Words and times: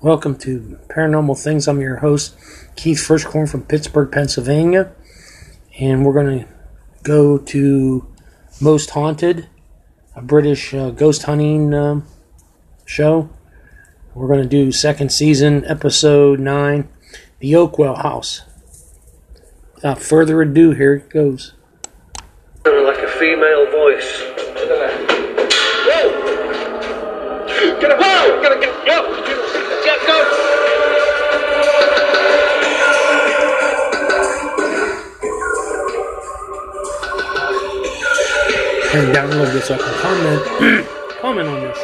Welcome 0.00 0.36
to 0.38 0.78
Paranormal 0.86 1.42
Things. 1.42 1.66
I'm 1.66 1.80
your 1.80 1.96
host, 1.96 2.36
Keith 2.76 2.98
Firstcorn 2.98 3.50
from 3.50 3.64
Pittsburgh, 3.64 4.12
Pennsylvania. 4.12 4.92
And 5.80 6.06
we're 6.06 6.12
going 6.12 6.38
to 6.38 6.48
go 7.02 7.36
to 7.36 8.06
Most 8.60 8.90
Haunted, 8.90 9.48
a 10.14 10.22
British 10.22 10.72
uh, 10.72 10.90
ghost 10.90 11.24
hunting 11.24 11.74
um, 11.74 12.06
show. 12.84 13.28
We're 14.14 14.28
going 14.28 14.42
to 14.44 14.48
do 14.48 14.70
second 14.70 15.10
season, 15.10 15.64
episode 15.64 16.38
9, 16.38 16.88
The 17.40 17.54
Oakwell 17.54 18.00
House. 18.00 18.42
Without 19.74 20.00
further 20.00 20.40
ado, 20.42 20.70
here 20.70 20.94
it 20.94 21.10
goes. 21.10 21.54
Like 22.64 22.98
a 22.98 23.08
female 23.18 23.57
Turn 38.98 39.10
it 39.10 39.12
down 39.12 39.30
a 39.30 39.60
so 39.60 39.74
I 39.74 39.78
can 39.78 39.94
comment, 40.00 40.42
comment 41.20 41.48
on 41.48 41.60
this. 41.60 41.78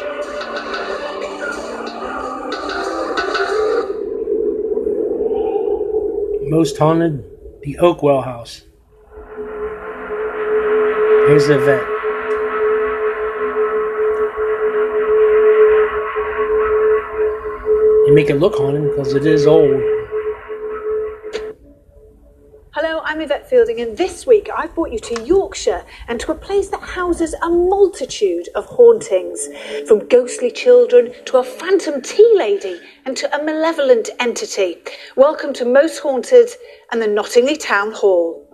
Most 6.50 6.76
haunted, 6.76 7.22
the 7.62 7.78
Oakwell 7.80 8.24
House. 8.24 8.62
Here's 11.28 11.48
Yvette. 11.48 11.86
You 18.08 18.12
make 18.12 18.28
it 18.28 18.40
look 18.40 18.56
haunted 18.56 18.90
because 18.90 19.14
it 19.14 19.24
is 19.24 19.46
old. 19.46 19.93
Fielding, 23.54 23.80
and 23.80 23.96
this 23.96 24.26
week 24.26 24.50
I've 24.52 24.74
brought 24.74 24.90
you 24.90 24.98
to 24.98 25.22
Yorkshire 25.24 25.84
and 26.08 26.18
to 26.18 26.32
a 26.32 26.34
place 26.34 26.70
that 26.70 26.80
houses 26.80 27.36
a 27.40 27.48
multitude 27.48 28.48
of 28.56 28.66
hauntings, 28.66 29.46
from 29.86 30.08
ghostly 30.08 30.50
children 30.50 31.12
to 31.26 31.36
a 31.36 31.44
phantom 31.44 32.02
tea 32.02 32.32
lady 32.34 32.80
and 33.06 33.16
to 33.16 33.32
a 33.32 33.44
malevolent 33.44 34.10
entity. 34.18 34.78
Welcome 35.14 35.52
to 35.52 35.64
Most 35.64 36.00
Haunted 36.00 36.50
and 36.90 37.00
the 37.00 37.06
Knottingley 37.06 37.56
Town 37.56 37.92
Hall. 37.92 38.44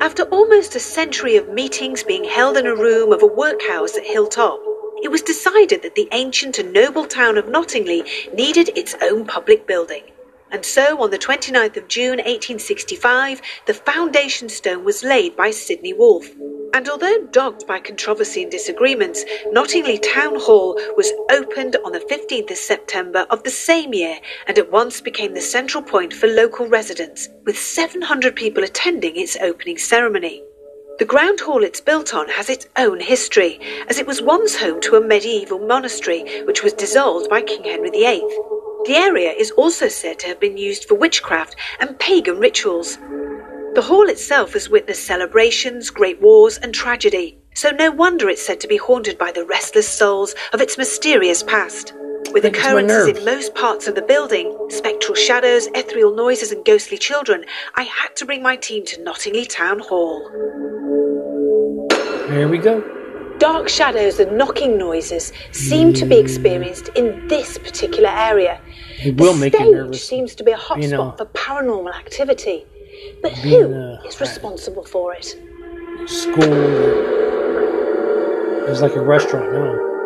After 0.00 0.22
almost 0.30 0.76
a 0.76 0.78
century 0.78 1.34
of 1.34 1.48
meetings 1.48 2.04
being 2.04 2.22
held 2.22 2.56
in 2.56 2.68
a 2.68 2.76
room 2.76 3.12
of 3.12 3.24
a 3.24 3.26
workhouse 3.26 3.96
at 3.96 4.04
Hilltop, 4.04 4.60
it 5.02 5.10
was 5.10 5.22
decided 5.22 5.82
that 5.82 5.96
the 5.96 6.08
ancient 6.12 6.60
and 6.60 6.72
noble 6.72 7.06
town 7.06 7.38
of 7.38 7.46
Knottingley 7.46 8.04
needed 8.34 8.70
its 8.76 8.94
own 9.02 9.26
public 9.26 9.66
building. 9.66 10.04
And 10.50 10.64
so, 10.64 11.02
on 11.02 11.10
the 11.10 11.18
29th 11.18 11.76
of 11.76 11.88
June 11.88 12.18
1865, 12.18 13.42
the 13.66 13.74
foundation 13.74 14.48
stone 14.48 14.84
was 14.84 15.04
laid 15.04 15.36
by 15.36 15.50
Sidney 15.50 15.92
Wolfe. 15.92 16.30
And 16.72 16.88
although 16.88 17.26
dogged 17.32 17.66
by 17.66 17.80
controversy 17.80 18.42
and 18.42 18.50
disagreements, 18.50 19.24
Knottingley 19.52 20.00
Town 20.00 20.38
Hall 20.38 20.74
was 20.96 21.12
opened 21.30 21.76
on 21.84 21.92
the 21.92 22.00
15th 22.00 22.50
of 22.50 22.56
September 22.56 23.26
of 23.30 23.42
the 23.42 23.50
same 23.50 23.92
year 23.92 24.18
and 24.46 24.58
at 24.58 24.70
once 24.70 25.00
became 25.00 25.34
the 25.34 25.40
central 25.40 25.82
point 25.82 26.12
for 26.12 26.26
local 26.26 26.66
residents, 26.66 27.28
with 27.44 27.58
700 27.58 28.36
people 28.36 28.64
attending 28.64 29.16
its 29.16 29.36
opening 29.40 29.78
ceremony. 29.78 30.42
The 30.98 31.04
ground 31.04 31.38
hall 31.38 31.62
it's 31.62 31.80
built 31.80 32.12
on 32.12 32.28
has 32.28 32.50
its 32.50 32.66
own 32.76 32.98
history, 32.98 33.60
as 33.86 34.00
it 34.00 34.06
was 34.08 34.20
once 34.20 34.56
home 34.56 34.80
to 34.80 34.96
a 34.96 35.00
medieval 35.00 35.60
monastery 35.60 36.42
which 36.42 36.64
was 36.64 36.72
dissolved 36.72 37.30
by 37.30 37.40
King 37.40 37.62
Henry 37.62 37.90
VIII. 37.90 38.18
The 38.84 38.96
area 38.96 39.30
is 39.30 39.52
also 39.52 39.86
said 39.86 40.18
to 40.18 40.26
have 40.26 40.40
been 40.40 40.56
used 40.56 40.86
for 40.86 40.96
witchcraft 40.96 41.54
and 41.78 41.96
pagan 42.00 42.40
rituals. 42.40 42.96
The 43.74 43.84
hall 43.86 44.08
itself 44.08 44.54
has 44.54 44.68
witnessed 44.68 45.06
celebrations, 45.06 45.90
great 45.90 46.20
wars, 46.20 46.58
and 46.58 46.74
tragedy, 46.74 47.38
so 47.54 47.70
no 47.70 47.92
wonder 47.92 48.28
it's 48.28 48.44
said 48.44 48.58
to 48.60 48.66
be 48.66 48.76
haunted 48.76 49.18
by 49.18 49.30
the 49.30 49.44
restless 49.44 49.88
souls 49.88 50.34
of 50.52 50.60
its 50.60 50.76
mysterious 50.76 51.44
past. 51.44 51.94
With 52.32 52.42
think 52.42 52.56
it's 52.56 52.64
my 52.64 52.80
occurrences 52.80 53.18
in 53.18 53.24
most 53.24 53.54
parts 53.54 53.86
of 53.88 53.94
the 53.94 54.02
building, 54.02 54.54
spectral 54.68 55.14
shadows, 55.14 55.66
ethereal 55.74 56.14
noises, 56.14 56.52
and 56.52 56.64
ghostly 56.64 56.98
children, 56.98 57.44
I 57.74 57.84
had 57.84 58.14
to 58.16 58.26
bring 58.26 58.42
my 58.42 58.56
team 58.56 58.84
to 58.86 59.00
Knottingley 59.02 59.48
Town 59.48 59.78
Hall. 59.78 60.28
Here 62.28 62.46
we 62.46 62.58
go. 62.58 62.82
Dark 63.38 63.68
shadows 63.68 64.18
and 64.20 64.36
knocking 64.36 64.76
noises 64.76 65.32
seem 65.52 65.92
to 65.94 66.04
be 66.04 66.18
experienced 66.18 66.88
in 66.96 67.28
this 67.28 67.56
particular 67.56 68.10
area. 68.10 68.60
It 69.02 69.18
will 69.18 69.32
the 69.32 69.40
make 69.40 69.52
you 69.54 69.58
stage 69.60 69.72
nervous. 69.72 70.04
seems 70.04 70.34
to 70.34 70.44
be 70.44 70.52
a 70.52 70.56
hotspot 70.56 70.82
You 70.82 70.88
know, 70.88 71.14
for 71.16 71.26
paranormal 71.26 71.94
activity. 71.94 72.66
But 73.22 73.32
being, 73.42 73.72
who 73.72 73.74
uh, 73.74 74.02
is 74.06 74.20
responsible 74.20 74.84
for 74.84 75.14
it? 75.14 75.36
school. 76.06 76.44
It's 78.68 78.80
like 78.80 78.96
a 78.96 79.00
restaurant 79.00 79.52
now. 79.52 79.97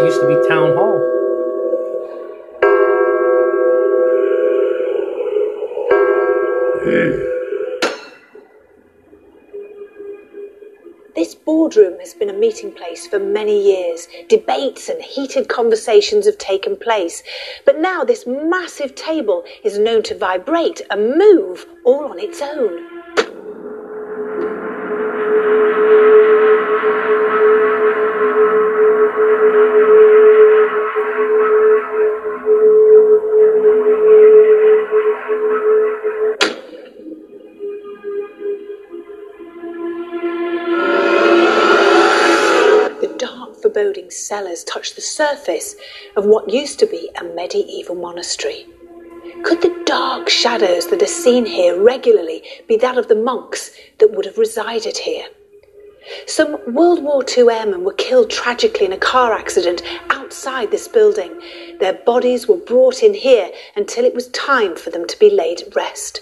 It 0.00 0.06
used 0.06 0.20
to 0.20 0.26
be 0.26 0.48
town 0.48 0.74
hall. 0.74 0.98
This 11.14 11.34
boardroom 11.34 11.98
has 12.00 12.14
been 12.14 12.30
a 12.30 12.32
meeting 12.32 12.72
place 12.72 13.06
for 13.06 13.18
many 13.18 13.62
years. 13.62 14.08
Debates 14.28 14.88
and 14.88 15.02
heated 15.02 15.48
conversations 15.48 16.24
have 16.24 16.38
taken 16.38 16.76
place. 16.76 17.22
But 17.66 17.78
now 17.78 18.04
this 18.04 18.26
massive 18.26 18.94
table 18.94 19.44
is 19.62 19.78
known 19.78 20.02
to 20.04 20.16
vibrate 20.16 20.80
and 20.90 21.18
move 21.18 21.66
all 21.84 22.06
on 22.06 22.18
its 22.18 22.40
own. 22.40 22.99
Touch 44.90 44.96
the 44.96 45.02
surface 45.02 45.76
of 46.16 46.24
what 46.24 46.50
used 46.50 46.78
to 46.78 46.86
be 46.86 47.10
a 47.20 47.24
medieval 47.24 47.94
monastery. 47.94 48.66
Could 49.44 49.62
the 49.62 49.82
dark 49.86 50.28
shadows 50.28 50.88
that 50.88 51.02
are 51.02 51.06
seen 51.06 51.46
here 51.46 51.80
regularly 51.80 52.42
be 52.66 52.76
that 52.78 52.98
of 52.98 53.08
the 53.08 53.14
monks 53.14 53.70
that 53.98 54.12
would 54.12 54.26
have 54.26 54.38
resided 54.38 54.98
here? 54.98 55.26
Some 56.26 56.58
World 56.74 57.02
War 57.02 57.24
II 57.24 57.50
airmen 57.50 57.84
were 57.84 57.92
killed 57.92 58.30
tragically 58.30 58.86
in 58.86 58.92
a 58.92 58.98
car 58.98 59.32
accident 59.32 59.82
outside 60.08 60.70
this 60.70 60.88
building. 60.88 61.40
Their 61.78 61.92
bodies 61.92 62.48
were 62.48 62.56
brought 62.56 63.02
in 63.02 63.14
here 63.14 63.50
until 63.76 64.04
it 64.04 64.14
was 64.14 64.28
time 64.28 64.76
for 64.76 64.90
them 64.90 65.06
to 65.06 65.18
be 65.18 65.30
laid 65.30 65.60
at 65.60 65.76
rest. 65.76 66.20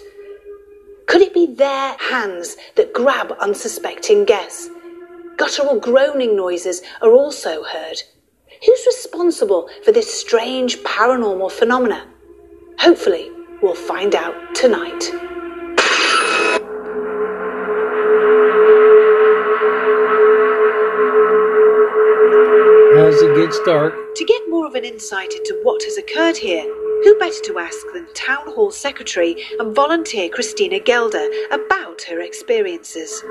Could 1.06 1.22
it 1.22 1.32
be 1.32 1.46
their 1.46 1.96
hands 1.98 2.56
that 2.74 2.92
grab 2.92 3.32
unsuspecting 3.40 4.24
guests? 4.24 4.68
Guttural 5.36 5.80
groaning 5.80 6.36
noises 6.36 6.82
are 7.00 7.12
also 7.12 7.62
heard. 7.62 8.02
Who's 8.64 8.86
responsible 8.86 9.68
for 9.84 9.92
this 9.92 10.12
strange 10.12 10.78
paranormal 10.78 11.52
phenomena? 11.52 12.08
Hopefully, 12.80 13.30
we'll 13.62 13.74
find 13.74 14.16
out 14.16 14.34
tonight. 14.54 15.04
As 22.98 23.22
it 23.22 23.36
gets 23.36 23.60
dark, 23.60 23.94
To 24.16 24.24
get 24.24 24.42
more 24.48 24.66
of 24.66 24.74
an 24.74 24.84
insight 24.84 25.32
into 25.32 25.60
what 25.62 25.82
has 25.84 25.96
occurred 25.96 26.36
here, 26.36 26.64
who 27.04 27.16
better 27.18 27.40
to 27.44 27.58
ask 27.60 27.86
than 27.94 28.08
Town 28.12 28.44
Hall 28.48 28.72
Secretary 28.72 29.36
and 29.60 29.72
volunteer 29.72 30.28
Christina 30.28 30.80
Gelder 30.80 31.28
about 31.52 32.02
her 32.02 32.20
experiences? 32.20 33.22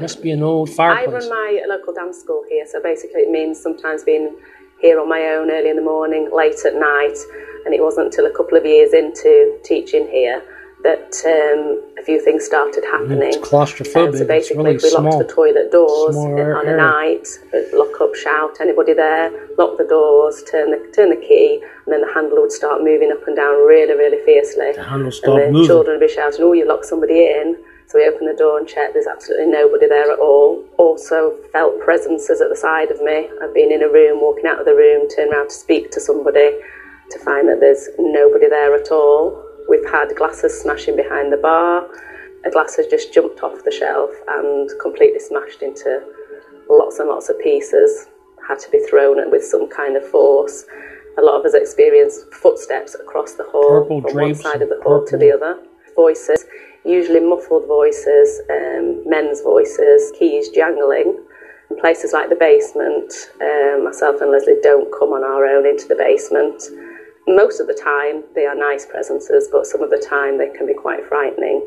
Must 0.00 0.22
be 0.22 0.30
an 0.30 0.42
old 0.42 0.70
fire. 0.70 0.92
I 0.92 1.06
run 1.06 1.28
my 1.28 1.62
local 1.68 1.92
dance 1.92 2.18
school 2.18 2.44
here, 2.48 2.66
so 2.66 2.82
basically 2.82 3.22
it 3.22 3.30
means 3.30 3.60
sometimes 3.60 4.04
being 4.04 4.34
here 4.80 5.00
on 5.00 5.08
my 5.08 5.20
own 5.20 5.50
early 5.50 5.70
in 5.70 5.76
the 5.76 5.82
morning, 5.82 6.30
late 6.32 6.58
at 6.66 6.74
night, 6.74 7.16
and 7.64 7.74
it 7.74 7.82
wasn't 7.82 8.06
until 8.06 8.26
a 8.26 8.30
couple 8.30 8.58
of 8.58 8.64
years 8.64 8.92
into 8.92 9.58
teaching 9.64 10.06
here 10.08 10.42
that 10.84 11.16
um, 11.24 11.80
a 11.98 12.02
few 12.04 12.20
things 12.22 12.44
started 12.44 12.84
happening. 12.84 13.32
It's 13.32 13.38
claustrophobic. 13.38 14.14
Uh, 14.14 14.18
so 14.18 14.26
basically, 14.26 14.64
really 14.64 14.76
we 14.76 14.90
locked 14.90 15.14
small. 15.14 15.18
the 15.18 15.24
toilet 15.24 15.72
doors 15.72 16.14
on 16.14 16.68
a 16.68 16.76
night, 16.76 17.26
lock 17.72 17.98
up, 18.02 18.14
shout, 18.14 18.60
anybody 18.60 18.92
there, 18.92 19.32
lock 19.56 19.78
the 19.78 19.84
doors, 19.88 20.44
turn 20.50 20.70
the 20.72 20.92
turn 20.94 21.08
the 21.08 21.16
key, 21.16 21.62
and 21.86 21.92
then 21.92 22.02
the 22.02 22.12
handle 22.12 22.38
would 22.42 22.52
start 22.52 22.82
moving 22.84 23.10
up 23.10 23.26
and 23.26 23.34
down 23.34 23.66
really, 23.66 23.94
really 23.94 24.22
fiercely. 24.26 24.72
The 24.72 24.84
handle 24.84 25.10
and 25.24 25.40
the 25.40 25.50
moving. 25.52 25.66
children 25.66 25.98
would 25.98 26.06
be 26.06 26.12
shouting, 26.12 26.42
"Oh, 26.42 26.52
you 26.52 26.68
locked 26.68 26.84
somebody 26.84 27.18
in!" 27.32 27.56
So 27.94 28.00
we 28.00 28.08
opened 28.08 28.28
the 28.28 28.34
door 28.34 28.58
and 28.58 28.66
checked, 28.66 28.94
there's 28.94 29.06
absolutely 29.06 29.46
nobody 29.46 29.86
there 29.86 30.10
at 30.10 30.18
all. 30.18 30.64
Also 30.78 31.38
felt 31.52 31.78
presences 31.78 32.40
at 32.40 32.50
the 32.50 32.56
side 32.56 32.90
of 32.90 33.00
me. 33.00 33.30
I've 33.40 33.54
been 33.54 33.70
in 33.70 33.84
a 33.84 33.88
room, 33.88 34.20
walking 34.20 34.46
out 34.46 34.58
of 34.58 34.66
the 34.66 34.74
room, 34.74 35.08
turned 35.08 35.32
around 35.32 35.50
to 35.50 35.54
speak 35.54 35.92
to 35.92 36.00
somebody 36.00 36.58
to 37.10 37.18
find 37.20 37.46
that 37.46 37.60
there's 37.60 37.86
nobody 38.00 38.48
there 38.48 38.74
at 38.74 38.90
all. 38.90 39.40
We've 39.68 39.88
had 39.88 40.08
glasses 40.16 40.60
smashing 40.60 40.96
behind 40.96 41.32
the 41.32 41.36
bar. 41.36 41.86
A 42.44 42.50
glass 42.50 42.74
has 42.78 42.88
just 42.88 43.14
jumped 43.14 43.44
off 43.44 43.62
the 43.64 43.70
shelf 43.70 44.10
and 44.26 44.68
completely 44.82 45.20
smashed 45.20 45.62
into 45.62 46.02
lots 46.68 46.98
and 46.98 47.08
lots 47.08 47.28
of 47.28 47.38
pieces. 47.38 48.08
Had 48.48 48.58
to 48.58 48.70
be 48.72 48.84
thrown 48.90 49.30
with 49.30 49.44
some 49.44 49.70
kind 49.70 49.96
of 49.96 50.04
force. 50.08 50.64
A 51.16 51.22
lot 51.22 51.38
of 51.38 51.46
us 51.46 51.54
experienced 51.54 52.34
footsteps 52.34 52.96
across 52.96 53.34
the 53.34 53.44
hall 53.44 53.82
Purple 53.82 54.02
from 54.02 54.14
one 54.14 54.34
side 54.34 54.62
of 54.62 54.68
the 54.68 54.80
hall 54.82 55.06
to 55.06 55.16
the 55.16 55.30
other. 55.30 55.60
Voices, 55.94 56.44
usually 56.84 57.20
muffled 57.20 57.66
voices, 57.66 58.40
um, 58.50 59.02
men's 59.08 59.40
voices, 59.40 60.12
keys 60.18 60.48
jangling. 60.50 61.18
In 61.70 61.80
places 61.80 62.12
like 62.12 62.28
the 62.28 62.36
basement, 62.36 63.12
um, 63.40 63.84
myself 63.84 64.20
and 64.20 64.30
Leslie 64.30 64.60
don't 64.62 64.92
come 64.92 65.10
on 65.10 65.24
our 65.24 65.46
own 65.46 65.66
into 65.66 65.88
the 65.88 65.96
basement. 65.96 66.62
Most 67.26 67.58
of 67.58 67.66
the 67.66 67.74
time, 67.74 68.22
they 68.34 68.44
are 68.44 68.54
nice 68.54 68.84
presences, 68.84 69.48
but 69.50 69.66
some 69.66 69.82
of 69.82 69.88
the 69.88 69.98
time 69.98 70.36
they 70.36 70.50
can 70.50 70.66
be 70.66 70.74
quite 70.74 71.06
frightening. 71.06 71.66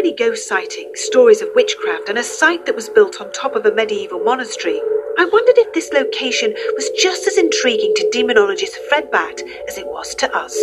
Many 0.00 0.14
ghost 0.14 0.48
sightings, 0.48 0.98
stories 0.98 1.42
of 1.42 1.50
witchcraft, 1.54 2.08
and 2.08 2.16
a 2.16 2.22
site 2.22 2.64
that 2.64 2.74
was 2.74 2.88
built 2.88 3.20
on 3.20 3.30
top 3.32 3.54
of 3.54 3.66
a 3.66 3.70
medieval 3.70 4.18
monastery, 4.18 4.80
I 5.18 5.26
wondered 5.26 5.58
if 5.58 5.74
this 5.74 5.92
location 5.92 6.54
was 6.74 6.88
just 6.98 7.26
as 7.26 7.36
intriguing 7.36 7.92
to 7.96 8.08
demonologist 8.10 8.76
Fred 8.88 9.10
Batt 9.10 9.42
as 9.68 9.76
it 9.76 9.86
was 9.86 10.14
to 10.14 10.34
us. 10.34 10.56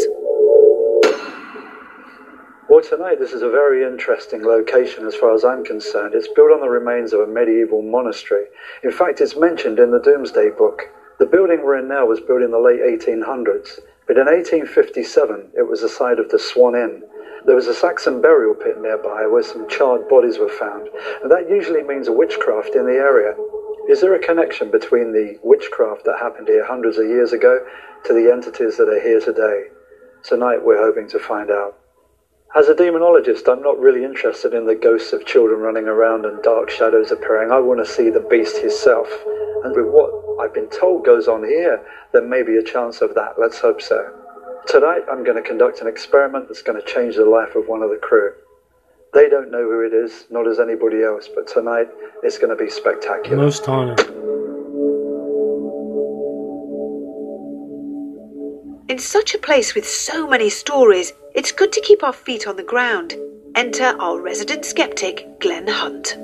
Well, 2.67 2.81
tonight 2.81 3.19
this 3.19 3.31
is 3.31 3.43
a 3.43 3.49
very 3.51 3.83
interesting 3.83 4.43
location 4.43 5.05
as 5.05 5.13
far 5.13 5.35
as 5.35 5.45
I'm 5.45 5.63
concerned. 5.63 6.15
It's 6.15 6.33
built 6.33 6.51
on 6.51 6.61
the 6.61 6.67
remains 6.67 7.13
of 7.13 7.19
a 7.19 7.27
medieval 7.27 7.83
monastery. 7.83 8.45
In 8.83 8.91
fact, 8.91 9.21
it's 9.21 9.37
mentioned 9.37 9.77
in 9.77 9.91
the 9.91 9.99
Domesday 9.99 10.49
Book. 10.49 10.81
The 11.19 11.27
building 11.27 11.63
we're 11.63 11.77
in 11.77 11.87
now 11.87 12.07
was 12.07 12.19
built 12.21 12.41
in 12.41 12.49
the 12.49 12.57
late 12.57 12.81
1800s, 12.81 13.81
but 14.07 14.17
in 14.17 14.25
1857 14.25 15.51
it 15.55 15.69
was 15.69 15.81
the 15.81 15.89
site 15.89 16.17
of 16.17 16.29
the 16.29 16.39
Swan 16.39 16.73
Inn. 16.73 17.03
There 17.47 17.55
was 17.55 17.67
a 17.67 17.73
Saxon 17.73 18.19
burial 18.21 18.53
pit 18.53 18.81
nearby 18.81 19.25
where 19.25 19.41
some 19.41 19.69
charred 19.69 20.09
bodies 20.09 20.37
were 20.37 20.49
found, 20.49 20.89
and 21.23 21.31
that 21.31 21.49
usually 21.49 21.81
means 21.81 22.09
a 22.09 22.11
witchcraft 22.11 22.75
in 22.75 22.85
the 22.85 22.99
area. 22.99 23.35
Is 23.87 24.01
there 24.01 24.13
a 24.13 24.19
connection 24.19 24.69
between 24.69 25.13
the 25.13 25.39
witchcraft 25.41 26.03
that 26.03 26.19
happened 26.19 26.49
here 26.49 26.65
hundreds 26.65 26.97
of 26.97 27.07
years 27.07 27.31
ago 27.31 27.65
to 28.03 28.13
the 28.13 28.29
entities 28.29 28.75
that 28.75 28.89
are 28.89 28.99
here 28.99 29.21
today? 29.21 29.67
Tonight 30.23 30.61
we're 30.61 30.83
hoping 30.83 31.07
to 31.07 31.19
find 31.19 31.49
out. 31.49 31.77
As 32.53 32.67
a 32.67 32.75
demonologist, 32.75 33.47
I'm 33.47 33.61
not 33.61 33.79
really 33.79 34.03
interested 34.03 34.53
in 34.53 34.65
the 34.65 34.75
ghosts 34.75 35.13
of 35.13 35.25
children 35.25 35.61
running 35.61 35.87
around 35.87 36.25
and 36.25 36.43
dark 36.43 36.69
shadows 36.69 37.13
appearing. 37.13 37.51
I 37.51 37.59
want 37.59 37.79
to 37.79 37.89
see 37.89 38.09
the 38.09 38.27
beast 38.29 38.57
himself. 38.57 39.07
And 39.63 39.73
with 39.73 39.85
what 39.85 40.11
I've 40.41 40.53
been 40.53 40.69
told 40.69 41.05
goes 41.05 41.29
on 41.29 41.45
here, 41.45 41.81
there 42.11 42.27
may 42.27 42.43
be 42.43 42.57
a 42.57 42.63
chance 42.63 42.99
of 42.99 43.15
that. 43.15 43.35
Let's 43.39 43.59
hope 43.59 43.81
so. 43.81 44.26
Tonight, 44.67 45.03
I'm 45.09 45.23
going 45.23 45.41
to 45.41 45.47
conduct 45.47 45.79
an 45.79 45.87
experiment 45.87 46.49
that's 46.49 46.61
going 46.61 46.79
to 46.79 46.85
change 46.85 47.15
the 47.15 47.23
life 47.23 47.55
of 47.55 47.69
one 47.69 47.81
of 47.81 47.89
the 47.89 47.95
crew. 47.95 48.33
They 49.13 49.29
don't 49.29 49.49
know 49.49 49.63
who 49.63 49.85
it 49.85 49.93
is, 49.93 50.25
not 50.29 50.45
as 50.45 50.59
anybody 50.59 51.03
else, 51.03 51.29
but 51.33 51.47
tonight 51.47 51.87
it's 52.21 52.37
going 52.37 52.49
to 52.49 52.61
be 52.61 52.69
spectacular. 52.69 53.37
Most 53.37 53.65
haunted. 53.65 54.05
In 58.89 58.99
such 58.99 59.33
a 59.33 59.37
place 59.37 59.73
with 59.73 59.87
so 59.87 60.27
many 60.27 60.49
stories, 60.49 61.13
it's 61.33 61.53
good 61.53 61.71
to 61.71 61.79
keep 61.79 62.03
our 62.03 62.11
feet 62.11 62.45
on 62.45 62.57
the 62.57 62.63
ground. 62.63 63.15
Enter 63.55 63.95
our 63.99 64.21
resident 64.21 64.65
skeptic, 64.65 65.39
Glenn 65.39 65.67
Hunt. 65.67 66.17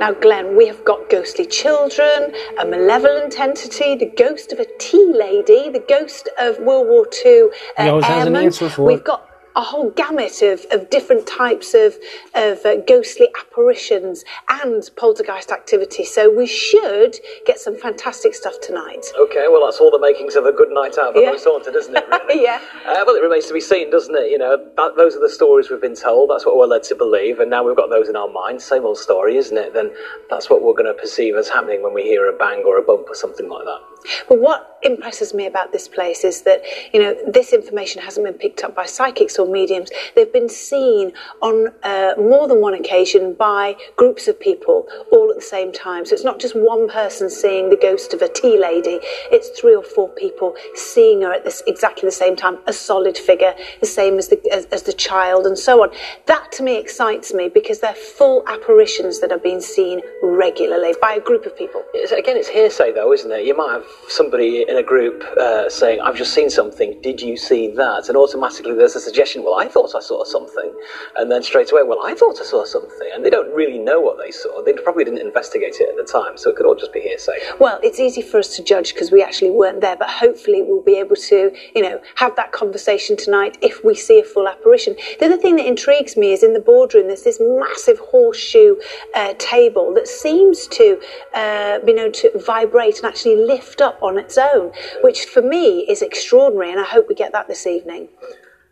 Now, 0.00 0.12
Glenn, 0.12 0.56
we 0.56 0.66
have 0.66 0.84
got 0.84 1.08
ghostly 1.08 1.46
children, 1.46 2.32
a 2.58 2.64
malevolent 2.64 3.38
entity, 3.38 3.94
the 3.94 4.06
ghost 4.16 4.52
of 4.52 4.58
a 4.58 4.66
tea 4.78 5.12
lady, 5.14 5.70
the 5.70 5.84
ghost 5.88 6.28
of 6.38 6.58
World 6.58 6.88
War 6.88 7.06
II 7.24 7.48
uh, 7.78 7.82
He 7.82 7.88
always 7.88 8.04
has 8.04 8.26
an 8.26 8.36
airmen. 8.36 8.52
for 8.52 8.84
We've 8.84 9.04
got 9.04 9.28
a 9.56 9.62
whole 9.62 9.90
gamut 9.90 10.42
of, 10.42 10.66
of 10.70 10.90
different 10.90 11.26
types 11.26 11.74
of, 11.74 11.96
of 12.34 12.64
uh, 12.64 12.76
ghostly 12.86 13.28
apparitions 13.38 14.24
and 14.48 14.90
poltergeist 14.96 15.50
activity. 15.52 16.04
So 16.04 16.34
we 16.34 16.46
should 16.46 17.16
get 17.46 17.58
some 17.58 17.76
fantastic 17.78 18.34
stuff 18.34 18.54
tonight. 18.62 19.06
Okay, 19.18 19.46
well, 19.48 19.64
that's 19.64 19.78
all 19.80 19.90
the 19.90 19.98
makings 19.98 20.34
of 20.34 20.44
a 20.46 20.52
good 20.52 20.70
night 20.70 20.98
out 20.98 21.16
of 21.16 21.22
Yeah. 21.22 21.32
yeah. 21.32 21.38
Haunted, 21.44 21.76
isn't 21.76 21.96
it? 21.96 22.04
Really? 22.08 22.42
Yeah. 22.44 22.60
Uh, 22.84 23.04
well, 23.06 23.14
it 23.14 23.22
remains 23.22 23.46
to 23.46 23.54
be 23.54 23.60
seen, 23.60 23.90
doesn't 23.90 24.14
it? 24.14 24.30
You 24.30 24.38
know, 24.38 24.56
that, 24.76 24.96
those 24.96 25.14
are 25.16 25.20
the 25.20 25.28
stories 25.30 25.70
we've 25.70 25.80
been 25.80 25.94
told. 25.94 26.30
That's 26.30 26.44
what 26.44 26.56
we're 26.56 26.66
led 26.66 26.82
to 26.84 26.94
believe, 26.94 27.38
and 27.38 27.48
now 27.48 27.62
we've 27.64 27.76
got 27.76 27.90
those 27.90 28.08
in 28.08 28.16
our 28.16 28.28
minds. 28.28 28.64
Same 28.64 28.84
old 28.84 28.98
story, 28.98 29.36
isn't 29.36 29.56
it? 29.56 29.72
Then 29.72 29.92
that's 30.28 30.50
what 30.50 30.62
we're 30.62 30.74
going 30.74 30.92
to 30.92 31.00
perceive 31.00 31.36
as 31.36 31.48
happening 31.48 31.82
when 31.82 31.94
we 31.94 32.02
hear 32.02 32.28
a 32.28 32.36
bang 32.36 32.64
or 32.66 32.78
a 32.78 32.82
bump 32.82 33.08
or 33.08 33.14
something 33.14 33.48
like 33.48 33.64
that. 33.64 33.93
But 34.28 34.40
what 34.40 34.78
impresses 34.82 35.32
me 35.34 35.46
about 35.46 35.72
this 35.72 35.88
place 35.88 36.24
is 36.24 36.42
that, 36.42 36.62
you 36.92 37.00
know, 37.00 37.16
this 37.26 37.52
information 37.52 38.02
hasn't 38.02 38.26
been 38.26 38.34
picked 38.34 38.62
up 38.62 38.74
by 38.74 38.84
psychics 38.84 39.38
or 39.38 39.46
mediums. 39.50 39.90
They've 40.14 40.32
been 40.32 40.48
seen 40.48 41.12
on 41.40 41.68
uh, 41.82 42.14
more 42.18 42.46
than 42.46 42.60
one 42.60 42.74
occasion 42.74 43.34
by 43.34 43.76
groups 43.96 44.28
of 44.28 44.38
people 44.38 44.86
all 45.10 45.30
at 45.30 45.36
the 45.36 45.42
same 45.42 45.72
time. 45.72 46.04
So 46.04 46.14
it's 46.14 46.24
not 46.24 46.38
just 46.38 46.54
one 46.54 46.88
person 46.88 47.30
seeing 47.30 47.70
the 47.70 47.76
ghost 47.76 48.12
of 48.14 48.22
a 48.22 48.28
tea 48.28 48.58
lady, 48.58 49.00
it's 49.30 49.58
three 49.58 49.74
or 49.74 49.82
four 49.82 50.08
people 50.10 50.54
seeing 50.74 51.22
her 51.22 51.32
at 51.32 51.44
this 51.44 51.62
exactly 51.66 52.06
the 52.06 52.12
same 52.12 52.36
time, 52.36 52.58
a 52.66 52.72
solid 52.72 53.16
figure, 53.16 53.54
the 53.80 53.86
same 53.86 54.18
as 54.18 54.28
the, 54.28 54.40
as, 54.52 54.66
as 54.66 54.82
the 54.82 54.92
child, 54.92 55.46
and 55.46 55.58
so 55.58 55.82
on. 55.82 55.90
That 56.26 56.52
to 56.52 56.62
me 56.62 56.78
excites 56.78 57.32
me 57.32 57.48
because 57.48 57.80
they're 57.80 57.94
full 57.94 58.44
apparitions 58.48 59.20
that 59.20 59.32
are 59.32 59.38
being 59.38 59.60
seen 59.60 60.02
regularly 60.22 60.94
by 61.00 61.14
a 61.14 61.20
group 61.20 61.46
of 61.46 61.56
people. 61.56 61.82
It's, 61.94 62.12
again, 62.12 62.36
it's 62.36 62.48
hearsay, 62.48 62.92
though, 62.92 63.12
isn't 63.12 63.30
it? 63.30 63.46
You 63.46 63.56
might 63.56 63.72
have 63.72 63.86
somebody 64.08 64.64
in 64.68 64.76
a 64.76 64.82
group 64.82 65.24
uh, 65.38 65.68
saying, 65.68 66.00
I've 66.00 66.16
just 66.16 66.34
seen 66.34 66.50
something, 66.50 67.00
did 67.00 67.20
you 67.20 67.36
see 67.36 67.68
that? 67.74 68.08
And 68.08 68.16
automatically 68.16 68.74
there's 68.74 68.96
a 68.96 69.00
suggestion, 69.00 69.42
well, 69.42 69.54
I 69.54 69.68
thought 69.68 69.94
I 69.94 70.00
saw 70.00 70.24
something. 70.24 70.72
And 71.16 71.30
then 71.30 71.42
straight 71.42 71.72
away, 71.72 71.82
well, 71.84 72.04
I 72.04 72.14
thought 72.14 72.40
I 72.40 72.44
saw 72.44 72.64
something. 72.64 73.10
And 73.14 73.24
they 73.24 73.30
don't 73.30 73.52
really 73.54 73.78
know 73.78 74.00
what 74.00 74.18
they 74.18 74.30
saw. 74.30 74.62
They 74.62 74.72
probably 74.72 75.04
didn't 75.04 75.20
investigate 75.20 75.76
it 75.80 75.88
at 75.88 75.96
the 75.96 76.04
time, 76.04 76.36
so 76.36 76.50
it 76.50 76.56
could 76.56 76.66
all 76.66 76.74
just 76.74 76.92
be 76.92 77.00
hearsay. 77.00 77.38
Well, 77.58 77.80
it's 77.82 77.98
easy 77.98 78.22
for 78.22 78.38
us 78.38 78.54
to 78.56 78.62
judge 78.62 78.94
because 78.94 79.10
we 79.10 79.22
actually 79.22 79.50
weren't 79.50 79.80
there, 79.80 79.96
but 79.96 80.10
hopefully 80.10 80.62
we'll 80.62 80.82
be 80.82 80.96
able 80.98 81.16
to, 81.16 81.52
you 81.74 81.82
know, 81.82 82.00
have 82.16 82.36
that 82.36 82.52
conversation 82.52 83.16
tonight 83.16 83.58
if 83.62 83.84
we 83.84 83.94
see 83.94 84.20
a 84.20 84.24
full 84.24 84.48
apparition. 84.48 84.96
The 85.18 85.26
other 85.26 85.36
thing 85.38 85.56
that 85.56 85.66
intrigues 85.66 86.16
me 86.16 86.32
is 86.32 86.42
in 86.42 86.52
the 86.52 86.60
boardroom, 86.60 87.06
there's 87.06 87.22
this 87.22 87.40
massive 87.40 87.98
horseshoe 87.98 88.76
uh, 89.14 89.34
table 89.38 89.94
that 89.94 90.08
seems 90.08 90.66
to, 90.68 91.00
uh, 91.34 91.78
you 91.86 91.94
know, 91.94 92.10
to 92.10 92.38
vibrate 92.38 92.98
and 92.98 93.06
actually 93.06 93.36
lift 93.36 93.80
up 93.84 94.02
on 94.02 94.18
its 94.18 94.36
own, 94.36 94.72
which 95.02 95.26
for 95.26 95.42
me 95.42 95.86
is 95.88 96.02
extraordinary, 96.02 96.72
and 96.72 96.80
I 96.80 96.84
hope 96.84 97.06
we 97.08 97.14
get 97.14 97.30
that 97.32 97.46
this 97.46 97.66
evening. 97.66 98.08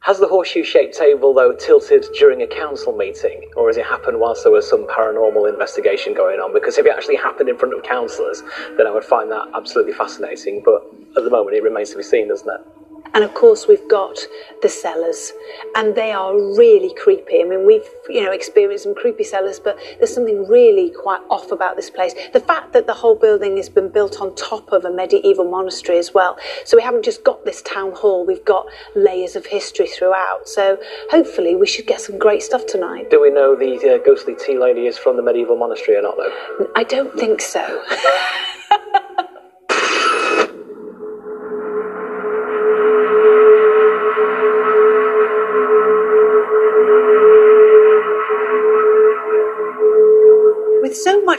Has 0.01 0.19
the 0.19 0.27
horseshoe 0.27 0.65
shaped 0.65 0.99
table, 0.99 1.33
though, 1.33 1.53
tilted 1.53 2.05
during 2.19 2.43
a 2.43 2.47
council 2.49 2.93
meeting? 2.93 3.49
Or 3.55 3.69
has 3.69 3.77
it 3.77 3.87
happened 3.87 4.19
whilst 4.19 4.43
there 4.43 4.51
was 4.51 4.69
some 4.69 4.85
paranormal 4.89 5.49
investigation 5.49 6.13
going 6.13 6.41
on? 6.41 6.53
Because 6.53 6.77
if 6.77 6.87
it 6.87 6.93
actually 6.93 7.15
happened 7.15 7.49
in 7.49 7.57
front 7.57 7.73
of 7.73 7.85
councillors, 7.85 8.43
then 8.77 8.89
I 8.89 8.91
would 8.91 9.05
find 9.05 9.31
that 9.31 9.47
absolutely 9.55 9.93
fascinating. 9.93 10.61
But 10.65 10.83
at 11.17 11.23
the 11.23 11.31
moment, 11.31 11.55
it 11.55 11.63
remains 11.63 11.91
to 11.91 11.99
be 11.99 12.03
seen, 12.03 12.27
doesn't 12.27 12.49
it? 12.49 12.82
And 13.15 13.25
of 13.25 13.35
course, 13.35 13.69
we've 13.69 13.87
got 13.89 14.19
the 14.63 14.69
cellars, 14.69 15.33
and 15.77 15.95
they 15.95 16.13
are 16.13 16.35
really 16.35 16.95
creepy. 16.95 17.41
I 17.41 17.45
mean, 17.45 17.67
we've 17.67 17.87
you 18.09 18.23
know 18.23 18.33
experienced 18.33 18.85
some 18.85 18.95
creepy 18.95 19.25
cellars, 19.25 19.61
but 19.61 19.79
there's 19.99 20.15
something 20.15 20.49
really 20.49 20.91
quite 20.91 21.21
off 21.29 21.53
about 21.53 21.77
this 21.77 21.91
place. 21.91 22.15
The 22.33 22.41
fact 22.41 22.73
that 22.73 22.87
the 22.87 22.95
whole 22.95 23.15
building 23.15 23.57
has 23.57 23.69
been 23.69 23.91
built 23.91 24.21
on 24.21 24.35
top 24.35 24.73
of 24.73 24.85
a 24.85 24.91
medieval 24.91 25.51
monastery 25.51 25.99
as 25.99 26.15
well, 26.15 26.39
so 26.65 26.77
we 26.77 26.83
haven't 26.83 27.05
just 27.05 27.23
got 27.23 27.45
this 27.45 27.61
town 27.63 27.93
hall; 27.93 28.25
we've 28.25 28.45
got 28.45 28.67
layers 28.97 29.37
of 29.37 29.45
history 29.47 29.87
throughout. 29.87 30.49
So 30.49 30.79
hopefully, 31.11 31.55
we 31.55 31.67
should 31.67 31.87
get 31.87 32.01
some 32.01 32.19
great 32.19 32.43
stuff 32.43 32.67
tonight. 32.67 33.11
Do 33.11 33.21
we 33.21 33.31
know 33.31 33.55
the 33.55 33.95
uh, 33.95 34.05
ghostly 34.05 34.35
tea 34.35 34.59
lady 34.59 34.87
is 34.87 34.97
from 34.97 35.17
the 35.17 35.23
medieval 35.23 35.57
monastery 35.57 35.99
or 35.99 36.03
not, 36.03 36.17
though? 36.17 36.71
I 36.75 36.85
don't 36.85 37.15
think 37.19 37.41
so 37.41 37.85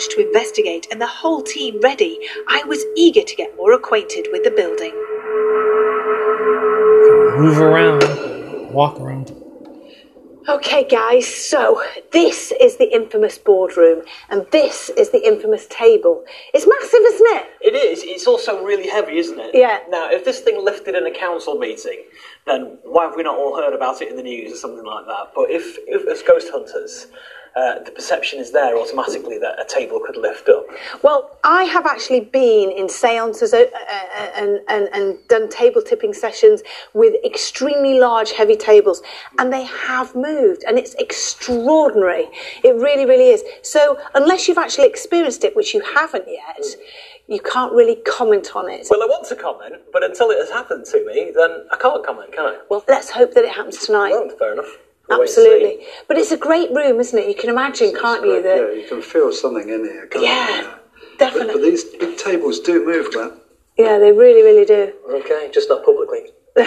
much 0.03 0.15
to 0.15 0.25
investigate 0.25 0.87
and 0.91 1.01
the 1.01 1.07
whole 1.07 1.41
team 1.41 1.79
ready, 1.81 2.19
I 2.47 2.63
was 2.63 2.83
eager 2.95 3.21
to 3.21 3.35
get 3.35 3.55
more 3.55 3.73
acquainted 3.73 4.27
with 4.31 4.43
the 4.43 4.51
building. 4.51 4.93
Move 7.39 7.59
around, 7.59 8.73
walk 8.73 8.99
around. 8.99 9.31
Okay, 10.49 10.85
guys, 10.85 11.25
so 11.25 11.81
this 12.11 12.51
is 12.59 12.75
the 12.75 12.93
infamous 12.93 13.37
boardroom, 13.37 14.01
and 14.29 14.45
this 14.51 14.89
is 14.97 15.09
the 15.11 15.25
infamous 15.25 15.67
table. 15.67 16.25
It's 16.53 16.67
massive, 16.67 16.99
isn't 17.01 17.37
it? 17.37 17.45
It 17.61 17.75
is. 17.75 18.03
It's 18.03 18.27
also 18.27 18.61
really 18.61 18.89
heavy, 18.89 19.19
isn't 19.19 19.39
it? 19.39 19.51
Yeah. 19.53 19.79
Now, 19.87 20.11
if 20.11 20.25
this 20.25 20.41
thing 20.41 20.61
lifted 20.61 20.95
in 20.95 21.05
a 21.05 21.17
council 21.17 21.57
meeting, 21.57 22.03
then 22.45 22.77
why 22.83 23.05
have 23.05 23.15
we 23.15 23.23
not 23.23 23.37
all 23.37 23.55
heard 23.55 23.73
about 23.73 24.01
it 24.01 24.09
in 24.09 24.17
the 24.17 24.23
news 24.23 24.51
or 24.51 24.57
something 24.57 24.85
like 24.85 25.05
that? 25.05 25.31
But 25.33 25.49
if, 25.49 25.77
if 25.87 26.05
as 26.09 26.21
ghost 26.23 26.49
hunters, 26.51 27.07
uh, 27.55 27.79
the 27.83 27.91
perception 27.91 28.39
is 28.39 28.51
there 28.51 28.77
automatically 28.77 29.37
that 29.37 29.59
a 29.59 29.65
table 29.65 29.99
could 30.05 30.17
lift 30.17 30.49
up. 30.49 30.65
Well, 31.03 31.37
I 31.43 31.63
have 31.65 31.85
actually 31.85 32.21
been 32.21 32.71
in 32.71 32.89
seances 32.89 33.53
uh, 33.53 33.65
uh, 33.73 34.29
and, 34.35 34.59
and, 34.67 34.89
and 34.93 35.17
done 35.27 35.49
table 35.49 35.81
tipping 35.81 36.13
sessions 36.13 36.63
with 36.93 37.13
extremely 37.23 37.99
large, 37.99 38.31
heavy 38.31 38.55
tables, 38.55 39.03
and 39.37 39.53
they 39.53 39.63
have 39.63 40.15
moved, 40.15 40.63
and 40.67 40.79
it's 40.79 40.95
extraordinary. 40.95 42.27
It 42.63 42.75
really, 42.75 43.05
really 43.05 43.29
is. 43.29 43.43
So, 43.61 43.99
unless 44.15 44.47
you've 44.47 44.57
actually 44.57 44.87
experienced 44.87 45.43
it, 45.43 45.55
which 45.55 45.73
you 45.73 45.81
haven't 45.81 46.25
yet, 46.27 46.65
you 47.27 47.39
can't 47.39 47.71
really 47.71 47.97
comment 48.05 48.55
on 48.55 48.69
it. 48.69 48.87
Well, 48.89 49.01
I 49.01 49.05
want 49.05 49.27
to 49.27 49.35
comment, 49.35 49.75
but 49.91 50.03
until 50.03 50.29
it 50.31 50.39
has 50.39 50.49
happened 50.49 50.85
to 50.85 51.05
me, 51.05 51.31
then 51.35 51.65
I 51.71 51.77
can't 51.77 52.05
comment, 52.05 52.33
can 52.33 52.45
I? 52.45 52.59
Well, 52.69 52.83
let's 52.87 53.09
hope 53.09 53.33
that 53.35 53.43
it 53.43 53.51
happens 53.51 53.77
tonight. 53.77 54.11
Well, 54.11 54.29
fair 54.37 54.53
enough. 54.53 54.77
We'll 55.17 55.19
wait 55.21 55.29
and 55.29 55.35
see. 55.35 55.41
Absolutely. 55.41 55.87
But 56.07 56.17
it's 56.17 56.31
a 56.31 56.37
great 56.37 56.71
room, 56.71 56.99
isn't 56.99 57.17
it? 57.17 57.27
You 57.27 57.35
can 57.35 57.49
imagine, 57.49 57.93
can't 57.95 58.25
you? 58.25 58.41
That... 58.41 58.57
yeah, 58.57 58.81
you 58.81 58.87
can 58.87 59.01
feel 59.01 59.31
something 59.31 59.67
in 59.69 59.85
here. 59.85 60.07
Can't 60.07 60.25
Yeah, 60.25 60.61
you? 60.61 60.63
But, 60.63 61.19
definitely. 61.19 61.53
but 61.53 61.61
these 61.61 61.83
big 61.83 62.17
tables 62.17 62.59
do 62.59 62.85
move, 62.85 63.11
Glenn. 63.11 63.33
yeah, 63.77 63.97
they 63.99 64.11
really, 64.11 64.41
really 64.41 64.65
do. 64.65 64.93
Okay, 65.09 65.49
just 65.53 65.69
not 65.69 65.83
publicly. 65.85 66.31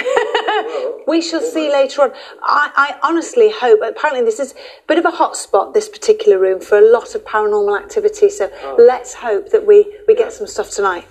We 1.07 1.23
shall 1.23 1.41
see 1.41 1.71
later 1.71 2.03
on. 2.03 2.12
I, 2.43 2.73
I 2.76 3.09
honestly 3.09 3.50
hope. 3.50 3.81
Apparently, 3.83 4.25
this 4.25 4.41
is 4.41 4.53
a 4.53 4.87
bit 4.88 4.99
of 4.99 5.05
a 5.05 5.11
hot 5.12 5.37
spot. 5.37 5.73
This 5.73 5.88
particular 5.88 6.38
room 6.38 6.61
for 6.61 6.79
a 6.79 6.93
lot 6.93 7.15
of 7.15 7.25
paranormal 7.25 7.79
activity. 7.81 8.29
So 8.29 8.50
ah. 8.65 8.75
let's 8.76 9.15
hope 9.15 9.50
that 9.50 9.65
we 9.65 9.97
we 10.09 10.17
get 10.17 10.33
some 10.33 10.49
stuff 10.49 10.71
tonight. 10.71 11.07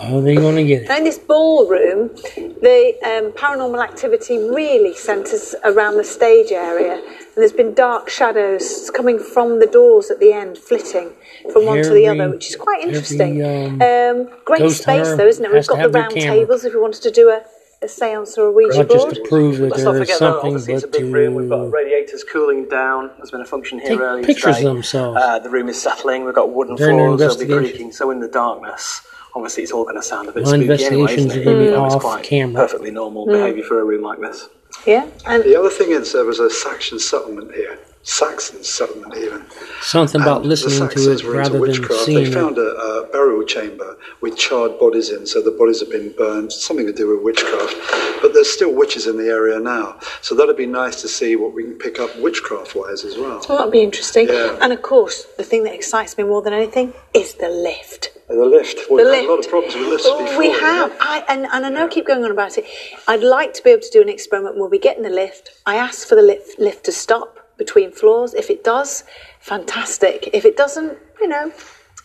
Oh, 0.00 0.20
they're 0.20 0.34
going 0.34 0.56
to 0.56 0.64
get 0.64 0.82
it. 0.82 0.88
Now, 0.88 0.96
in 0.98 1.04
this 1.04 1.18
ballroom, 1.18 2.08
the 2.36 2.94
um, 3.04 3.32
paranormal 3.32 3.82
activity 3.82 4.38
really 4.38 4.94
centres 4.94 5.54
around 5.64 5.96
the 5.96 6.04
stage 6.04 6.50
area, 6.50 6.94
and 6.94 7.36
there's 7.36 7.52
been 7.52 7.74
dark 7.74 8.08
shadows 8.10 8.90
coming 8.94 9.18
from 9.18 9.60
the 9.60 9.66
doors 9.66 10.10
at 10.10 10.18
the 10.20 10.32
end, 10.32 10.58
flitting 10.58 11.12
from 11.52 11.66
one 11.66 11.82
to 11.82 11.90
the 11.90 12.08
other, 12.08 12.28
which 12.30 12.48
is 12.50 12.56
quite 12.56 12.82
interesting. 12.82 13.40
every, 13.40 13.66
um, 13.80 14.26
Um, 14.26 14.30
great 14.44 14.68
space, 14.72 15.14
though, 15.16 15.26
isn't 15.26 15.44
it? 15.44 15.52
We've 15.52 15.66
got 15.66 15.82
the 15.82 15.88
round 15.90 16.14
camera. 16.14 16.38
tables 16.40 16.64
if 16.64 16.74
we 16.74 16.80
wanted 16.80 17.02
to 17.02 17.10
do 17.12 17.28
a, 17.30 17.42
a 17.82 17.88
seance 17.88 18.36
or 18.36 18.46
a 18.46 18.52
Ouija 18.52 18.78
Not 18.78 18.88
just 18.90 19.04
board. 19.04 19.14
to 19.14 19.22
prove 19.28 19.58
that 19.58 19.70
Let's 19.70 19.82
not 19.84 19.92
there 19.92 20.02
is 20.02 20.08
forget 20.08 20.20
that 20.20 20.32
something, 20.32 20.46
obviously 20.54 20.74
it's 20.74 20.84
a 20.84 20.88
but 20.88 21.00
big 21.00 21.12
room. 21.12 21.34
We've 21.34 21.48
got 21.48 21.70
radiators 21.70 22.24
cooling 22.24 22.68
down. 22.68 23.10
There's 23.18 23.30
been 23.30 23.42
a 23.42 23.46
function 23.46 23.78
here 23.78 23.90
Take 23.90 24.00
earlier 24.00 24.24
pictures 24.24 24.56
today. 24.56 24.68
of 24.68 24.74
themselves. 24.74 25.18
Uh, 25.22 25.38
the 25.38 25.50
room 25.50 25.68
is 25.68 25.80
settling. 25.80 26.24
We've 26.24 26.34
got 26.34 26.50
wooden 26.52 26.74
During 26.76 26.96
their 26.96 27.16
floors. 27.16 27.36
They'll 27.38 27.46
be 27.46 27.54
creaking. 27.68 27.92
So 27.92 28.10
in 28.10 28.20
the 28.20 28.28
darkness, 28.28 29.02
obviously 29.34 29.62
it's 29.62 29.72
all 29.72 29.84
going 29.84 29.96
to 29.96 30.02
sound 30.02 30.28
a 30.28 30.32
bit 30.32 30.44
My 30.44 30.50
spooky 30.50 30.62
anyway. 30.64 30.74
investigations 30.74 31.26
Isn't 31.26 31.38
it? 31.38 31.40
are 31.40 31.44
gonna 31.44 31.58
be 31.58 31.64
You 31.64 31.84
it's 31.84 31.94
off 31.94 32.00
quite 32.02 32.24
camera. 32.24 32.62
Perfectly 32.62 32.90
normal 32.90 33.26
behaviour 33.26 33.64
for 33.64 33.80
a 33.80 33.84
room 33.84 34.02
like 34.02 34.20
this. 34.20 34.48
Yeah, 34.86 35.06
and 35.26 35.42
The 35.44 35.56
other 35.58 35.70
thing 35.70 35.90
is 35.90 36.12
there 36.12 36.24
was 36.24 36.40
a 36.40 36.50
Saxon 36.50 36.98
settlement 36.98 37.54
here. 37.54 37.78
Saxon 38.06 38.62
settlement 38.62 39.16
even. 39.16 39.42
something 39.80 40.20
about 40.20 40.42
And 40.42 40.50
listening 40.50 40.88
to 40.90 41.10
it 41.12 41.24
rather 41.24 41.58
than 41.58 41.74
seeing 42.04 42.24
They 42.24 42.30
found 42.30 42.58
a, 42.58 42.60
a 42.60 43.06
burial 43.10 43.42
chamber 43.44 43.96
with 44.20 44.36
charred 44.36 44.78
bodies 44.78 45.08
in, 45.10 45.26
so 45.26 45.40
the 45.40 45.50
bodies 45.50 45.80
have 45.80 45.90
been 45.90 46.12
burned, 46.12 46.52
something 46.52 46.84
to 46.86 46.92
do 46.92 47.08
with 47.08 47.22
witchcraft. 47.22 47.74
But 48.20 48.34
there's 48.34 48.50
still 48.50 48.74
witches 48.74 49.06
in 49.06 49.16
the 49.16 49.28
area 49.28 49.58
now, 49.58 49.98
so 50.20 50.34
that'd 50.34 50.56
be 50.56 50.66
nice 50.66 51.00
to 51.00 51.08
see 51.08 51.34
what 51.34 51.54
we 51.54 51.64
can 51.64 51.78
pick 51.78 51.98
up 51.98 52.14
witchcraft 52.18 52.74
wise 52.74 53.04
as 53.06 53.16
well. 53.16 53.42
well, 53.48 53.58
that'd 53.58 53.72
be 53.72 53.82
interesting. 53.82 54.28
Yeah. 54.28 54.58
And 54.60 54.72
of 54.74 54.82
course, 54.82 55.24
the 55.38 55.44
thing 55.44 55.64
that 55.64 55.74
excites 55.74 56.18
me 56.18 56.24
more 56.24 56.42
than 56.42 56.52
anything 56.52 56.92
is 57.14 57.34
the 57.34 57.48
lift. 57.48 58.10
And 58.28 58.38
the 58.38 58.44
lift. 58.44 58.80
Well, 58.90 59.02
The 59.02 59.10
we've 59.10 59.20
had 59.20 59.24
a 59.24 59.30
lot 59.30 59.38
of 59.38 59.48
problems 59.48 59.74
with 59.76 59.88
lifts 59.88 60.08
before. 60.10 60.38
we 60.38 60.48
yeah. 60.48 60.60
have. 60.60 60.96
I, 61.00 61.24
and, 61.28 61.46
and 61.46 61.64
I 61.66 61.70
know 61.70 61.86
I 61.86 61.88
keep 61.88 62.06
going 62.06 62.24
on 62.24 62.30
about 62.30 62.58
it. 62.58 62.66
I'd 63.08 63.22
like 63.22 63.54
to 63.54 63.62
be 63.62 63.70
able 63.70 63.82
to 63.82 63.90
do 63.90 64.02
an 64.02 64.08
experiment 64.10 64.56
where 64.58 64.68
we 64.68 64.78
get 64.78 64.96
in 64.98 65.02
the 65.02 65.10
lift. 65.10 65.50
I 65.64 65.76
ask 65.76 66.06
for 66.06 66.14
the 66.14 66.22
lift, 66.22 66.58
lift 66.58 66.84
to 66.84 66.92
stop 66.92 67.38
between 67.64 67.90
floors. 67.90 68.34
If 68.34 68.50
it 68.50 68.62
does, 68.64 69.04
fantastic. 69.40 70.30
If 70.32 70.44
it 70.44 70.56
doesn't, 70.56 70.98
you 71.20 71.28
know, 71.28 71.50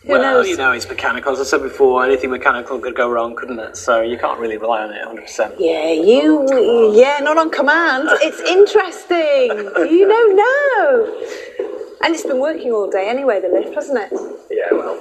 who 0.02 0.12
well, 0.12 0.22
knows? 0.22 0.48
you 0.48 0.56
know, 0.56 0.72
it's 0.72 0.88
mechanical. 0.88 1.32
As 1.32 1.40
I 1.40 1.44
said 1.44 1.62
before, 1.62 2.02
anything 2.04 2.30
mechanical 2.30 2.78
could 2.78 2.96
go 2.96 3.10
wrong, 3.10 3.36
couldn't 3.36 3.58
it? 3.58 3.76
So 3.76 4.00
you 4.00 4.16
can't 4.16 4.40
really 4.40 4.56
rely 4.56 4.82
on 4.82 4.92
it 4.92 5.04
100%. 5.04 5.56
Yeah, 5.58 5.92
you. 5.92 6.94
Yeah, 6.94 7.18
not 7.20 7.36
on 7.36 7.50
command. 7.50 8.08
It's 8.22 8.40
interesting. 8.40 9.50
You 9.90 10.08
don't 10.08 10.36
know. 10.36 10.86
And 12.02 12.14
it's 12.14 12.24
been 12.24 12.38
working 12.38 12.72
all 12.72 12.90
day 12.90 13.08
anyway, 13.08 13.40
the 13.40 13.48
lift, 13.48 13.74
hasn't 13.74 13.98
it? 13.98 14.10
Yeah, 14.50 14.68
well, 14.72 14.96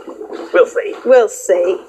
we'll 0.54 0.66
see. 0.66 0.96
We'll 1.06 1.30
see. 1.30 1.86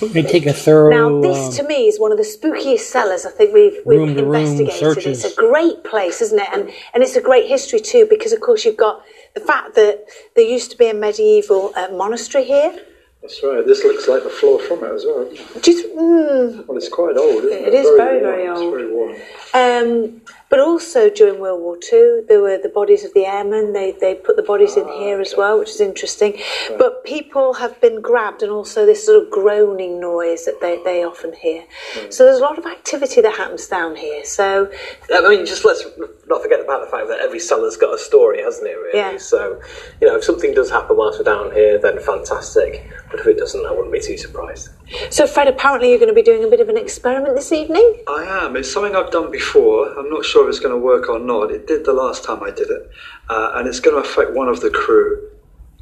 They 0.00 0.22
take 0.22 0.46
a 0.46 0.52
thorough. 0.52 0.90
Now, 0.90 1.20
this 1.20 1.46
um, 1.48 1.52
to 1.54 1.62
me 1.68 1.86
is 1.86 2.00
one 2.00 2.12
of 2.12 2.18
the 2.18 2.24
spookiest 2.24 2.80
cellars 2.80 3.26
I 3.26 3.30
think 3.30 3.52
we've, 3.52 3.78
we've 3.84 4.16
investigated. 4.16 5.06
It's 5.06 5.24
a 5.24 5.34
great 5.34 5.84
place, 5.84 6.20
isn't 6.22 6.38
it? 6.38 6.48
And, 6.52 6.70
and 6.94 7.02
it's 7.02 7.16
a 7.16 7.20
great 7.20 7.48
history 7.48 7.80
too, 7.80 8.06
because 8.08 8.32
of 8.32 8.40
course 8.40 8.64
you've 8.64 8.76
got 8.76 9.02
the 9.34 9.40
fact 9.40 9.74
that 9.74 10.04
there 10.34 10.44
used 10.44 10.70
to 10.72 10.76
be 10.78 10.88
a 10.88 10.94
medieval 10.94 11.72
uh, 11.76 11.88
monastery 11.92 12.44
here. 12.44 12.74
That's 13.20 13.40
right. 13.44 13.64
This 13.64 13.84
looks 13.84 14.08
like 14.08 14.24
the 14.24 14.30
floor 14.30 14.58
from 14.58 14.82
it 14.82 14.90
as 14.92 15.04
well. 15.04 15.30
Just, 15.60 15.86
mm, 15.86 16.66
Well, 16.66 16.76
it's 16.76 16.88
quite 16.88 17.16
old, 17.16 17.44
isn't 17.44 17.52
it? 17.52 17.68
It 17.68 17.74
is 17.74 17.86
very, 17.96 18.18
very 18.18 18.48
worn. 18.48 18.56
old. 18.56 18.74
It's 18.74 18.82
very 18.82 18.92
worn. 18.92 20.12
Um, 20.14 20.20
but 20.52 20.60
also 20.60 21.08
during 21.08 21.40
World 21.40 21.62
War 21.62 21.78
Two, 21.80 22.26
there 22.28 22.42
were 22.42 22.58
the 22.58 22.68
bodies 22.68 23.06
of 23.06 23.14
the 23.14 23.24
airmen. 23.24 23.72
They 23.72 23.92
they 23.92 24.14
put 24.14 24.36
the 24.36 24.42
bodies 24.42 24.76
in 24.76 24.84
ah, 24.84 24.98
here 24.98 25.18
as 25.18 25.32
well, 25.34 25.58
which 25.58 25.70
is 25.70 25.80
interesting. 25.80 26.38
But 26.76 27.06
people 27.06 27.54
have 27.54 27.80
been 27.80 28.02
grabbed, 28.02 28.42
and 28.42 28.52
also 28.52 28.84
this 28.84 29.06
sort 29.06 29.22
of 29.22 29.30
groaning 29.30 29.98
noise 29.98 30.44
that 30.44 30.60
they, 30.60 30.76
they 30.84 31.04
often 31.04 31.32
hear. 31.32 31.64
Hmm. 31.94 32.10
So 32.10 32.26
there's 32.26 32.36
a 32.36 32.42
lot 32.42 32.58
of 32.58 32.66
activity 32.66 33.22
that 33.22 33.34
happens 33.34 33.66
down 33.66 33.96
here. 33.96 34.26
So 34.26 34.70
I 35.10 35.26
mean, 35.26 35.46
just 35.46 35.64
let's 35.64 35.86
not 36.32 36.42
forget 36.42 36.60
about 36.60 36.84
the 36.84 36.90
fact 36.90 37.08
that 37.08 37.20
every 37.20 37.40
cellar's 37.40 37.76
got 37.76 37.94
a 37.94 37.98
story, 37.98 38.42
hasn't 38.42 38.66
it, 38.66 38.74
really? 38.74 38.98
Yeah. 38.98 39.18
So, 39.18 39.60
you 40.00 40.06
know, 40.06 40.16
if 40.16 40.24
something 40.24 40.54
does 40.54 40.70
happen 40.70 40.96
whilst 40.96 41.18
we're 41.18 41.24
down 41.24 41.52
here, 41.52 41.78
then 41.78 41.98
fantastic. 42.00 42.90
But 43.10 43.20
if 43.20 43.26
it 43.26 43.38
doesn't, 43.38 43.64
I 43.64 43.70
wouldn't 43.70 43.92
be 43.92 44.00
too 44.00 44.16
surprised. 44.16 44.70
so 45.10 45.26
Fred, 45.26 45.48
apparently 45.48 45.90
you're 45.90 45.98
going 45.98 46.08
to 46.08 46.14
be 46.14 46.22
doing 46.22 46.44
a 46.44 46.48
bit 46.48 46.60
of 46.60 46.68
an 46.68 46.78
experiment 46.78 47.34
this 47.36 47.52
evening. 47.52 48.02
I 48.08 48.24
am. 48.44 48.56
It's 48.56 48.72
something 48.72 48.96
I've 48.96 49.10
done 49.10 49.30
before. 49.30 49.92
I'm 49.98 50.08
not 50.08 50.24
sure 50.24 50.41
if 50.42 50.48
it's 50.48 50.60
going 50.60 50.74
to 50.74 50.80
work 50.80 51.08
or 51.08 51.18
not. 51.18 51.50
It 51.50 51.66
did 51.66 51.84
the 51.84 51.92
last 51.92 52.24
time 52.24 52.42
I 52.42 52.50
did 52.50 52.70
it. 52.70 52.90
Uh, 53.28 53.52
and 53.54 53.68
it's 53.68 53.80
going 53.80 54.00
to 54.00 54.08
affect 54.08 54.32
one 54.32 54.48
of 54.48 54.60
the 54.60 54.70
crew, 54.70 55.28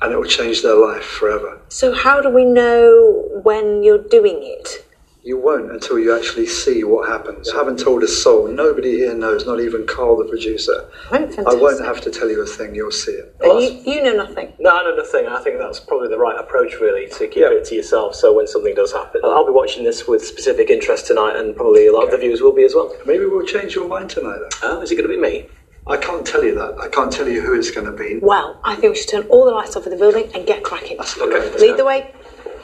and 0.00 0.12
it 0.12 0.16
will 0.16 0.24
change 0.24 0.62
their 0.62 0.76
life 0.76 1.04
forever. 1.04 1.60
So 1.68 1.92
how 1.92 2.20
do 2.20 2.28
we 2.28 2.44
know 2.44 3.28
when 3.42 3.82
you're 3.82 4.02
doing 4.02 4.40
it? 4.42 4.86
You 5.22 5.38
won't 5.38 5.70
until 5.70 5.98
you 5.98 6.16
actually 6.16 6.46
see 6.46 6.82
what 6.82 7.06
happens. 7.08 7.50
I 7.50 7.56
haven't 7.56 7.78
told 7.78 8.02
a 8.02 8.08
soul. 8.08 8.48
Nobody 8.48 8.98
here 8.98 9.14
knows, 9.14 9.44
not 9.44 9.60
even 9.60 9.86
Carl, 9.86 10.16
the 10.16 10.24
producer. 10.24 10.88
I 11.10 11.28
won't 11.54 11.84
have 11.84 12.00
to 12.02 12.10
tell 12.10 12.30
you 12.30 12.40
a 12.42 12.46
thing. 12.46 12.74
You'll 12.74 12.90
see 12.90 13.12
it. 13.12 13.36
And 13.40 13.60
you, 13.60 13.94
you 13.94 14.02
know 14.02 14.14
nothing. 14.14 14.54
No, 14.58 14.70
I 14.70 14.82
know 14.82 14.96
nothing. 14.96 15.26
I 15.26 15.42
think 15.42 15.58
that's 15.58 15.78
probably 15.78 16.08
the 16.08 16.16
right 16.16 16.38
approach, 16.38 16.80
really, 16.80 17.06
to 17.08 17.28
keep 17.28 17.42
it 17.42 17.64
to 17.66 17.74
yourself. 17.74 18.14
So 18.14 18.34
when 18.34 18.46
something 18.46 18.74
does 18.74 18.92
happen, 18.92 19.20
I'll 19.22 19.44
be 19.44 19.52
watching 19.52 19.84
this 19.84 20.08
with 20.08 20.24
specific 20.24 20.70
interest 20.70 21.06
tonight, 21.06 21.36
and 21.36 21.54
probably 21.54 21.86
a 21.86 21.92
lot 21.92 22.04
of 22.04 22.12
the 22.12 22.18
viewers 22.18 22.40
will 22.40 22.54
be 22.54 22.64
as 22.64 22.74
well. 22.74 22.94
Maybe 23.04 23.26
we'll 23.26 23.44
change 23.44 23.74
your 23.74 23.88
mind 23.88 24.08
tonight. 24.08 24.38
Then. 24.38 24.50
Oh, 24.62 24.80
is 24.80 24.90
it 24.90 24.96
going 24.96 25.08
to 25.08 25.14
be 25.14 25.20
me? 25.20 25.48
I 25.86 25.98
can't 25.98 26.26
tell 26.26 26.42
you 26.42 26.54
that. 26.54 26.78
I 26.80 26.88
can't 26.88 27.12
tell 27.12 27.28
you 27.28 27.42
who 27.42 27.54
it's 27.58 27.70
going 27.70 27.86
to 27.86 27.92
be. 27.92 28.20
Well, 28.22 28.58
I 28.64 28.74
think 28.76 28.94
we 28.94 28.98
should 28.98 29.10
turn 29.10 29.24
all 29.24 29.44
the 29.44 29.52
lights 29.52 29.76
off 29.76 29.84
in 29.84 29.90
the 29.90 29.98
building 29.98 30.30
and 30.34 30.46
get 30.46 30.62
cracking. 30.62 30.98
Okay. 30.98 31.58
Lead 31.58 31.76
the 31.76 31.84
way. 31.84 32.14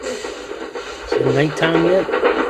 Is 0.00 1.12
it 1.12 1.26
nighttime 1.34 1.84
yet? 1.84 2.45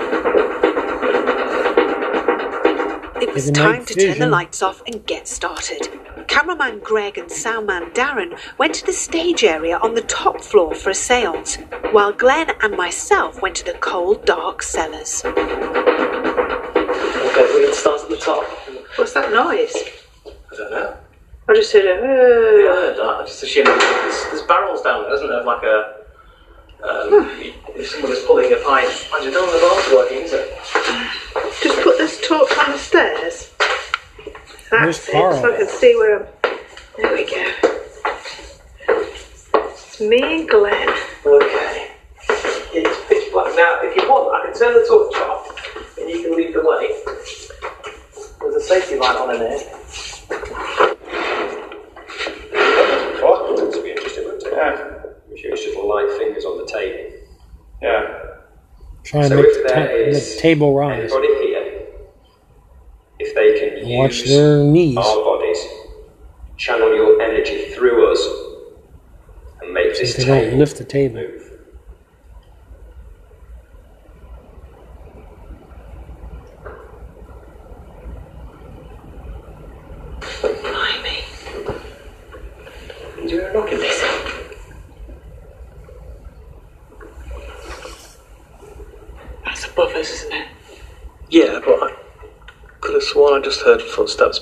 It 3.20 3.32
was 3.32 3.50
time 3.50 3.84
to 3.86 3.94
turn 3.94 4.18
the 4.18 4.26
lights 4.26 4.62
off 4.62 4.82
and 4.86 5.04
get 5.06 5.26
started. 5.26 5.88
Cameraman 6.28 6.80
Greg 6.80 7.16
and 7.16 7.30
soundman 7.30 7.94
Darren 7.94 8.38
went 8.58 8.74
to 8.74 8.84
the 8.84 8.92
stage 8.92 9.42
area 9.42 9.78
on 9.78 9.94
the 9.94 10.02
top 10.02 10.42
floor 10.42 10.74
for 10.74 10.90
a 10.90 10.94
seance, 10.94 11.56
while 11.92 12.12
Glenn 12.12 12.50
and 12.60 12.76
myself 12.76 13.40
went 13.40 13.56
to 13.56 13.64
the 13.64 13.72
cold, 13.74 14.24
dark 14.26 14.62
cellars. 14.62 15.24
Okay, 15.24 15.36
we 17.54 17.64
can 17.64 17.74
start 17.74 18.02
at 18.02 18.08
the 18.10 18.18
top. 18.20 18.44
What's 18.96 19.12
that 19.14 19.32
noise? 19.32 19.74
I 20.26 20.56
don't 20.56 20.70
know. 20.70 20.96
I 21.48 21.54
just 21.54 21.72
heard 21.72 21.84
a. 21.86 21.94
Yeah, 22.64 23.02
I 23.02 23.24
just 23.24 23.42
assume 23.42 23.64
there's, 23.64 24.24
there's 24.24 24.42
barrels 24.42 24.82
down 24.82 25.04
there, 25.04 25.14
isn't 25.14 25.28
there? 25.28 25.44
Like 25.44 25.62
a. 25.62 25.95
Um, 26.82 27.30
if 27.74 27.88
someone 27.88 28.12
is 28.12 28.24
pulling 28.24 28.52
a 28.52 28.56
pipe. 28.56 28.88
I 29.12 29.20
don't 29.20 29.32
know 29.32 29.46
the 29.52 29.60
bar's 29.60 29.92
working, 29.92 30.22
is 30.24 30.32
it? 30.32 30.48
Just 31.62 31.82
put 31.82 31.98
this 31.98 32.20
torch 32.26 32.50
on 32.58 32.72
the 32.72 32.78
stairs. 32.78 33.52
Where's 34.70 34.98
That's 34.98 35.08
it, 35.08 35.12
Carl? 35.12 35.40
so 35.40 35.54
I 35.54 35.56
can 35.58 35.68
see 35.68 35.94
where 35.96 36.20
I'm. 36.20 36.26
There 36.96 37.12
we 37.14 37.24
go. 37.24 37.52
It's 39.72 40.00
me 40.00 40.40
and 40.40 40.48
Glenn. 40.48 40.88
Okay. 41.24 41.90
It's 42.72 43.08
pitch 43.08 43.32
black. 43.32 43.54
Now, 43.56 43.80
if 43.82 43.96
you 43.96 44.08
want, 44.08 44.34
I 44.34 44.46
can 44.46 44.58
turn 44.58 44.74
the 44.74 44.86
torch 44.86 45.14
off. 45.16 45.98
and 45.98 46.10
you 46.10 46.22
can 46.22 46.36
lead 46.36 46.54
the 46.54 46.62
way. 46.62 47.00
There's 48.40 48.54
a 48.56 48.60
safety 48.60 48.96
light 48.98 49.16
on 49.16 49.34
in 49.34 49.40
there. 49.40 49.58
What? 53.22 53.56
This 53.56 53.76
will 53.76 53.82
be 53.82 53.90
interesting, 53.90 54.24
won't 54.24 54.42
it? 54.42 54.52
Yeah. 54.52 55.05
With 55.36 55.44
your 55.44 55.54
little 55.54 55.88
light 55.88 56.08
fingers 56.18 56.46
on 56.46 56.56
the 56.56 56.64
table. 56.64 57.12
Yeah. 57.82 58.22
Try 59.04 59.20
and 59.20 59.28
So 59.28 59.36
make 59.36 59.44
if 59.46 59.62
the, 59.62 59.68
ta- 59.68 59.74
there 59.74 60.12
the 60.14 60.36
table 60.40 60.74
rise. 60.74 61.12
Anybody 61.12 61.46
here, 61.46 61.82
if 63.18 63.34
they 63.34 63.58
can 63.82 63.88
Watch 63.98 64.20
use 64.20 64.30
their 64.30 64.64
knees. 64.64 64.96
our 64.96 65.24
bodies, 65.24 65.58
channel 66.56 66.94
your 66.94 67.20
energy 67.20 67.66
through 67.74 68.10
us, 68.10 68.26
and 69.60 69.74
make 69.74 69.94
So 69.94 70.00
this 70.02 70.16
they 70.16 70.24
table 70.24 70.50
don't 70.50 70.58
lift 70.58 70.78
the 70.78 70.84
table. 70.84 71.16
move. 71.16 71.42
Blimey. 80.42 81.24
Is 83.22 83.30
there 83.30 83.50
a 83.50 83.54
knock 83.54 83.72
in 83.72 83.78
this? 83.78 83.95
That's 89.76 89.90
above 89.90 89.96
isn't 89.96 90.32
it? 90.32 90.48
Yeah, 91.28 91.60
but 91.64 91.82
I 91.82 91.96
could 92.80 92.94
have 92.94 93.02
sworn 93.02 93.40
I 93.40 93.44
just 93.44 93.60
heard 93.60 93.82
footsteps 93.82 94.40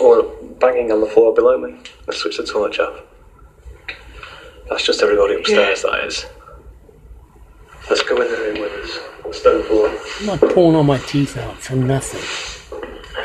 or 0.00 0.24
banging 0.58 0.90
on 0.90 1.00
the 1.00 1.06
floor 1.06 1.32
below 1.34 1.58
me. 1.58 1.78
Let's 2.06 2.20
switch 2.20 2.38
the 2.38 2.44
torch 2.44 2.78
off. 2.80 3.00
That's 4.68 4.84
just 4.84 5.02
everybody 5.02 5.36
upstairs, 5.36 5.82
that 5.82 6.04
is. 6.04 6.26
Let's 7.88 8.02
go 8.02 8.20
in 8.20 8.30
the 8.30 8.36
room 8.36 8.60
with 8.60 8.72
us. 8.72 8.98
The 9.24 9.34
stone 9.34 9.62
floor. 9.64 9.96
I'm 10.20 10.26
not 10.26 10.40
pulling 10.52 10.74
all 10.74 10.82
my 10.82 10.98
teeth 10.98 11.36
out 11.36 11.56
for 11.58 11.76
nothing. 11.76 12.20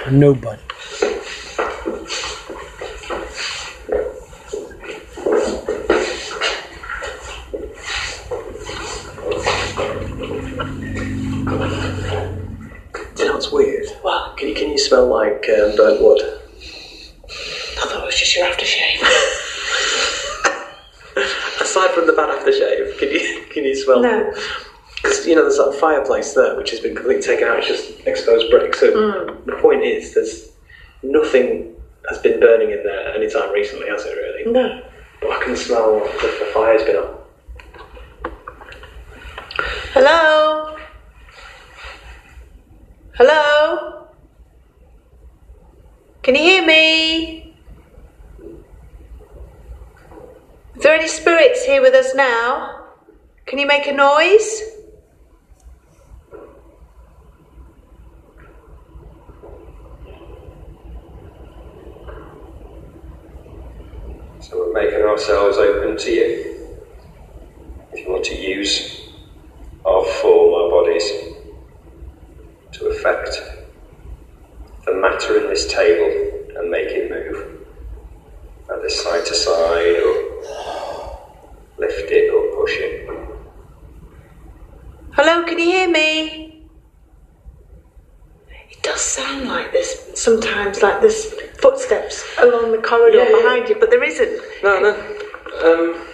For 0.04 0.12
nobody. 0.12 0.62
You 13.18 13.28
know 13.28 13.91
Well, 14.04 14.34
can 14.36 14.50
you, 14.50 14.56
can 14.56 14.72
you 14.72 14.78
smell 14.78 15.08
like 15.08 15.48
um, 15.50 15.76
burnt 15.76 16.02
wood? 16.02 16.22
I 16.22 17.88
thought 17.88 18.04
it 18.04 18.06
was 18.06 18.20
just 18.20 18.36
your 18.36 18.46
aftershave. 18.48 19.02
Aside 21.62 21.92
from 21.92 22.08
the 22.08 22.14
bad 22.14 22.30
aftershave, 22.30 22.98
can 23.00 23.10
you 23.10 23.46
can 23.52 23.64
you 23.64 23.76
smell? 23.76 24.02
No. 24.02 24.34
Because 24.96 25.26
you 25.26 25.36
know 25.36 25.44
there's 25.44 25.58
that 25.58 25.78
fireplace 25.80 26.34
there 26.34 26.56
which 26.58 26.72
has 26.72 26.80
been 26.80 26.96
completely 26.96 27.22
taken 27.22 27.48
out. 27.48 27.60
It's 27.60 27.68
just 27.68 28.08
exposed 28.08 28.50
brick. 28.50 28.76
So 28.76 28.92
the 29.46 29.58
point 29.62 29.84
is, 29.84 30.14
there's 30.14 30.52
nothing 31.04 31.76
has 32.10 32.18
been 32.20 32.40
burning 32.40 32.72
in 32.72 32.84
there 32.84 33.14
any 33.16 33.30
time 33.30 33.52
recently, 33.52 33.88
has 33.88 34.06
it? 34.06 34.16
Really? 34.16 34.52
No. 34.52 34.82
But 35.22 35.32
I 35.32 35.44
can 35.44 35.56
smell 35.56 36.00
that 36.00 36.38
the 36.40 36.50
fire's 36.54 36.84
been 36.84 36.96
on. 36.98 37.18
Hello? 39.94 40.71
Hello? 43.14 44.08
Can 46.24 46.34
you 46.36 46.42
hear 46.42 46.66
me? 46.66 47.54
Are 50.76 50.82
there 50.82 50.96
any 50.96 51.10
spirits 51.10 51.66
here 51.66 51.82
with 51.82 51.94
us 51.94 52.16
now? 52.16 52.86
Can 53.46 53.60
you 53.60 53.68
make 53.68 53.86
a 53.86 53.92
noise? 53.92 54.62
So 64.40 64.58
we're 64.58 64.74
making 64.74 65.02
ourselves 65.02 65.58
open 65.58 65.98
to 65.98 66.12
you. 66.12 66.78
If 67.92 68.06
you 68.06 68.10
want 68.10 68.24
to 68.26 68.36
use 68.36 69.02
our 69.86 70.06
form, 70.06 70.54
our 70.54 70.70
bodies, 70.70 71.41
to 72.82 72.88
affect 72.90 73.40
the 74.86 74.94
matter 74.94 75.38
in 75.40 75.48
this 75.48 75.72
table 75.72 76.50
and 76.58 76.70
make 76.72 76.88
it 76.90 77.12
move, 77.12 77.68
either 78.74 78.90
side 78.90 79.24
to 79.24 79.36
side 79.36 79.98
or 80.02 81.20
lift 81.78 82.10
it 82.12 82.34
or 82.34 82.56
push 82.60 82.76
it. 82.78 83.08
Hello, 85.14 85.44
can 85.46 85.60
you 85.60 85.66
hear 85.66 85.90
me? 85.92 86.66
It 88.72 88.82
does 88.82 89.02
sound 89.02 89.48
like 89.48 89.72
this 89.72 90.10
sometimes 90.16 90.82
like 90.82 91.02
there's 91.02 91.32
footsteps 91.60 92.24
along 92.40 92.72
the 92.72 92.80
corridor 92.80 93.18
Yeah, 93.20 93.30
yeah. 93.30 93.42
behind 93.44 93.70
you, 93.70 93.76
but 93.80 93.92
there 93.92 94.04
isn't. 94.04 94.42
No, 94.64 94.80
no. 94.80 94.90
Um, 95.62 96.08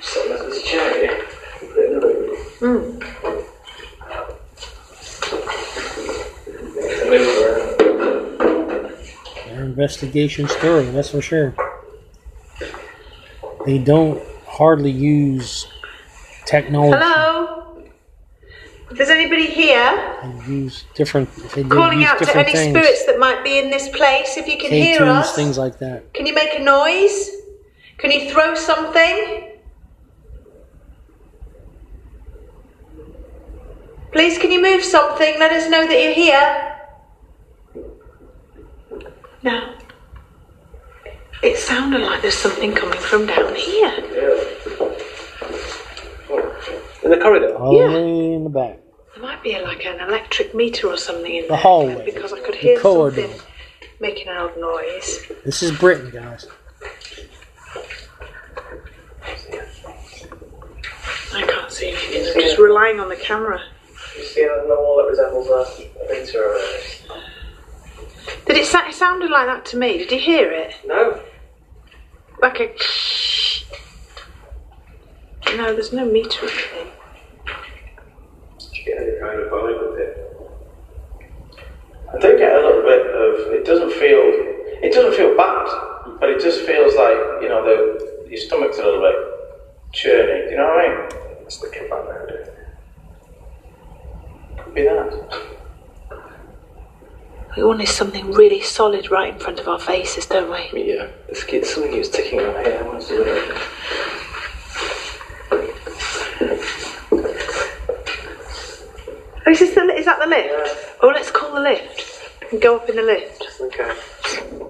so 0.00 0.28
there's 0.28 0.40
this 0.46 0.62
chair 0.62 0.94
here. 0.94 1.26
Put 1.58 1.76
it 1.76 1.92
in 1.92 2.00
the 2.00 2.06
room. 2.06 3.00
Move 7.10 7.42
around. 7.42 7.70
Their 9.80 9.88
story, 9.88 10.84
that's 10.90 11.08
for 11.08 11.22
sure. 11.22 11.54
They 13.64 13.78
don't 13.78 14.22
hardly 14.46 14.90
use 14.90 15.68
technology. 16.44 17.02
Hello? 17.02 17.82
If 18.90 18.98
there's 18.98 19.08
anybody 19.08 19.46
here 19.46 20.18
They 20.22 20.52
use 20.52 20.84
different. 20.94 21.34
They 21.54 21.64
calling 21.64 22.00
use 22.00 22.08
out 22.10 22.18
to 22.18 22.36
any 22.36 22.52
things, 22.52 22.76
spirits 22.76 23.06
that 23.06 23.18
might 23.18 23.42
be 23.42 23.58
in 23.58 23.70
this 23.70 23.88
place, 23.88 24.36
if 24.36 24.46
you 24.46 24.58
can 24.58 24.70
hear 24.70 24.98
K-tunes, 24.98 25.26
us, 25.26 25.34
things 25.34 25.56
like 25.56 25.78
that. 25.78 26.12
can 26.12 26.26
you 26.26 26.34
make 26.34 26.54
a 26.58 26.62
noise? 26.62 27.30
Can 27.96 28.10
you 28.10 28.30
throw 28.30 28.54
something? 28.54 29.48
Please, 34.12 34.36
can 34.36 34.50
you 34.50 34.60
move 34.60 34.84
something? 34.84 35.38
Let 35.38 35.52
us 35.52 35.70
know 35.70 35.86
that 35.86 36.02
you're 36.02 36.12
here. 36.12 36.79
No. 39.42 39.74
It 41.42 41.56
sounded 41.56 42.02
like 42.02 42.20
there's 42.22 42.34
something 42.36 42.74
coming 42.74 42.98
from 42.98 43.26
down 43.26 43.54
here. 43.54 43.90
In 47.02 47.10
the 47.10 47.18
corridor. 47.20 47.54
All 47.56 47.72
the 47.72 47.86
way 47.94 48.32
in 48.34 48.44
the 48.44 48.50
back. 48.50 48.78
There 49.14 49.22
might 49.24 49.42
be 49.42 49.58
like 49.60 49.84
an 49.86 50.00
electric 50.00 50.54
meter 50.54 50.88
or 50.88 50.96
something 50.98 51.34
in 51.34 51.42
The 51.42 51.48
there. 51.48 51.56
hallway. 51.56 52.04
Because 52.04 52.32
I 52.32 52.40
could 52.40 52.54
The 52.54 52.58
hear 52.58 52.80
corridor. 52.80 53.22
something 53.22 53.40
making 54.00 54.28
an 54.28 54.36
odd 54.36 54.56
noise. 54.58 55.26
This 55.44 55.62
is 55.62 55.72
Britain, 55.78 56.10
guys. 56.10 56.46
I 61.32 61.42
can't 61.46 61.70
see 61.72 61.88
anything. 61.90 62.32
I'm 62.34 62.40
just 62.40 62.58
relying 62.58 63.00
on 63.00 63.08
the 63.08 63.16
camera. 63.16 63.60
You 64.16 64.24
see 64.24 64.42
on 64.42 64.68
the 64.68 64.74
wall 64.74 64.96
that 64.98 65.08
resembles 65.08 65.48
a 65.48 65.64
meter 66.12 66.42
around 66.42 66.60
it? 66.60 67.02
Did 68.46 68.56
it, 68.56 68.66
sa- 68.66 68.86
it 68.88 68.94
sounded 68.94 69.30
like 69.30 69.46
that 69.46 69.64
to 69.66 69.76
me? 69.76 69.98
Did 69.98 70.10
you 70.12 70.18
hear 70.18 70.50
it? 70.50 70.74
No. 70.86 71.20
Like 72.40 72.60
a. 72.60 72.74
No, 75.56 75.72
there's 75.74 75.92
no 75.92 76.04
meter 76.04 76.46
or 76.46 76.48
anything. 76.48 76.86
Did 78.58 78.76
you 78.76 78.84
get 78.84 79.02
any 79.02 79.20
kind 79.20 79.40
of 79.40 79.50
vibe 79.50 79.90
with 79.90 80.00
it? 80.00 80.26
I 82.12 82.18
do 82.18 82.38
get 82.38 82.52
a 82.52 82.60
little 82.66 82.82
bit 82.82 83.06
of. 83.06 83.52
It 83.52 83.64
doesn't 83.64 83.92
feel. 83.92 84.20
It 84.82 84.92
doesn't 84.92 85.14
feel 85.14 85.36
bad, 85.36 85.66
but 86.20 86.30
it 86.30 86.40
just 86.40 86.62
feels 86.62 86.94
like 86.94 87.42
you 87.42 87.48
know 87.48 87.62
the 87.64 88.26
your 88.28 88.38
stomach's 88.40 88.78
a 88.78 88.84
little 88.84 89.00
bit 89.00 89.14
churning. 89.92 90.44
Do 90.46 90.50
you 90.52 90.56
know 90.56 90.64
what 90.68 90.84
I 90.84 90.88
mean? 90.88 91.42
It's 91.42 91.58
the 91.58 91.66
kebab 91.66 92.08
nowadays. 92.08 92.48
Could 94.64 94.74
be 94.74 94.82
that. 94.84 95.58
We 97.56 97.64
wanted 97.64 97.88
something 97.88 98.30
really 98.32 98.60
solid 98.62 99.10
right 99.10 99.32
in 99.34 99.38
front 99.40 99.58
of 99.58 99.66
our 99.68 99.78
faces, 99.78 100.26
don't 100.26 100.50
we? 100.50 100.94
Yeah. 100.94 101.08
There's 101.26 101.42
kid- 101.44 101.66
something 101.66 101.96
was 101.98 102.08
ticking 102.08 102.40
around 102.40 102.64
here. 102.64 102.84
What's 102.84 103.08
the 103.08 103.20
other? 103.20 103.60
Oh, 109.46 109.50
is, 109.50 109.58
this 109.58 109.74
the, 109.74 109.84
li- 109.84 109.94
is 109.98 110.04
that 110.04 110.18
the 110.20 110.26
lift? 110.26 110.96
Oh, 111.02 111.08
let's 111.08 111.30
call 111.30 111.54
the 111.54 111.60
lift. 111.60 112.20
And 112.52 112.60
go 112.60 112.76
up 112.76 112.88
in 112.88 112.96
the 112.96 113.02
lift. 113.02 113.44
Okay. 113.60 113.92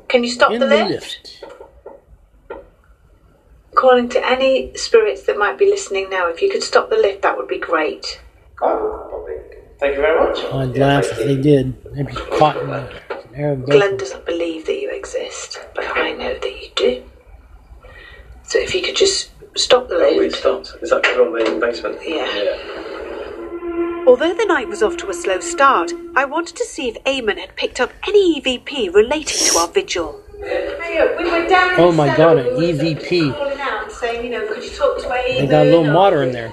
Can 0.08 0.24
you 0.24 0.30
stop 0.30 0.52
In 0.52 0.60
the 0.60 0.66
the 0.66 0.84
lift? 0.84 1.44
lift. 2.50 2.62
Calling 3.74 4.08
to 4.10 4.26
any 4.26 4.74
spirits 4.76 5.22
that 5.24 5.38
might 5.38 5.58
be 5.58 5.66
listening 5.66 6.08
now. 6.10 6.28
If 6.28 6.42
you 6.42 6.50
could 6.50 6.62
stop 6.62 6.90
the 6.90 6.96
lift, 6.96 7.22
that 7.22 7.36
would 7.36 7.48
be 7.48 7.58
great. 7.58 8.20
Oh, 8.62 9.06
Probably. 9.08 9.34
Thank 9.80 9.96
you 9.96 10.00
very 10.00 10.18
much. 10.18 10.38
I'd 10.52 10.76
laugh 10.78 11.04
if 11.10 11.18
they 11.18 11.36
did. 11.36 11.82
They'd 11.94 12.06
be 12.06 12.12
caught 12.12 12.56
in 12.58 12.68
the 12.68 12.92
air 13.34 13.52
of 13.52 13.64
Glenn 13.64 13.80
bacon. 13.80 13.96
doesn't 13.98 14.26
believe 14.26 14.66
that 14.66 14.80
you 14.80 14.90
exist, 14.90 15.58
but 15.74 15.84
I 15.96 16.12
know 16.12 16.34
that 16.38 16.62
you 16.62 16.68
do. 16.76 17.02
So 18.44 18.58
if 18.58 18.74
you 18.74 18.82
could 18.82 18.96
just 18.96 19.30
stop 19.56 19.88
the 19.88 19.96
Oh, 19.96 20.12
we 20.14 20.20
lift. 20.20 20.36
stopped. 20.36 20.76
Is 20.82 20.90
that 20.90 21.02
because 21.02 21.16
we're 21.18 21.46
on 21.46 21.60
the 21.60 21.66
basement? 21.66 21.98
Yeah. 22.04 22.26
Yeah. 22.42 24.04
Although 24.06 24.34
the 24.34 24.46
night 24.46 24.68
was 24.68 24.82
off 24.82 24.96
to 24.98 25.10
a 25.10 25.14
slow 25.14 25.40
start, 25.40 25.92
I 26.16 26.24
wanted 26.24 26.56
to 26.56 26.64
see 26.64 26.88
if 26.88 27.02
Eamon 27.04 27.38
had 27.38 27.54
picked 27.54 27.80
up 27.80 27.92
any 28.08 28.40
EVP 28.40 28.92
relating 28.94 29.46
to 29.48 29.58
our 29.58 29.68
vigil. 29.68 30.20
Uh, 30.42 31.76
oh 31.78 31.92
my 31.94 32.14
god, 32.16 32.38
an 32.38 32.46
EVP. 32.46 33.34
Calling 33.36 33.60
out 33.60 33.92
saying, 33.92 34.24
you 34.24 34.30
know, 34.30 34.46
could 34.48 34.64
you 34.64 34.70
talk 34.70 34.96
to 34.98 35.08
They 35.08 35.46
got 35.46 35.66
a 35.66 35.70
little 35.70 35.92
water 35.94 36.22
in 36.22 36.32
there. 36.32 36.50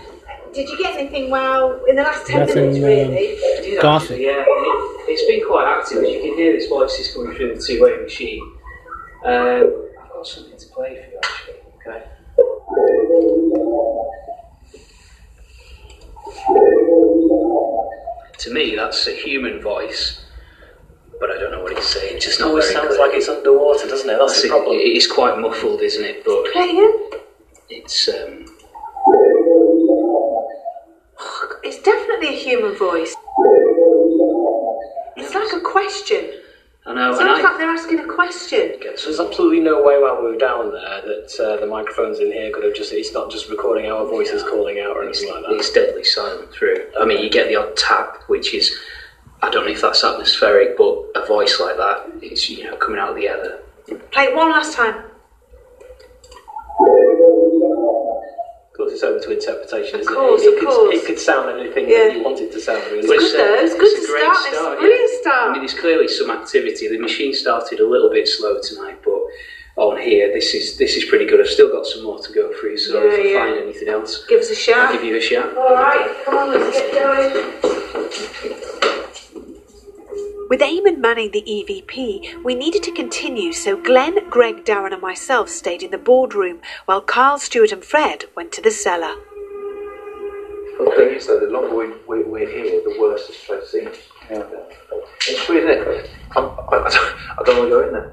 Did 0.54 0.70
you 0.70 0.78
get 0.78 0.98
anything 1.00 1.30
wow 1.30 1.80
in 1.88 1.96
the 1.96 2.02
last 2.04 2.26
10 2.28 2.40
Nothing, 2.40 2.56
minutes, 2.56 2.78
um, 2.78 2.84
really? 2.84 3.36
Did 3.70 3.82
Gothic. 3.82 4.12
actually, 4.12 4.26
Yeah, 4.26 4.44
it, 4.48 5.10
it's 5.10 5.26
been 5.28 5.46
quite 5.48 5.68
active. 5.68 6.04
As 6.04 6.10
you 6.10 6.20
can 6.22 6.36
hear, 6.36 6.54
this 6.54 6.68
voice 6.68 6.98
is 7.00 7.14
coming 7.14 7.36
through 7.36 7.56
the 7.56 7.62
two-way 7.62 7.98
machine. 8.02 8.42
Um, 9.26 9.90
I've 10.02 10.10
got 10.10 10.26
something 10.28 10.58
to 10.58 10.66
play 10.68 10.96
for 10.96 11.12
you, 11.12 11.20
actually. 11.24 11.56
Okay. 11.88 12.04
To 18.40 18.54
me, 18.54 18.76
that's 18.76 19.08
a 19.08 19.12
human 19.16 19.62
voice, 19.62 20.24
but 21.20 21.32
I 21.32 21.38
don't 21.40 21.52
know 21.52 21.64
what 21.64 21.76
he's 21.76 21.88
saying. 21.88 22.18
It's 22.18 22.26
just 22.26 22.40
not 22.40 22.50
always 22.50 22.66
very 22.66 22.76
sounds 22.76 22.96
clear. 22.96 23.08
like 23.08 23.18
it's 23.18 23.28
underwater, 23.28 23.88
doesn't 23.88 24.10
it? 24.10 24.18
That's 24.20 24.34
That's 24.34 24.42
the 24.44 24.48
it. 24.48 24.52
problem. 24.52 24.76
It 24.78 24.96
is 24.96 25.08
quite 25.12 25.40
muffled, 25.40 25.82
isn't 25.82 26.04
it? 26.04 26.24
But 26.24 26.46
Play 26.54 26.70
again? 26.70 26.94
it's 27.70 28.08
um, 28.10 28.46
It's 31.68 31.80
definitely 31.80 32.30
a 32.30 32.40
human 32.40 32.76
voice. 32.78 33.14
It's 35.18 35.36
like 35.36 35.52
a 35.52 35.60
question. 35.60 36.32
I 36.86 36.94
know, 36.94 37.10
and 37.10 37.18
Sounds 37.18 37.40
I. 37.40 37.44
like 37.44 37.58
they're 37.58 37.70
asking 37.70 38.00
a 38.00 38.08
question. 38.08 38.76
So 38.96 39.08
there's 39.08 39.20
absolutely 39.20 39.60
no 39.60 39.84
way 39.84 40.00
while 40.02 40.24
we 40.24 40.32
were 40.32 40.38
down 40.38 40.72
there 40.72 41.02
that 41.02 41.38
uh, 41.38 41.58
the 41.60 41.68
microphones 41.68 42.20
in 42.20 42.32
here 42.32 42.54
could 42.54 42.64
have 42.64 42.74
just, 42.74 42.94
it's 42.94 43.12
not 43.12 43.30
just 43.30 43.50
recording 43.50 43.92
our 43.92 44.06
voices 44.06 44.44
calling 44.44 44.80
out 44.80 44.96
or 44.96 45.04
anything 45.04 45.30
like 45.30 45.44
that. 45.44 45.52
It's 45.52 45.70
deadly 45.70 46.06
silent 46.06 46.54
through. 46.54 46.86
I 46.98 47.04
mean, 47.04 47.22
you 47.22 47.30
get 47.30 47.50
the 47.50 47.58
odd 47.58 47.76
tap, 47.76 48.24
which 48.28 48.54
is, 48.54 48.74
I 49.42 49.50
don't 49.50 49.66
know 49.66 49.72
if 49.74 49.82
that's 49.82 50.06
atmospheric, 50.06 50.78
but 50.78 51.04
a 51.16 51.26
voice 51.28 51.60
like 51.60 51.76
that, 51.76 52.10
it's 52.22 52.50
you 52.50 52.64
know 52.64 52.78
coming 52.78 52.98
out 52.98 53.10
of 53.10 53.16
the 53.18 53.24
ether. 53.24 53.60
Play 54.12 54.24
it 54.24 54.36
one 54.38 54.52
last 54.52 54.74
time. 54.74 55.04
Of 58.78 58.82
course, 58.86 58.94
it's 58.94 59.02
open 59.02 59.20
to 59.24 59.32
interpretation, 59.34 60.02
isn't 60.02 60.14
course, 60.14 60.44
it? 60.44 60.46
It, 60.46 60.54
of 60.54 60.60
could, 60.60 60.68
course. 60.70 60.94
it 60.96 61.02
could 61.08 61.18
sound 61.20 61.50
anything 61.60 61.90
Yeah. 61.90 62.10
that 62.10 62.16
you 62.16 62.22
want 62.24 62.40
it 62.40 62.52
to 62.52 62.62
sound, 62.62 62.84
really. 62.92 63.00
It's 63.00 63.08
good 63.10 63.34
though. 63.34 63.56
It's 63.66 63.74
good 63.74 63.90
to 63.90 63.98
a 64.04 64.06
great 64.06 64.36
start. 64.54 64.78
It's 64.80 64.86
a 64.86 64.88
yeah. 65.18 65.22
start. 65.22 65.50
I 65.50 65.52
mean, 65.54 65.62
there's 65.66 65.74
clearly 65.74 66.08
some 66.08 66.30
activity. 66.30 66.88
The 66.88 67.00
machine 67.00 67.34
started 67.34 67.80
a 67.80 67.88
little 67.90 68.12
bit 68.12 68.28
slow 68.28 68.60
tonight, 68.62 69.00
but 69.04 69.18
on 69.82 69.98
here, 70.00 70.32
this 70.32 70.54
is 70.54 70.78
this 70.78 70.96
is 70.96 71.06
pretty 71.06 71.26
good. 71.26 71.40
I've 71.42 71.48
still 71.48 71.72
got 71.72 71.88
some 71.88 72.04
more 72.04 72.20
to 72.22 72.32
go 72.32 72.52
through, 72.60 72.78
so 72.78 73.04
Yeah, 73.04 73.14
if 73.18 73.36
I 73.36 73.40
find 73.50 73.58
anything 73.64 73.90
else, 73.90 74.24
Give 74.30 74.42
us 74.42 74.50
a 74.50 74.52
I'll 74.54 74.58
shout. 74.58 74.92
give 74.94 75.04
you 75.04 75.16
a 75.18 75.22
shout. 75.22 75.58
All 75.58 75.74
right, 75.74 76.16
come 76.24 76.38
on, 76.38 76.52
let's 76.52 76.78
get 76.78 76.94
going. 76.94 77.34
With 80.50 80.62
Eamon 80.62 81.00
manning 81.00 81.32
the 81.32 81.42
EVP, 81.42 82.42
we 82.42 82.56
needed 82.56 82.82
to 82.84 82.92
continue, 82.94 83.52
so 83.52 83.76
Glenn, 83.76 84.30
Greg, 84.30 84.64
Darren, 84.64 84.94
and 84.94 85.02
myself 85.02 85.50
stayed 85.50 85.84
in 85.84 85.92
the 85.92 85.98
boardroom 85.98 86.62
while 86.86 87.02
Carl, 87.02 87.38
Stuart, 87.38 87.74
and 87.74 87.84
Fred 87.84 88.26
went 88.34 88.54
to 88.54 88.62
the 88.62 88.72
cellar. 88.72 89.14
The 90.80 90.94
thing 90.96 91.16
is, 91.16 91.28
though, 91.28 91.42
the 91.42 91.48
longer 91.48 91.76
we, 91.76 91.88
we, 92.08 92.24
we're 92.24 92.50
here, 92.50 92.82
the 92.82 92.98
worse 92.98 93.28
this 93.28 93.44
place 93.44 93.70
seems. 93.70 93.98
It's 94.30 95.50
weird, 95.50 95.70
isn't 95.70 96.06
it? 96.06 96.12
I'm, 96.38 96.46
I, 96.46 97.36
I, 97.40 97.44
don't, 97.44 97.58
want 97.58 97.70
to 97.70 97.70
go 97.70 97.86
in 97.86 97.92
there. 97.92 98.12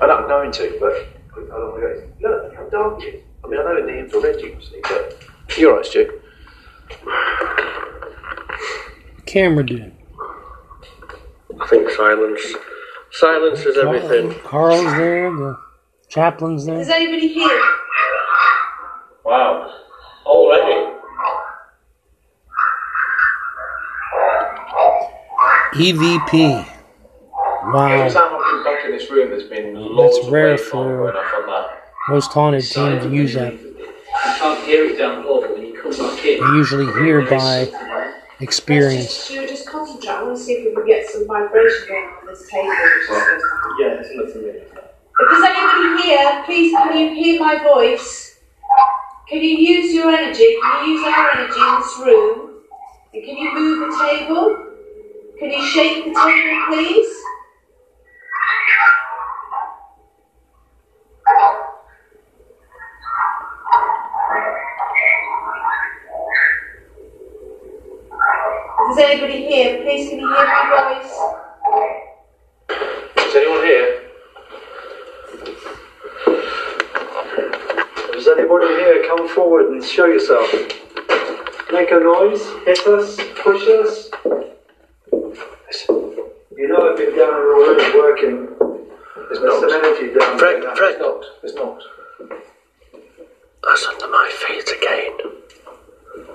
I 0.00 0.06
don't, 0.06 0.22
I'm 0.22 0.28
going 0.28 0.52
to, 0.52 0.76
but 0.78 0.92
I 1.32 1.48
don't 1.48 1.72
want 1.72 1.74
to 1.74 1.80
go 1.80 1.90
in. 1.90 2.42
Look 2.44 2.54
how 2.54 2.68
dark 2.68 3.02
it 3.02 3.06
is. 3.06 3.22
I 3.44 3.48
mean, 3.48 3.58
I 3.58 3.64
know 3.64 3.78
in 3.78 3.86
the 3.86 3.98
infrared 3.98 4.40
you 4.40 4.50
can 4.50 4.62
see, 4.62 4.80
but 4.82 5.58
you're 5.58 5.74
right, 5.74 5.84
Stu. 5.84 6.20
Camera 9.26 9.66
dude. 9.66 9.96
I 11.60 11.66
think 11.68 11.90
silence. 11.90 12.40
Silence 13.12 13.60
is 13.60 13.76
everything. 13.78 14.38
Carl's 14.40 14.84
there. 14.96 15.30
The 15.30 15.58
chaplain's 16.08 16.66
there. 16.66 16.78
Is 16.80 16.88
anybody 16.88 17.28
here? 17.28 17.62
Wow. 19.24 19.72
Already? 20.26 20.92
EVP. 25.74 26.34
Every 26.44 27.72
Wow. 27.72 28.08
time 28.08 28.34
I've 28.34 28.64
back 28.64 28.84
in 28.84 28.92
this 28.92 29.10
room, 29.10 29.30
there's 29.30 29.44
been 29.44 29.74
That's 29.74 29.86
loads 29.90 30.18
of 30.18 30.32
rare 30.32 30.54
waveform 30.56 30.70
for- 30.70 30.96
going 31.12 31.16
off 31.16 31.34
on 31.34 31.46
that. 31.46 31.82
Most 32.08 32.32
haunted 32.32 32.62
team 32.64 33.00
to 33.00 33.08
use 33.08 33.34
that. 33.34 33.52
You 33.54 33.74
can't 34.38 34.64
hear 34.64 34.84
it 34.84 34.98
down 34.98 35.16
the 35.16 35.22
hall, 35.22 35.40
but 35.40 35.52
when 35.54 35.66
you 35.66 35.72
come 35.74 35.90
back 35.90 36.24
in, 36.24 36.40
They 36.40 36.56
usually 36.56 36.86
hear 37.02 37.22
by 37.22 37.68
experience. 38.40 39.10
Stuart, 39.10 39.48
just 39.48 39.68
concentrate. 39.68 40.10
I 40.10 40.22
want 40.22 40.36
to 40.36 40.42
see 40.42 40.52
if 40.54 40.64
we 40.66 40.74
can 40.74 40.86
get 40.86 41.08
some 41.08 41.26
vibration 41.26 41.88
going 41.88 42.04
on 42.04 42.26
this 42.26 42.48
table. 42.48 42.68
which 42.68 43.00
is 43.00 43.06
supposed 43.06 43.24
to 43.24 43.30
happen. 43.30 43.74
Yeah, 43.80 44.00
it's 44.00 44.10
nothing 44.14 44.42
really. 44.42 44.58
If 45.18 45.26
there's 45.30 45.44
anybody 45.44 46.02
here, 46.02 46.42
please 46.44 46.72
can 46.72 46.96
you 46.96 47.14
hear 47.14 47.40
my 47.40 47.62
voice? 47.62 48.38
Can 49.28 49.40
you 49.42 49.56
use 49.56 49.94
your 49.94 50.10
energy? 50.10 50.56
Can 50.62 50.86
you 50.86 50.92
use 50.92 51.06
our 51.06 51.30
energy 51.32 51.58
in 51.58 51.80
this 51.80 51.98
room? 52.04 52.62
And 53.14 53.24
can 53.24 53.36
you 53.36 53.54
move 53.54 53.78
the 53.80 54.04
table? 54.04 54.66
Can 55.38 55.50
you 55.50 55.66
shake 55.66 56.04
the 56.04 56.10
table, 56.12 56.66
please? 56.68 57.15
If 68.98 69.02
there's 69.02 69.20
anybody 69.20 69.46
here, 69.46 69.82
please 69.82 70.08
can 70.08 70.20
you 70.20 70.26
hear 70.26 70.46
my 70.46 71.02
voice? 71.04 71.12
Is 73.26 73.34
anyone 73.36 73.62
here? 73.62 73.88
Is 78.16 78.26
anybody 78.26 78.68
here? 78.68 79.04
Come 79.06 79.28
forward 79.28 79.66
and 79.66 79.84
show 79.84 80.06
yourself. 80.06 80.50
Make 81.70 81.90
a 81.90 82.00
noise, 82.00 82.40
hit 82.64 82.86
us, 82.86 83.16
push 83.44 83.68
us. 83.68 84.08
You 86.56 86.68
know 86.68 86.90
I've 86.90 86.96
been 86.96 87.10
down 87.10 87.34
here 87.34 87.52
already 87.52 87.98
working. 87.98 88.48
There's 89.28 89.60
some 89.60 89.72
energy 89.74 90.18
down 90.18 90.38
Fred, 90.38 90.62
there. 90.62 90.74
Fred. 90.74 90.92
It's 90.94 91.00
not. 91.00 91.24
It's 91.42 91.54
not. 91.54 91.82
That's 93.62 93.86
under 93.88 94.08
my 94.08 94.30
feet 94.46 94.70
again. 94.74 95.18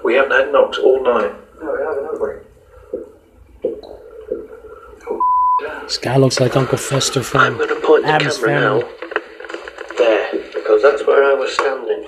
We 0.04 0.14
haven't 0.14 0.34
had 0.34 0.52
knocks 0.52 0.78
all 0.78 1.04
night. 1.04 1.34
No, 1.60 1.74
we 1.74 1.80
haven't, 1.84 2.06
have 2.06 2.22
we? 2.22 2.52
This 5.84 5.91
guy 6.02 6.18
looks 6.18 6.40
like 6.40 6.56
Uncle 6.56 6.78
Fester 6.78 7.22
from 7.24 7.42
I'm 7.42 7.58
going 7.58 7.70
to 7.70 7.76
point 7.86 8.04
the 8.04 8.10
Addams 8.10 8.38
camera 8.38 8.60
Family. 8.60 8.82
now. 8.82 8.90
There, 9.98 10.32
because 10.54 10.82
that's 10.82 11.06
where 11.06 11.24
I 11.24 11.34
was 11.34 11.54
standing. 11.54 12.06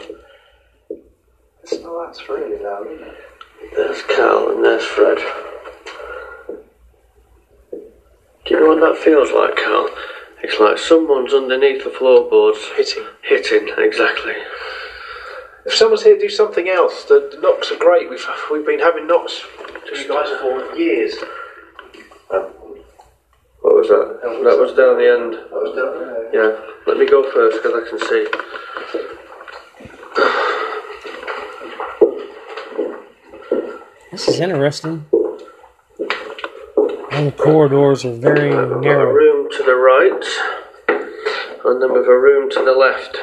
It's 1.62 1.80
not, 1.82 2.06
that's 2.08 2.28
really 2.28 2.62
loud, 2.64 2.88
isn't 2.88 3.08
it? 3.08 3.18
There's 3.76 4.02
Carl 4.04 4.52
and 4.52 4.64
there's 4.64 4.84
Fred. 4.84 5.18
Do 8.46 8.54
you 8.54 8.60
know 8.60 8.76
what 8.76 8.82
that 8.82 9.02
feels 9.04 9.32
like, 9.32 9.56
Carl? 9.56 9.90
It's 10.44 10.60
like 10.60 10.78
someone's 10.78 11.34
underneath 11.34 11.84
the 11.86 11.90
floorboards. 11.90 12.60
Hitting. 12.76 13.06
Hitting, 13.22 13.70
exactly. 13.78 14.34
If 15.66 15.74
someone's 15.74 16.04
here, 16.04 16.18
do 16.18 16.28
something 16.28 16.68
else. 16.68 17.06
The, 17.06 17.30
the 17.34 17.40
knocks 17.42 17.72
are 17.72 17.78
great. 17.78 18.10
We've 18.10 18.26
we've 18.52 18.66
been 18.66 18.80
having 18.80 19.08
knocks 19.08 19.42
to 19.88 19.98
you 19.98 20.08
guys 20.10 20.28
for 20.42 20.76
years. 20.76 21.16
What 22.28 23.76
was 23.76 23.88
that? 23.88 24.20
That 24.44 24.60
was 24.60 24.73
down 24.84 24.98
the 24.98 25.10
end. 25.10 25.34
Oh, 25.52 25.64
that 25.64 25.64
was 25.64 25.76
down 25.76 25.94
there. 26.00 26.28
Yeah, 26.34 26.52
let 26.88 26.98
me 26.98 27.06
go 27.06 27.24
first 27.32 27.64
because 27.64 27.74
I 27.74 27.84
can 27.90 28.00
see. 28.00 28.28
This 34.12 34.28
is 34.28 34.40
interesting. 34.40 35.06
All 37.12 37.26
the 37.26 37.34
corridors 37.38 38.06
are 38.06 38.14
very 38.14 38.50
We've 38.50 38.84
got 38.84 39.02
a 39.02 39.08
room 39.08 39.50
to 39.52 39.64
the 39.64 39.76
right, 39.76 40.26
and 41.66 41.82
then 41.82 41.94
we've 41.94 42.08
a 42.08 42.20
room 42.20 42.50
to 42.52 42.64
the 42.64 42.74
left. 42.74 43.18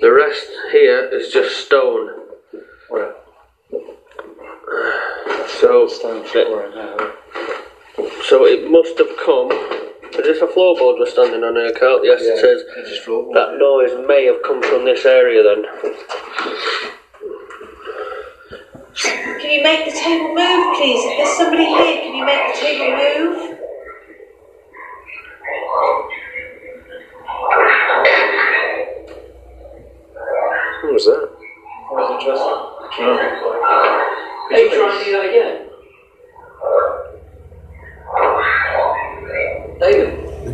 The 0.00 0.12
rest 0.12 0.46
here 0.72 1.08
is 1.12 1.32
just 1.32 1.66
stone. 1.66 2.10
Where? 2.88 3.14
So, 5.60 5.86
Stone 5.88 6.24
flooring 6.24 6.72
so 8.30 8.46
it 8.46 8.70
must 8.70 8.96
have 8.98 9.16
come. 9.24 9.50
Is 10.10 10.16
this 10.16 10.42
a 10.42 10.46
floorboard 10.46 10.98
we're 10.98 11.06
standing 11.06 11.44
on 11.44 11.54
here, 11.54 11.72
Carl? 11.72 12.04
Yes, 12.04 12.20
it 12.22 12.40
says. 12.40 12.64
It's 12.78 12.90
just 12.90 13.06
floorboard. 13.06 13.34
That 13.34 13.58
noise 13.58 13.94
may 14.08 14.26
have 14.26 14.42
come 14.42 14.60
from 14.60 14.84
this 14.84 15.06
area 15.06 15.40
then. 15.42 15.62
Can 19.40 19.50
you 19.50 19.62
make 19.62 19.86
the 19.86 19.92
table 19.92 20.34
move, 20.34 20.76
please? 20.76 21.00
If 21.06 21.16
there's 21.16 21.36
somebody 21.38 21.64
here, 21.64 22.02
can 22.02 22.14
you 22.16 22.24
make 22.26 22.42
the 22.52 22.60
table 22.60 22.90
move? 22.90 23.58
What 30.82 30.92
was 30.92 31.04
that? 31.06 31.30
That 31.30 31.94
was 31.94 32.10
interesting. 32.18 32.70
Are 34.50 34.58
you 34.58 34.68
trying 34.74 34.98
to 34.98 35.04
do 35.04 35.12
that 35.12 35.24
again? 35.28 35.70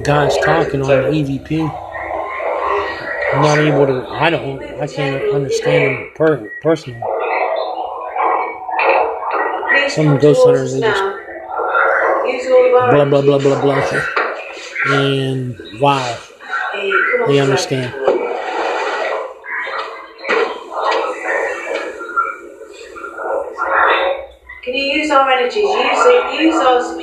the 0.06 0.65
talking 0.82 1.04
on 1.04 1.10
the 1.10 1.22
EVP. 1.22 1.82
I'm 3.34 3.42
not 3.42 3.58
able 3.58 3.86
to. 3.86 4.06
I 4.08 4.30
don't. 4.30 4.62
I 4.80 4.86
can't 4.86 5.34
understand 5.34 6.14
per, 6.14 6.50
personally. 6.62 7.00
Some 9.88 10.18
ghost 10.18 10.40
hunters 10.44 10.74
they 10.74 10.80
just 10.80 11.02
blah 11.02 13.04
blah 13.04 13.20
blah 13.22 13.38
blah 13.38 13.60
blah, 13.60 14.02
and 14.88 15.58
why 15.78 16.18
they 17.26 17.38
understand. 17.38 17.92
Can 24.64 24.74
you 24.74 24.82
use 24.82 25.10
our 25.10 25.30
energies? 25.30 25.62
Use 25.62 25.70
it. 25.70 26.40
Use 26.40 26.54
us, 26.56 26.95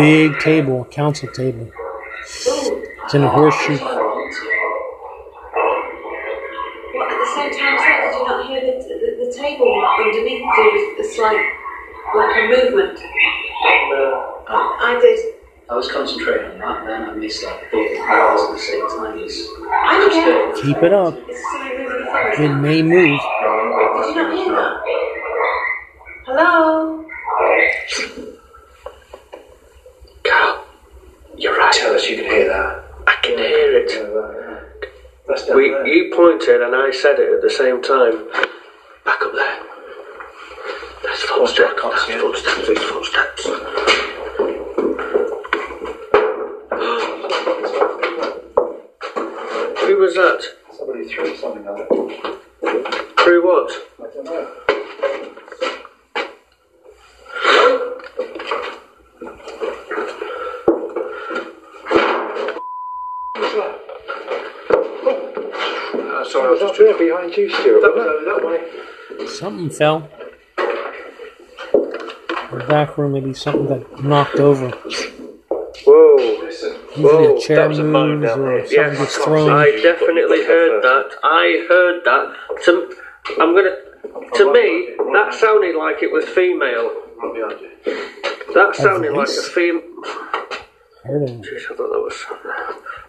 big 0.00 0.38
table, 0.38 0.82
a 0.82 0.84
council 0.86 1.28
table. 1.28 1.70
It's 2.22 3.14
in 3.14 3.22
a 3.22 3.28
horseshoe. 3.28 3.76
What, 6.94 7.12
at 7.12 7.18
the 7.18 7.30
same 7.34 7.52
time 7.58 7.76
did 7.76 8.14
you 8.16 8.24
not 8.24 8.48
hear 8.48 8.60
the, 8.60 8.72
the, 8.80 8.96
the 9.26 9.30
table 9.36 9.68
underneath 10.00 10.44
do 10.56 10.96
a 11.00 11.04
slight, 11.04 11.44
like 12.16 12.36
a 12.36 12.38
movement? 12.48 12.98
No. 12.98 14.42
I, 14.48 14.96
I 14.96 15.00
did. 15.00 15.34
I 15.68 15.76
was 15.76 15.88
concentrating 15.92 16.50
on 16.52 16.58
that, 16.58 16.86
then 16.86 17.02
I 17.10 17.12
missed 17.12 17.42
that 17.42 17.70
both 17.70 17.98
hours 18.00 18.40
at 18.42 18.52
the 18.52 18.58
same 18.58 18.88
time. 18.88 19.18
It's 19.18 19.38
I 19.70 19.98
don't 19.98 20.10
care. 20.10 20.52
Keep 20.62 20.82
it 20.82 20.92
up. 20.92 21.14
It's 21.28 21.42
something 21.52 21.78
really 21.78 22.04
funny. 22.06 22.44
It 22.44 22.54
may 22.56 22.82
move. 22.82 23.20
Did 23.20 24.06
you 24.08 24.14
not 24.16 24.32
hear 24.34 24.52
that? 24.56 24.82
Hello? 26.26 27.06
Carl, 30.24 30.64
you're 31.36 31.56
right. 31.56 31.72
Tell 31.72 31.94
us 31.94 32.08
you 32.08 32.16
can 32.16 32.24
hear 32.24 32.48
that. 32.48 32.84
I 33.06 33.14
can 33.22 33.38
hear 33.38 33.78
it. 33.78 33.90
That's 35.50 35.58
down 35.58 35.58
We, 35.58 35.70
there. 35.70 35.86
you 35.86 36.14
pointed 36.14 36.62
and 36.62 36.74
I 36.76 36.90
said 36.92 37.18
it 37.18 37.32
at 37.32 37.42
the 37.42 37.50
same 37.50 37.82
time. 37.82 38.28
Back 39.04 39.20
up 39.22 39.32
there. 39.32 39.58
There's 41.02 41.20
footsteps. 41.22 41.72
I 41.76 41.80
can't 41.80 41.98
see 42.00 42.12
There's 42.12 42.22
it. 42.22 42.22
footsteps. 42.22 42.66
There's 42.66 42.78
footsteps. 42.84 44.50
Who 49.80 49.96
was 49.98 50.14
that? 50.14 50.42
Somebody 50.76 51.08
threw 51.08 51.36
something 51.36 51.66
at 51.66 51.78
it. 51.80 53.18
Through 53.20 53.44
what? 53.46 53.70
I 53.98 54.14
don't 54.14 54.24
know. 54.24 54.56
Uh, 64.92 66.24
sorry, 66.24 66.48
I 66.48 66.50
was 66.50 66.60
That 66.60 66.68
just 66.68 66.78
there 66.78 66.98
behind 67.20 67.36
you, 67.36 67.50
Stuart. 67.50 67.80
That 67.82 67.94
was 67.94 68.06
over 68.06 68.24
that 68.24 68.46
way. 69.18 69.26
Something 69.26 69.70
fell. 69.70 70.08
The 72.52 72.64
back 72.68 72.98
room, 72.98 73.12
maybe 73.12 73.32
something 73.34 73.66
got 73.68 74.04
knocked 74.04 74.36
over. 74.36 74.70
Whoa. 74.70 76.40
Listen. 76.42 76.76
Usually 76.96 77.02
Whoa, 77.04 77.36
a 77.36 77.40
chair 77.40 77.56
that 77.56 77.68
was 77.68 77.78
a 77.78 77.84
moan 77.84 78.20
moves 78.20 78.28
down 78.32 78.40
or 78.40 78.44
there. 78.58 78.66
something 78.66 78.78
Yes, 78.78 78.98
gets 78.98 79.16
thrown. 79.18 79.50
I 79.50 79.70
definitely 79.82 80.44
heard 80.44 80.82
that. 80.82 81.10
I 81.22 81.66
heard 81.68 82.04
that. 82.04 82.34
To, 82.64 82.94
I'm 83.40 83.54
gonna. 83.54 83.76
To 84.34 84.52
me, 84.52 84.94
that 85.12 85.34
sounded 85.34 85.76
like 85.76 86.02
it 86.02 86.10
was 86.12 86.24
female. 86.28 86.90
Right 87.22 87.34
behind 87.34 87.60
you. 87.60 88.54
That 88.54 88.74
sounded 88.74 89.12
like 89.12 89.28
a 89.28 89.30
voice? 89.30 89.48
fem. 89.50 89.82
Heard 91.04 91.28
him. 91.28 91.42
Jeez, 91.42 91.64
I 91.70 91.76
thought 91.76 91.90
that 91.90 92.02
was. 92.02 92.24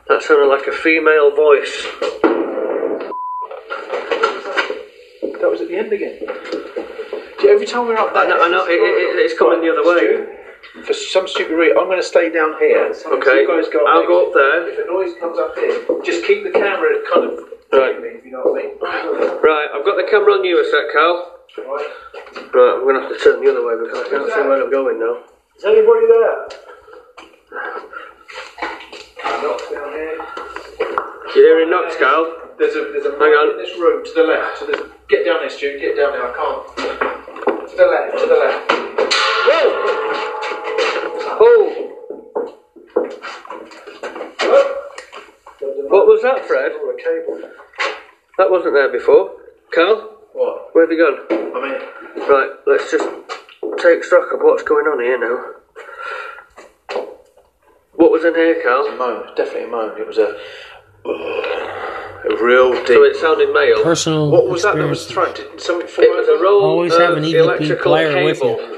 That 0.08 0.22
sounded 0.22 0.48
like 0.48 0.68
a 0.68 0.72
female 0.72 1.36
voice. 1.36 1.88
That 5.42 5.50
was 5.50 5.62
at 5.62 5.68
the 5.70 5.78
end 5.92 6.02
again. 6.02 6.18
Every 7.48 7.66
time 7.66 7.88
we're 7.88 7.98
up 7.98 8.14
there, 8.14 8.24
I 8.24 8.28
know, 8.28 8.44
I 8.44 8.50
know 8.50 8.66
it, 8.66 8.80
it, 8.80 9.20
it's 9.20 9.38
coming 9.38 9.62
the 9.62 9.72
other 9.72 9.84
way. 9.84 10.38
For 10.86 10.94
some 10.94 11.28
stupid 11.28 11.56
reason, 11.56 11.78
I'm 11.78 11.86
going 11.86 12.00
to 12.00 12.06
stay 12.06 12.32
down 12.32 12.56
here. 12.60 12.94
Okay, 12.94 13.42
You 13.42 13.48
guys 13.48 13.68
go 13.74 13.84
I'll 13.88 14.08
go 14.08 14.28
up 14.28 14.34
there. 14.34 14.70
If 14.70 14.80
a 14.80 14.88
noise 14.88 15.18
comes 15.20 15.38
up 15.38 15.58
here, 15.58 15.84
just 16.06 16.26
keep 16.26 16.44
the 16.44 16.52
camera 16.52 17.02
kind 17.14 17.26
of 17.32 17.40
Right. 17.72 17.96
if 18.04 18.26
you 18.26 18.32
know 18.32 18.44
what 18.44 18.60
I 18.60 18.68
mean. 18.68 18.76
Right, 19.42 19.68
I've 19.74 19.86
got 19.86 19.96
the 19.96 20.04
camera 20.10 20.34
on 20.34 20.44
you 20.44 20.60
a 20.60 20.66
sec, 20.68 20.92
Carl. 20.92 21.40
Right. 21.58 21.88
Right, 22.54 22.74
I'm 22.76 22.84
gonna 22.86 23.00
have 23.02 23.12
to 23.12 23.20
turn 23.20 23.44
the 23.44 23.50
other 23.50 23.64
way 23.66 23.76
because 23.80 24.00
I 24.06 24.10
can't 24.12 24.28
see 24.28 24.42
where 24.44 24.64
I'm 24.64 24.72
going 24.72 25.00
now. 25.00 25.24
Is 25.56 25.64
anybody 25.64 26.06
there? 26.08 26.48
Knocks 29.40 29.72
down 29.72 29.90
here. 29.96 30.20
You 31.36 31.42
hearing 31.48 31.70
knocks, 31.70 31.96
Carl? 31.96 32.41
There's 32.62 32.76
a 32.76 32.92
there's 32.94 33.06
a 33.10 33.12
Hang 33.18 33.34
on. 33.34 33.52
in 33.52 33.58
this 33.58 33.74
room 33.80 34.06
to 34.06 34.12
the 34.14 34.22
left. 34.22 34.60
So 34.60 34.68
there's 34.68 34.82
get 35.10 35.26
down 35.26 35.40
there, 35.42 35.50
Stu. 35.50 35.80
Get 35.80 35.96
down 35.98 36.12
there. 36.14 36.22
I 36.22 36.32
can't. 36.38 36.62
To 36.78 37.76
the 37.76 37.86
left. 37.90 38.18
To 38.22 38.26
the 38.30 38.38
left. 38.38 38.72
Whoa! 41.42 41.90
Oh, 44.44 44.66
what 45.90 46.06
was 46.06 46.22
that, 46.22 46.46
Fred? 46.46 46.72
A 46.74 46.96
cable. 47.02 47.42
That 48.38 48.52
wasn't 48.52 48.74
there 48.76 48.92
before. 48.92 49.32
Carl, 49.74 50.18
What? 50.34 50.70
where 50.76 50.86
have 50.86 50.92
you 50.92 51.00
gone? 51.00 51.18
I 51.32 51.62
mean, 51.66 51.82
Right, 52.30 52.52
let's 52.68 52.92
just 52.92 53.10
take 53.82 54.04
stock 54.04 54.32
of 54.34 54.42
what's 54.42 54.62
going 54.64 54.86
on 54.86 55.00
here 55.02 55.18
now. 55.18 55.46
What 57.94 58.12
was 58.12 58.24
in 58.24 58.36
here, 58.36 58.60
a 58.60 58.64
Carl? 58.64 58.92
moan. 58.98 59.36
Definitely 59.36 59.64
a 59.64 59.68
moan. 59.68 60.00
It 60.00 60.06
was 60.08 60.18
a 60.20 60.38
a 62.30 62.44
real 62.44 62.74
deep. 62.74 62.88
So 62.88 63.04
it 63.04 63.16
sounded 63.18 63.54
male. 63.54 63.84
Personal 63.84 64.30
what 64.32 64.48
was 64.48 64.64
that 64.64 64.76
that 64.76 64.88
was 64.88 65.06
experience. 65.06 65.38
thrown? 65.40 65.50
Did 65.52 65.62
something 65.62 65.88
fall 65.88 66.06
It 66.06 66.18
was 66.18 66.28
a 66.28 66.42
roll 66.44 66.62
Always 66.64 66.94
of 66.94 67.02
have 67.02 67.18
an 67.18 67.24
EVP 67.24 67.34
electrical 67.34 67.84
player 67.92 68.24
with 68.24 68.40
cable. 68.40 68.58
you. 68.60 68.78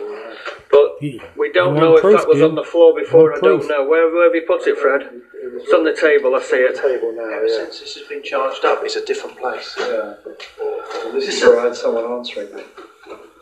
But 0.71 1.01
we 1.38 1.51
don't 1.51 1.75
know 1.75 1.91
want 1.91 2.06
if 2.06 2.19
that 2.21 2.27
was 2.27 2.38
dude? 2.38 2.49
on 2.49 2.56
the 2.56 2.63
floor 2.63 2.95
before. 2.99 3.36
I 3.36 3.39
don't 3.39 3.67
know. 3.67 3.86
Where, 3.88 4.12
where 4.12 4.23
have 4.25 4.34
you 4.36 4.43
put 4.47 4.65
it, 4.67 4.77
Fred? 4.77 5.21
It's 5.56 5.71
on 5.73 5.84
the 5.84 5.93
table. 5.95 6.34
I 6.36 6.41
see 6.41 6.56
it. 6.58 6.75
Table 6.75 7.13
now, 7.15 7.29
Ever 7.29 7.45
yeah. 7.45 7.56
since 7.58 7.79
this 7.82 7.95
has 7.95 8.08
been 8.08 8.23
charged 8.23 8.65
up, 8.65 8.79
it's 8.82 8.95
a 8.95 9.06
different 9.06 9.38
place. 9.38 9.75
Yeah. 9.77 10.15
This 11.12 11.27
is 11.27 11.41
where 11.43 11.60
I 11.60 11.65
had 11.65 11.75
someone 11.75 12.06
answering 12.06 12.56
me. 12.56 12.63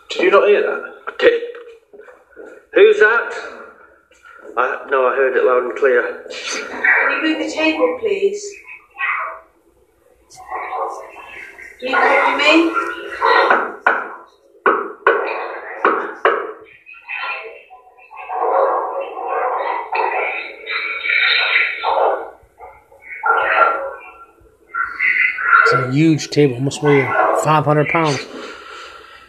Did 0.09 0.21
you 0.23 0.31
not 0.31 0.47
hear 0.49 0.61
that? 0.61 1.17
Did- 1.19 1.41
Who's 2.73 2.99
that? 2.99 3.31
I, 4.57 4.85
no, 4.89 5.07
I 5.07 5.15
heard 5.15 5.37
it 5.37 5.45
loud 5.45 5.63
and 5.63 5.75
clear. 5.77 6.25
Can 6.29 7.11
you 7.11 7.37
move 7.37 7.47
the 7.47 7.53
table, 7.53 7.97
please? 8.01 8.43
Can 10.37 11.89
you 11.89 11.95
copy 11.95 12.37
me? 12.37 13.71
It's 25.63 25.73
a 25.73 25.91
huge 25.91 26.29
table, 26.29 26.55
almost 26.55 26.81
weighing 26.83 27.05
500 27.43 27.87
pounds. 27.89 28.17
Do 28.17 28.27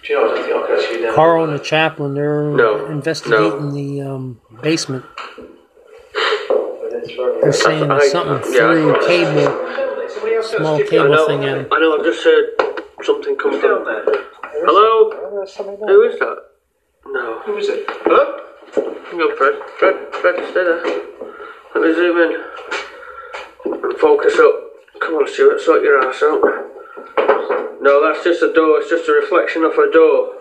you 0.09 0.15
know? 0.15 0.33
I 0.33 0.35
don't 0.35 0.45
think 0.45 0.47
I 0.47 0.67
could 0.67 0.79
actually 0.81 0.97
do 0.97 1.03
that. 1.03 1.15
Carl 1.15 1.45
and 1.45 1.53
the 1.53 1.63
chaplain, 1.63 2.15
they're 2.15 2.43
No, 2.51 2.87
investigating 2.87 3.73
the 3.75 4.01
um, 4.03 4.41
basement. 4.63 5.05
But 5.17 6.93
it's 6.93 7.13
very 7.13 7.41
They're 7.41 7.53
saying 7.53 7.91
I- 7.91 8.09
something 8.09 8.41
through 8.41 8.95
threw 8.95 9.07
cable, 9.07 9.29
Somebody 9.29 9.45
else 9.45 9.82
small 10.59 10.77
I 10.77 10.83
cable 10.87 11.09
know. 11.09 11.27
thing 11.27 11.45
at 11.45 11.59
him. 11.59 11.67
I 11.73 11.79
know. 11.81 11.99
I've 11.99 12.05
just 12.05 12.25
heard 12.25 12.47
something 13.03 13.37
come 13.37 13.53
down 13.61 13.85
from. 13.85 14.05
there. 14.05 14.05
Hello. 14.65 15.11
There. 15.11 15.89
Who 15.89 16.03
is 16.03 16.19
that? 16.19 16.37
No. 17.07 17.41
Who 17.41 17.57
is 17.57 17.69
it? 17.69 17.85
Hello? 17.89 18.39
Hang 19.11 19.21
on, 19.21 19.37
Fred. 19.37 19.55
Fred. 19.79 20.15
Fred, 20.15 20.35
stay 20.51 20.65
there. 20.65 20.83
Let 21.75 21.83
me 21.85 21.95
zoom 21.95 22.17
in. 22.19 23.99
Focus 23.99 24.39
up. 24.39 24.55
Come 25.01 25.15
on, 25.15 25.29
Stuart. 25.29 25.61
Sort 25.61 25.83
your 25.83 25.99
ass 26.07 26.23
out. 26.23 26.41
No, 27.81 28.01
that's 28.07 28.23
just 28.25 28.43
a 28.43 28.53
door. 28.53 28.79
It's 28.81 28.91
just 28.91 29.09
a 29.09 29.13
reflection 29.13 29.63
off 29.63 29.77
a 29.77 29.91
door. 29.93 30.35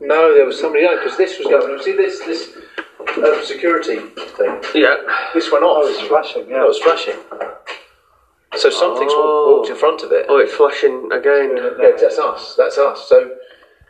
No, 0.00 0.32
there 0.34 0.44
was 0.46 0.60
somebody 0.60 0.84
else 0.84 1.00
because 1.02 1.16
this 1.18 1.38
was 1.38 1.48
going. 1.48 1.72
on. 1.72 1.82
See 1.82 1.96
this 1.96 2.20
this 2.20 2.50
uh, 3.18 3.42
security 3.44 3.96
thing. 4.36 4.60
Yeah. 4.74 4.96
This 5.34 5.50
went 5.50 5.64
off. 5.64 5.82
Oh, 5.84 5.88
it's 5.88 6.00
flashing, 6.06 6.48
yeah. 6.48 6.62
It 6.64 6.68
was 6.68 6.78
flashing. 6.78 7.16
So 8.56 8.70
something's 8.70 9.12
Oh. 9.14 9.56
walked 9.56 9.70
in 9.70 9.76
front 9.76 10.02
of 10.02 10.12
it. 10.12 10.26
Oh, 10.28 10.38
it's 10.38 10.52
flashing 10.54 11.10
again. 11.12 11.56
Yeah, 11.56 11.92
that's 12.00 12.18
us. 12.18 12.54
That's 12.56 12.78
us. 12.78 13.08
So 13.08 13.30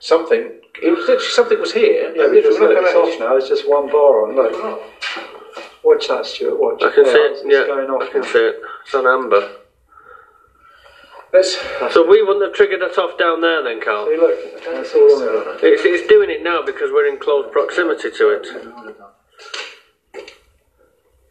something. 0.00 0.61
It 0.83 0.90
was 0.90 1.00
literally 1.07 1.20
something 1.31 1.61
was 1.61 1.72
here. 1.72 2.12
Yeah, 2.14 2.24
and 2.24 2.33
because 2.33 2.59
look, 2.59 2.68
when 2.70 2.79
I 2.79 2.81
it's 2.83 2.92
came 2.92 3.03
out, 3.03 3.09
off 3.09 3.20
now. 3.20 3.31
There's 3.31 3.48
just 3.48 3.68
one 3.68 3.88
bar 3.90 4.29
on. 4.29 4.35
Look. 4.37 4.53
Oh. 4.55 4.83
Watch 5.83 6.09
that, 6.09 6.24
Stuart. 6.27 6.59
Watch 6.59 6.83
I 6.83 6.90
can 6.90 7.05
Yeah, 7.05 7.12
see 7.12 7.18
it. 7.18 7.33
It's 7.33 7.44
Yeah, 7.44 7.66
going 7.66 7.90
off 7.90 8.03
I 8.03 8.07
can 8.09 8.20
now. 8.22 8.27
see 8.27 8.38
it. 8.38 8.61
It's 8.85 8.94
on 8.94 9.07
amber. 9.07 9.48
Let's. 11.33 11.57
So 11.92 12.07
we 12.09 12.22
wouldn't 12.22 12.44
have 12.44 12.55
triggered 12.55 12.81
that 12.81 12.96
off 12.98 13.18
down 13.18 13.40
there 13.40 13.62
then, 13.62 13.81
Carl? 13.81 14.07
See, 14.07 14.16
look, 14.16 14.64
that's 14.64 14.94
all 14.94 15.12
on 15.12 15.20
there. 15.61 15.72
It's, 15.74 15.83
it's 15.85 16.09
doing 16.09 16.31
it 16.31 16.42
now 16.42 16.62
because 16.62 16.90
we're 16.92 17.07
in 17.07 17.18
close 17.18 17.46
proximity 17.53 18.11
to 18.11 18.29
it. 18.31 18.46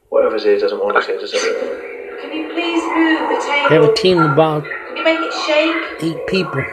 Whatever's 0.10 0.44
here 0.44 0.60
doesn't 0.60 0.80
want 0.80 0.98
us 0.98 1.08
here, 1.08 1.20
does 1.20 1.34
it? 1.34 1.93
Can 2.24 2.32
you 2.32 2.48
please 2.54 2.82
move 2.96 3.20
the 3.30 3.46
table? 3.46 3.70
We 3.70 3.76
have 3.76 3.84
a 3.84 3.94
team 3.94 4.18
of 4.20 4.32
about 4.32 4.64
Can 4.64 4.96
you 4.96 5.04
make 5.04 5.20
it 5.20 5.34
shake? 5.46 6.04
eight 6.04 6.26
people. 6.28 6.64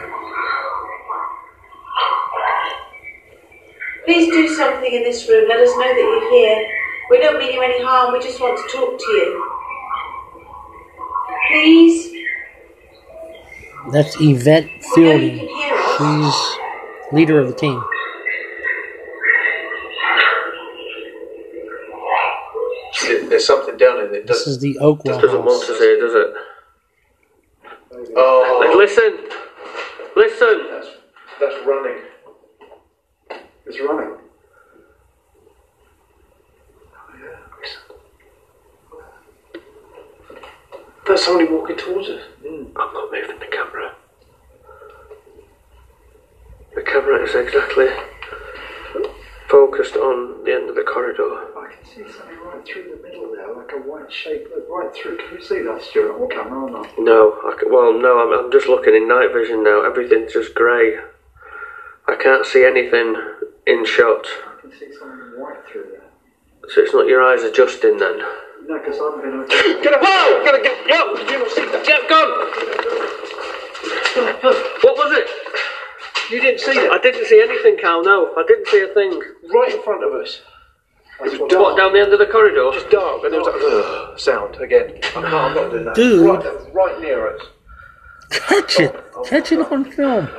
Please 4.05 4.31
do 4.31 4.47
something 4.47 4.93
in 4.93 5.03
this 5.03 5.27
room. 5.27 5.49
Let 5.49 5.59
us 5.59 5.69
know 5.75 5.81
that 5.81 5.97
you're 5.97 6.31
here. 6.31 6.67
We 7.09 7.19
don't 7.19 7.37
mean 7.37 7.53
you 7.53 7.61
any 7.61 7.83
harm. 7.83 8.13
We 8.13 8.19
just 8.21 8.39
want 8.39 8.57
to 8.57 8.77
talk 8.77 8.97
to 8.97 9.11
you. 9.11 9.51
Please. 11.51 12.13
That's 13.91 14.15
Yvette 14.21 14.63
We 14.65 15.03
know 15.03 15.11
you 15.11 15.19
Fielding. 15.19 15.37
can 15.39 15.47
hear 15.47 15.75
us. 15.75 15.97
She's 15.97 17.13
leader 17.13 17.39
of 17.41 17.47
the 17.49 17.55
team. 17.55 17.83
There's 23.41 23.47
something 23.47 23.75
down 23.75 24.05
in 24.05 24.11
there. 24.11 24.21
This 24.23 24.45
is 24.45 24.59
the 24.59 24.77
Oakwell 24.79 25.19
Doesn't 25.19 25.43
want 25.43 25.63
House. 25.63 25.71
us 25.71 25.79
here, 25.79 25.99
does 25.99 26.13
it? 26.13 26.33
Oh, 28.15 28.57
like, 28.63 28.75
Listen! 28.77 29.17
Listen! 30.15 30.67
that's, 30.69 30.87
that's 31.39 31.65
running. 31.65 32.03
It's 33.65 33.79
running. 33.81 34.15
That's 41.07 41.25
somebody 41.25 41.49
walking 41.51 41.77
towards 41.77 42.09
us. 42.09 42.21
Hmm. 42.45 42.65
I'm 42.75 42.93
not 42.93 43.11
moving 43.11 43.39
the 43.39 43.47
camera. 43.47 43.95
The 46.75 46.81
camera 46.83 47.23
is 47.23 47.33
exactly 47.33 47.87
focused 49.51 49.97
on 49.97 50.43
the 50.45 50.53
end 50.53 50.69
of 50.69 50.75
the 50.75 50.83
corridor. 50.83 51.27
I 51.59 51.75
can 51.75 51.85
see 51.85 52.09
something 52.09 52.39
right 52.39 52.65
through 52.65 52.95
the 52.95 53.03
middle 53.03 53.29
there, 53.35 53.53
like 53.53 53.71
a 53.73 53.79
white 53.83 54.11
shape, 54.11 54.47
right 54.69 54.95
through. 54.95 55.17
Can 55.17 55.35
you 55.35 55.43
see 55.43 55.59
that, 55.59 55.81
Stuart, 55.83 56.15
on 56.15 56.29
camera 56.29 56.63
or 56.63 56.69
not? 56.71 56.87
No, 56.97 57.37
I 57.43 57.57
c 57.59 57.67
well, 57.67 57.91
no, 57.91 58.23
I'm, 58.23 58.31
I'm 58.45 58.51
just 58.51 58.67
looking 58.67 58.95
in 58.95 59.09
night 59.09 59.33
vision 59.33 59.61
now. 59.63 59.83
Everything's 59.83 60.31
just 60.33 60.55
grey. 60.55 60.97
I 62.07 62.15
can't 62.15 62.45
see 62.45 62.63
anything 62.63 63.15
in 63.67 63.85
shot. 63.85 64.25
I 64.25 64.61
can 64.61 64.71
see 64.71 64.91
something 64.97 65.35
white 65.39 65.67
through 65.67 65.87
there. 65.91 66.07
So 66.69 66.81
it's 66.81 66.93
not 66.93 67.07
your 67.07 67.21
eyes 67.21 67.43
adjusting 67.43 67.97
then. 67.97 68.23
No, 68.67 68.79
because 68.79 68.99
I'm 69.03 69.19
going 69.19 69.47
to. 69.49 69.79
Get 69.83 69.93
up! 69.93 70.01
Whoa! 70.01 70.45
Gotta 70.45 70.63
get 70.63 70.87
yo! 70.87 71.15
Did 71.15 71.29
you 71.29 71.39
not 71.39 71.51
see 71.51 71.65
that? 71.65 71.83
Yeah, 71.83 72.07
gone. 72.07 72.31
What 74.83 74.95
was 74.95 75.11
it? 75.17 75.40
You 76.31 76.39
didn't 76.39 76.61
see 76.61 76.71
it? 76.71 76.91
I 76.91 76.97
didn't 76.97 77.25
see 77.27 77.41
anything, 77.41 77.77
Cal. 77.77 78.03
No, 78.03 78.33
I 78.37 78.43
didn't 78.47 78.67
see 78.67 78.79
a 78.81 78.87
thing. 78.93 79.21
Right 79.53 79.75
in 79.75 79.83
front 79.83 80.03
of 80.03 80.13
us. 80.13 80.41
That's 81.19 81.37
what 81.37 81.51
What 81.51 81.77
down 81.77 81.93
the 81.93 81.99
end 81.99 82.13
of 82.13 82.19
the 82.19 82.25
corridor? 82.25 82.71
Just 82.73 82.89
dark, 82.89 83.23
and 83.23 83.33
there 83.33 83.41
was 83.41 83.47
like 83.47 83.61
ugh, 83.61 84.19
sound 84.19 84.55
again. 84.55 84.93
I 84.95 84.99
can't, 84.99 85.25
I'm 85.25 85.53
not 85.53 85.71
doing 85.71 85.85
that. 85.85 85.95
Dude. 85.95 86.25
Right, 86.25 86.73
right 86.73 87.01
near 87.01 87.35
us. 87.35 87.41
Catch 88.31 88.79
it. 88.79 88.95
Catch 89.25 89.51
it 89.51 89.71
on 89.71 89.91
film. 89.91 90.29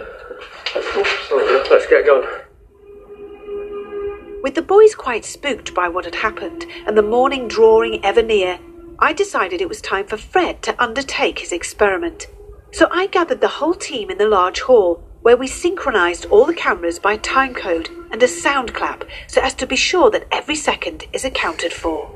Let's 0.75 1.87
get 1.87 2.07
going. 2.07 2.27
With 4.43 4.55
the 4.55 4.63
boys 4.63 4.95
quite 4.95 5.25
spooked 5.25 5.75
by 5.75 5.89
what 5.89 6.07
had 6.07 6.17
happened 6.17 6.67
and 6.87 6.97
the 6.97 7.03
morning 7.03 7.47
drawing 7.47 8.05
ever 8.05 8.23
near, 8.23 8.59
I 8.99 9.13
decided 9.13 9.61
it 9.61 9.69
was 9.69 9.81
time 9.81 10.07
for 10.07 10.17
Fred 10.17 10.63
to 10.63 10.83
undertake 10.83 11.41
his 11.41 11.53
experiment. 11.53 12.27
So 12.73 12.89
I 12.91 13.07
gathered 13.07 13.41
the 13.41 13.49
whole 13.49 13.75
team 13.75 14.11
in 14.11 14.19
the 14.19 14.27
large 14.27 14.63
hall, 14.63 15.05
where 15.23 15.37
we 15.37 15.47
synchronized 15.47 16.27
all 16.27 16.45
the 16.45 16.55
cameras 16.55 16.99
by 16.99 17.17
time 17.17 17.55
code 17.55 17.89
and 18.11 18.23
a 18.23 18.29
sound 18.29 18.75
clap 18.75 19.05
so 19.27 19.41
as 19.41 19.55
to 19.55 19.67
be 19.67 19.77
sure 19.77 20.11
that 20.11 20.27
every 20.31 20.57
second 20.57 21.07
is 21.13 21.25
accounted 21.25 21.73
for. 21.73 22.11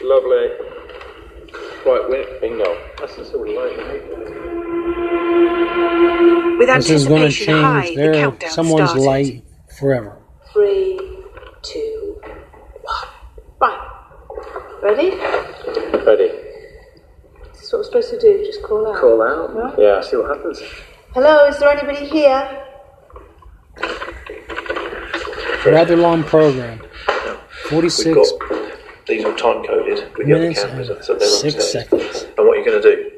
Lovely. 0.00 0.48
Right, 1.84 2.04
we're 2.08 2.40
bingo. 2.40 2.76
That's 2.98 3.16
the 3.16 3.24
sort 3.24 3.48
of 3.48 3.54
light. 3.54 3.76
With 6.58 6.68
This 6.68 6.90
is 6.90 7.06
going 7.06 7.20
to 7.20 7.26
anticipation 7.26 7.62
high, 7.62 7.94
change 7.94 8.40
the 8.40 8.48
someone's 8.48 8.90
started. 8.90 9.04
light 9.06 9.44
forever. 9.78 10.16
Three, 10.52 10.98
two, 11.62 12.20
one. 12.82 13.08
Right. 13.60 13.90
Ready? 14.82 15.16
Ready. 16.04 16.47
This 17.68 17.74
is 17.74 17.90
what 17.92 17.96
we're 17.96 18.02
supposed 18.02 18.22
to 18.22 18.38
do. 18.38 18.44
Just 18.46 18.62
call 18.62 18.86
out. 18.86 18.96
Call 18.96 19.20
out. 19.20 19.54
Right. 19.54 19.74
Yeah, 19.78 20.00
see 20.00 20.16
what 20.16 20.34
happens. 20.34 20.62
Hello, 21.12 21.46
is 21.48 21.58
there 21.58 21.68
anybody 21.68 22.06
here? 22.06 22.64
Rather 25.66 25.94
long 25.94 26.24
program. 26.24 26.80
We've 26.80 27.92
46 27.92 28.14
got 28.14 28.72
these 29.06 29.22
all 29.22 29.34
time 29.34 29.66
coded 29.66 30.16
with 30.16 30.26
the 30.26 30.32
other 30.32 30.44
minutes 30.44 30.64
cameras, 30.64 30.88
and 30.88 31.04
so 31.04 31.16
they're 31.16 31.28
6 31.28 31.54
upstairs. 31.56 31.90
seconds. 31.90 32.26
And 32.38 32.46
what 32.46 32.56
you're 32.56 32.64
going 32.64 32.80
to 32.80 32.96
do? 32.96 33.10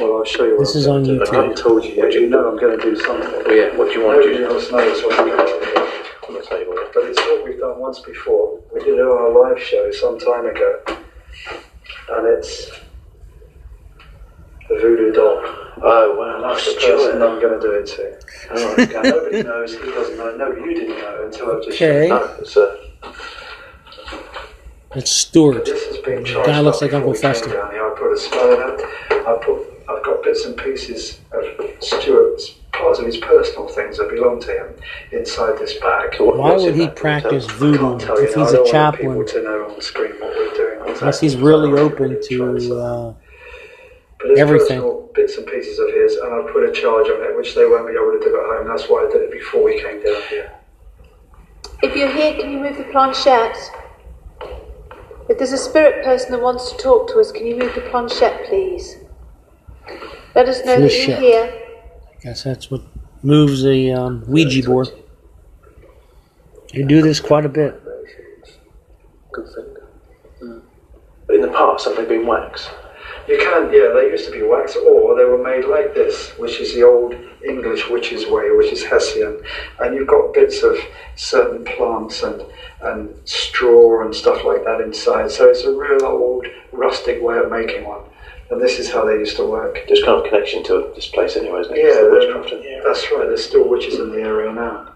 Well, 0.00 0.18
I'll 0.18 0.24
show 0.24 0.44
you. 0.44 0.56
This 0.56 0.76
is 0.76 0.86
on 0.86 1.02
I 1.10 1.34
haven't 1.34 1.58
told 1.58 1.82
you 1.82 1.90
yet. 1.90 2.12
You 2.12 2.28
know 2.28 2.48
I'm 2.48 2.56
going 2.56 2.78
to 2.78 2.84
do 2.84 2.94
something. 2.94 3.28
Oh, 3.28 3.50
yeah, 3.50 3.76
what 3.76 3.86
do 3.86 3.98
you 3.98 4.06
want 4.06 4.22
to 4.22 4.30
Nobody 4.30 4.38
do? 4.38 4.44
else 4.46 4.70
knows 4.70 5.02
what 5.02 5.18
I'm 5.18 5.26
going 5.26 5.44
to 5.44 5.74
do. 5.74 5.90
I'm 6.28 6.34
not 6.34 6.44
saying 6.44 6.68
what. 6.68 6.94
But 6.94 7.02
it's 7.06 7.18
what 7.18 7.44
we've 7.44 7.58
done 7.58 7.80
once 7.80 7.98
before. 7.98 8.60
We 8.72 8.84
did 8.84 9.00
our 9.00 9.28
live 9.32 9.60
show 9.60 9.90
some 9.90 10.20
time 10.20 10.46
ago. 10.46 11.02
And 12.08 12.26
it's 12.38 12.70
the 14.68 14.76
voodoo 14.80 15.12
doll. 15.12 15.42
Oh, 15.82 16.16
wow. 16.18 16.34
And 16.36 16.44
that's 16.44 16.64
the 16.74 16.80
person 16.80 17.22
I'm 17.22 17.40
going 17.40 17.60
to 17.60 17.66
do 17.66 17.72
it 17.72 17.86
to. 17.86 18.82
Okay, 18.82 18.92
nobody 19.10 19.42
knows, 19.42 19.72
he 19.74 19.78
doesn't 19.86 20.16
know, 20.16 20.36
no, 20.36 20.50
you 20.52 20.74
didn't 20.74 20.98
know 20.98 21.24
until 21.26 21.52
I've 21.56 21.64
just 21.64 21.80
Okay. 21.82 22.08
shown 22.08 22.20
you. 22.20 22.26
It's 22.40 22.56
a, 22.56 22.78
It's 24.94 25.10
Stuart. 25.10 25.64
this 25.66 25.84
has 25.86 25.98
been 25.98 26.24
charged 26.24 26.46
Guy 26.48 26.60
looks 26.60 26.80
like 26.80 26.92
Uncle 26.94 27.14
Fester. 27.14 27.50
down 27.52 27.70
here. 27.72 27.84
I 27.86 27.94
put 27.98 28.12
a 28.12 28.18
spell 28.18 28.52
in 28.54 28.60
it. 28.80 28.80
I 29.26 29.38
put, 29.44 29.58
I've 29.88 30.02
got 30.04 30.22
bits 30.22 30.44
and 30.46 30.56
pieces 30.56 31.20
of 31.32 31.44
Stuart's, 31.80 32.54
parts 32.72 32.98
of 32.98 33.06
his 33.06 33.16
personal 33.18 33.68
things 33.68 33.98
that 33.98 34.08
belong 34.10 34.40
to 34.40 34.50
him 34.52 34.74
inside 35.12 35.58
this 35.58 35.74
bag. 35.80 36.16
Why 36.18 36.56
would 36.56 36.74
he 36.74 36.88
practice 36.88 37.46
voodoo 37.46 37.78
Can't 37.98 38.00
tell 38.00 38.18
you 38.20 38.28
if 38.28 38.34
he's 38.34 38.48
I 38.48 38.50
a 38.50 38.52
don't 38.52 38.72
want 38.74 38.96
people 38.96 39.24
chaplain? 39.24 39.26
to 39.26 39.42
know 39.42 39.74
on 39.74 39.80
screen 39.82 40.12
what 40.12 40.30
we're 40.36 40.54
doing. 40.54 40.65
Unless 40.88 41.20
he's 41.20 41.36
really 41.36 41.78
open 41.78 42.20
to 42.28 42.78
uh, 42.78 43.14
But 44.18 44.30
it's 44.30 44.40
everything. 44.40 45.08
bits 45.14 45.36
and 45.36 45.46
pieces 45.46 45.78
of 45.78 45.88
his, 45.92 46.16
and 46.16 46.32
I 46.32 46.52
put 46.52 46.68
a 46.68 46.72
charge 46.72 47.06
on 47.08 47.22
it, 47.22 47.36
which 47.36 47.54
they 47.54 47.64
won't 47.64 47.86
be 47.86 47.94
able 47.94 48.12
to 48.12 48.20
do 48.22 48.36
at 48.36 48.58
home. 48.58 48.68
That's 48.68 48.88
why 48.88 49.06
I 49.06 49.12
did 49.12 49.22
it 49.22 49.32
before 49.32 49.64
we 49.64 49.80
came 49.80 50.02
down 50.02 50.22
here. 50.28 50.52
If 51.82 51.94
you're 51.94 52.10
here, 52.10 52.34
can 52.34 52.50
you 52.50 52.58
move 52.58 52.76
the 52.76 52.84
planchette? 52.84 53.56
If 55.28 55.38
there's 55.38 55.52
a 55.52 55.58
spirit 55.58 56.04
person 56.04 56.30
that 56.32 56.40
wants 56.40 56.70
to 56.72 56.78
talk 56.78 57.08
to 57.08 57.18
us, 57.18 57.32
can 57.32 57.46
you 57.46 57.56
move 57.56 57.74
the 57.74 57.80
planchette, 57.82 58.46
please? 58.46 58.96
Let 60.34 60.48
us 60.48 60.64
know 60.64 60.80
that 60.80 61.06
you're 61.06 61.16
here. 61.16 61.62
I 62.14 62.20
guess 62.22 62.44
that's 62.44 62.70
what 62.70 62.82
moves 63.22 63.62
the 63.62 63.92
um, 63.92 64.24
Ouija 64.28 64.62
board. 64.66 64.90
You 66.72 66.86
do 66.86 67.02
this 67.02 67.20
quite 67.20 67.44
a 67.44 67.48
bit. 67.48 67.80
Good 69.32 69.46
thing. 69.54 69.75
But 71.26 71.36
in 71.36 71.42
the 71.42 71.48
past, 71.48 71.86
have 71.86 71.96
they 71.96 72.04
been 72.04 72.26
wax? 72.26 72.68
You 73.28 73.38
can, 73.38 73.72
yeah, 73.72 73.90
they 73.92 74.08
used 74.10 74.26
to 74.26 74.30
be 74.30 74.42
wax, 74.42 74.76
or 74.76 75.16
they 75.16 75.24
were 75.24 75.42
made 75.42 75.64
like 75.64 75.94
this, 75.94 76.30
which 76.38 76.60
is 76.60 76.74
the 76.74 76.84
old 76.84 77.14
English 77.44 77.88
witch's 77.90 78.24
way, 78.26 78.50
which 78.52 78.72
is 78.72 78.84
Hessian. 78.84 79.42
And 79.80 79.94
you've 79.96 80.06
got 80.06 80.32
bits 80.32 80.62
of 80.62 80.76
certain 81.16 81.64
plants 81.64 82.22
and, 82.22 82.42
and 82.82 83.12
straw 83.28 84.04
and 84.04 84.14
stuff 84.14 84.44
like 84.44 84.62
that 84.64 84.80
inside. 84.80 85.32
So 85.32 85.48
it's 85.48 85.64
a 85.64 85.72
real 85.74 86.04
old 86.04 86.46
rustic 86.70 87.20
way 87.20 87.38
of 87.38 87.50
making 87.50 87.84
one. 87.84 88.02
And 88.48 88.60
this 88.60 88.78
is 88.78 88.92
how 88.92 89.04
they 89.04 89.14
used 89.14 89.36
to 89.38 89.44
work. 89.44 89.80
Just 89.88 90.04
kind 90.04 90.22
of 90.24 90.30
connection 90.30 90.62
to 90.64 90.92
this 90.94 91.06
place 91.08 91.36
anyway, 91.36 91.62
isn't 91.62 91.74
it? 91.74 91.78
Yeah, 91.80 91.86
It's 91.88 91.96
the 91.98 92.10
witchcraft 92.12 92.52
in 92.52 92.60
the 92.60 92.68
area. 92.68 92.82
that's 92.86 93.10
right. 93.10 93.26
There's 93.26 93.44
still 93.44 93.68
witches 93.68 93.98
in 93.98 94.10
the 94.10 94.20
area 94.20 94.52
now. 94.52 94.92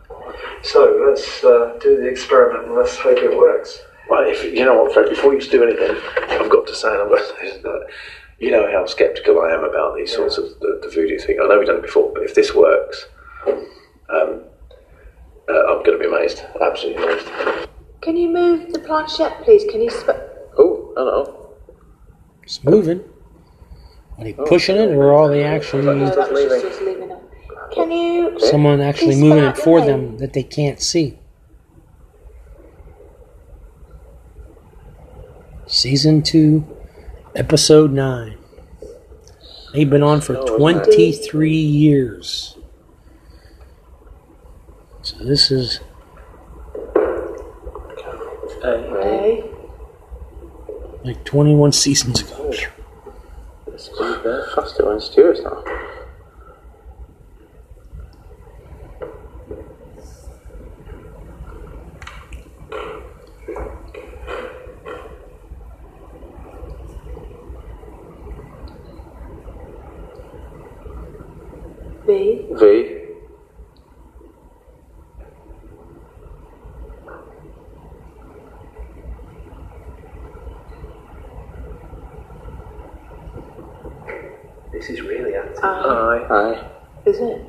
So 0.63 1.05
let's 1.05 1.43
uh, 1.43 1.77
do 1.83 1.97
the 1.97 2.07
experiment 2.07 2.67
and 2.67 2.77
let's 2.77 2.97
hope 2.97 3.19
it 3.19 3.37
works. 3.37 3.81
Well, 4.11 4.25
if 4.29 4.43
you 4.43 4.65
know 4.65 4.83
what, 4.83 4.93
Fred, 4.93 5.09
before 5.09 5.33
you 5.33 5.41
do 5.41 5.63
anything, 5.63 5.97
I've 6.29 6.51
got 6.51 6.67
to 6.67 6.75
say, 6.75 6.89
and 6.89 7.03
I've 7.03 7.09
got 7.09 7.19
to 7.19 7.27
say 7.39 7.61
that 7.63 7.87
you 8.41 8.51
know 8.51 8.69
how 8.73 8.85
sceptical 8.85 9.41
I 9.41 9.53
am 9.53 9.63
about 9.63 9.95
these 9.97 10.13
sorts 10.13 10.37
of 10.37 10.47
the, 10.59 10.81
the 10.83 10.89
voodoo 10.89 11.17
thing. 11.19 11.39
I 11.41 11.47
know 11.47 11.59
we've 11.59 11.67
done 11.69 11.77
it 11.77 11.83
before, 11.83 12.11
but 12.13 12.25
if 12.25 12.35
this 12.35 12.53
works, 12.53 13.07
um, 13.47 14.43
uh, 15.49 15.67
I'm 15.69 15.85
going 15.85 15.93
to 15.93 15.99
be 15.99 16.07
amazed. 16.07 16.43
Absolutely 16.61 17.05
amazed. 17.05 17.29
Can 18.01 18.17
you 18.17 18.31
move 18.31 18.73
the 18.73 18.81
planchette, 18.81 19.43
please? 19.45 19.63
Can 19.71 19.81
you? 19.81 19.91
Sp- 19.95 20.27
Oh, 20.59 20.93
hello. 20.97 21.55
It's 22.43 22.65
moving. 22.65 23.05
Are 24.19 24.25
they 24.25 24.33
pushing 24.33 24.77
it, 24.77 24.91
or 24.91 25.15
are 25.15 25.29
they 25.29 25.45
actually 25.45 25.85
no, 25.85 26.11
that 26.11 26.33
was 26.33 26.63
just 26.63 26.83
leaving 26.83 27.11
it. 27.13 27.19
Can 27.73 27.93
you? 27.93 28.41
someone 28.41 28.81
actually 28.81 29.15
moving 29.15 29.45
it 29.45 29.57
for 29.57 29.81
them 29.81 30.19
that 30.19 30.33
they 30.33 30.43
can't 30.43 30.83
see? 30.83 31.20
Season 35.81 36.21
2, 36.21 36.63
Episode 37.35 37.91
9. 37.91 38.37
They've 39.73 39.89
been 39.89 40.03
on 40.03 40.21
for 40.21 40.37
Oh, 40.37 40.59
23 40.59 41.57
years. 41.57 42.59
So 45.01 45.17
this 45.25 45.51
is 45.51 45.81
A. 48.63 49.43
like 51.03 51.25
21 51.25 51.73
seasons 51.73 52.21
ago. 52.21 52.53
They're 54.23 54.49
faster 54.55 54.85
than 54.85 55.01
Stewart's 55.01 55.41
now. 55.41 55.65
V. 72.11 72.47
V. 72.59 72.97
This 84.73 84.89
is 84.89 85.03
really 85.03 85.35
active. 85.35 85.63
I. 85.63 86.27
Aye. 86.31 86.71
Is 87.07 87.19
it? 87.19 87.47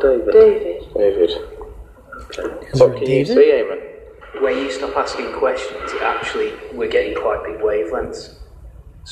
David. 0.00 0.32
David. 0.32 0.82
David. 0.94 1.30
Is 1.30 2.80
What 2.80 2.88
there 2.88 2.94
a 2.96 2.98
can 2.98 3.10
you 3.10 3.24
David? 3.24 3.26
see, 3.26 3.52
Eamon? 3.52 4.42
When 4.42 4.58
you 4.58 4.70
stop 4.70 4.96
asking 4.96 5.32
questions, 5.32 5.90
actually 6.02 6.52
we're 6.74 6.90
getting 6.90 7.14
quite 7.14 7.42
big 7.44 7.60
wavelengths. 7.60 8.34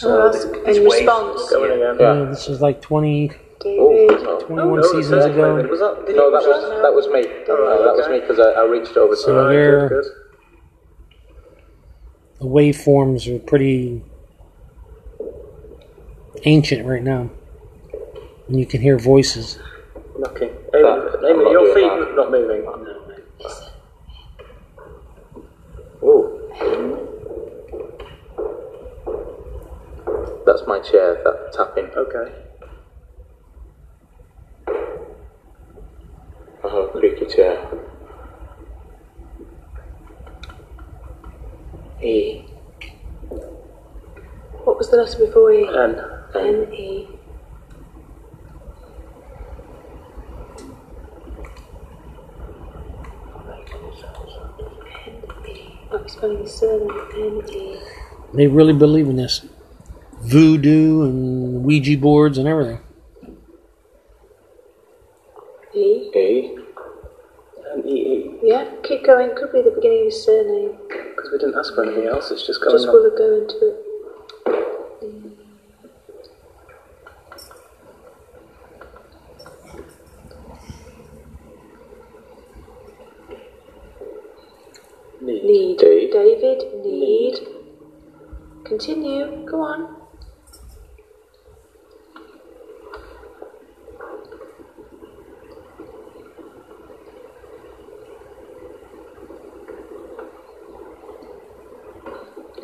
Oh, 0.03 0.31
that's 0.31 0.45
the- 0.45 0.63
in 0.77 0.85
response. 0.85 1.51
Going 1.51 1.79
Yeah. 1.79 1.93
again. 1.95 2.19
Yeah, 2.19 2.25
this 2.31 2.49
is 2.49 2.61
like 2.61 2.81
20, 2.81 3.31
David. 3.61 3.79
Oh, 3.81 4.41
21 4.41 4.77
no, 4.81 4.83
seasons 4.83 5.25
the 5.25 5.33
ago. 5.33 5.55
Was 5.71 5.81
that, 5.81 6.15
No, 6.15 6.31
that 6.31 6.43
was 6.47 6.83
that 6.83 6.95
was 6.95 7.07
me. 7.09 7.23
No, 7.47 7.85
that 7.85 7.97
was 7.97 8.09
me 8.09 8.17
oh, 8.17 8.21
because 8.21 8.39
I, 8.41 8.51
I 8.61 8.65
reached 8.65 8.97
over 8.97 9.15
to 9.15 9.21
So 9.21 9.35
her. 9.35 9.49
they're- 9.51 9.89
Good. 9.89 10.05
The 12.41 12.47
waveforms 12.47 13.35
are 13.35 13.39
pretty 13.39 14.03
ancient 16.45 16.87
right 16.87 17.03
now. 17.03 17.31
And 18.49 18.59
you 18.59 18.67
can 18.67 18.81
hear 18.81 18.99
voices. 18.99 19.59
Knocking. 20.19 20.51
That- 20.73 20.83
Eamon, 20.83 21.17
I'm 21.19 21.23
Eamon, 21.23 21.45
not 21.45 21.51
your 21.53 21.75
feet 21.75 21.83
that. 21.89 22.17
not 22.17 22.31
moving. 22.31 22.67
Oh, 26.07 26.41
That's 30.65 30.83
my 30.83 30.91
chair. 30.91 31.21
That 31.23 31.53
tapping. 31.53 31.91
okay. 31.95 32.33
Oh, 36.63 36.89
creaky 36.93 37.27
chair. 37.27 37.69
E. 42.03 42.41
What 44.65 44.79
was 44.79 44.89
the 44.91 44.97
letter 44.97 45.27
before 45.27 45.53
E? 45.53 45.69
N. 45.69 46.01
N 46.35 46.73
E. 46.73 47.09
N 55.13 55.47
E. 55.47 55.79
I'm 55.93 56.09
spelling 56.09 56.39
his 56.39 56.55
surname. 56.55 56.89
N 57.15 57.43
E. 57.53 57.79
They 58.33 58.47
really 58.47 58.73
believe 58.73 59.09
in 59.09 59.17
this 59.17 59.45
voodoo 60.25 61.03
and 61.03 61.65
Ouija 61.65 61.99
boards 61.99 62.39
and 62.39 62.49
everything. 62.49 62.81
E. 65.75 66.11
E. 66.15 66.59
N 67.75 67.83
E 67.87 67.93
E. 67.93 68.39
Yeah, 68.43 68.71
keep 68.83 69.05
going. 69.05 69.35
Could 69.37 69.53
be 69.53 69.63
the 69.63 69.71
beginning 69.71 70.01
of 70.01 70.05
his 70.07 70.25
surname. 70.25 70.79
Because 70.89 71.31
we 71.33 71.39
didn't 71.39 71.57
ask 71.57 71.75
for 71.75 71.85
anything 71.85 72.07
else. 72.07 72.31
It's 72.31 72.47
just 72.47 72.61
going 72.61 72.77
Just 72.77 72.89
on. 72.89 72.95
will 72.95 73.11
go 73.17 73.43
into 73.43 73.69
it. 73.69 73.77
Need. 85.21 85.45
Need. 85.45 85.79
D. 85.79 86.11
David. 86.13 86.85
Need. 86.85 87.39
Continue. 88.65 89.45
Go 89.51 89.61
on. 89.61 90.05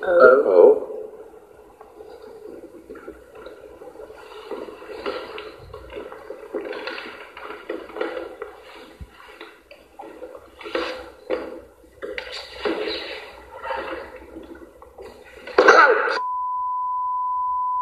O. 0.02 0.08
Oh. 0.12 0.86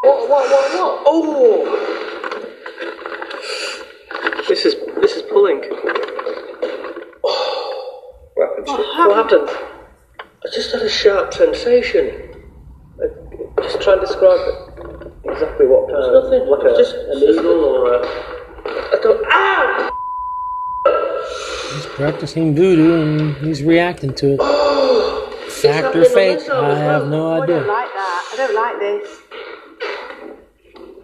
What? 0.01 0.29
What? 0.29 0.51
What? 0.51 0.72
What? 0.74 1.03
Oh! 1.07 1.64
This 4.49 4.64
is 4.64 4.74
this 5.01 5.12
is 5.12 5.22
pulling. 5.31 5.61
What 7.20 8.49
happened? 8.49 8.66
What 8.66 9.16
happened? 9.16 9.49
I 10.45 10.49
just 10.53 10.72
had 10.72 10.83
a 10.83 10.89
sharp 11.69 11.85
sensation. 11.85 12.45
I, 13.01 13.62
just 13.62 13.81
try 13.83 13.93
and 13.95 14.01
describe 14.03 14.41
it. 14.41 15.12
Exactly 15.25 15.66
what 15.66 15.89
kind 15.91 16.03
of 16.05 16.25
nothing. 16.25 16.49
like 16.49 16.64
a, 16.64 16.77
Just- 16.77 16.95
a 16.95 17.14
needle 17.14 17.64
or 17.64 17.95
a. 17.95 17.99
I 17.99 18.99
don't. 19.03 19.25
Ah! 19.31 19.91
He's 21.75 21.87
practicing 21.87 22.55
voodoo 22.55 23.03
and 23.03 23.37
he's 23.47 23.62
reacting 23.62 24.14
to 24.14 24.35
it. 24.35 24.41
Fact 25.51 25.95
or 25.97 26.01
happening 26.03 26.14
fake, 26.14 26.49
I 26.51 26.71
as 26.71 26.79
have 26.79 27.03
well? 27.03 27.07
no 27.11 27.43
I 27.43 27.47
don't 27.47 27.59
idea. 27.62 27.73
like 27.73 27.93
that. 27.93 28.31
I 28.33 28.37
don't 28.37 28.55
like 28.55 28.79
this. 28.81 29.19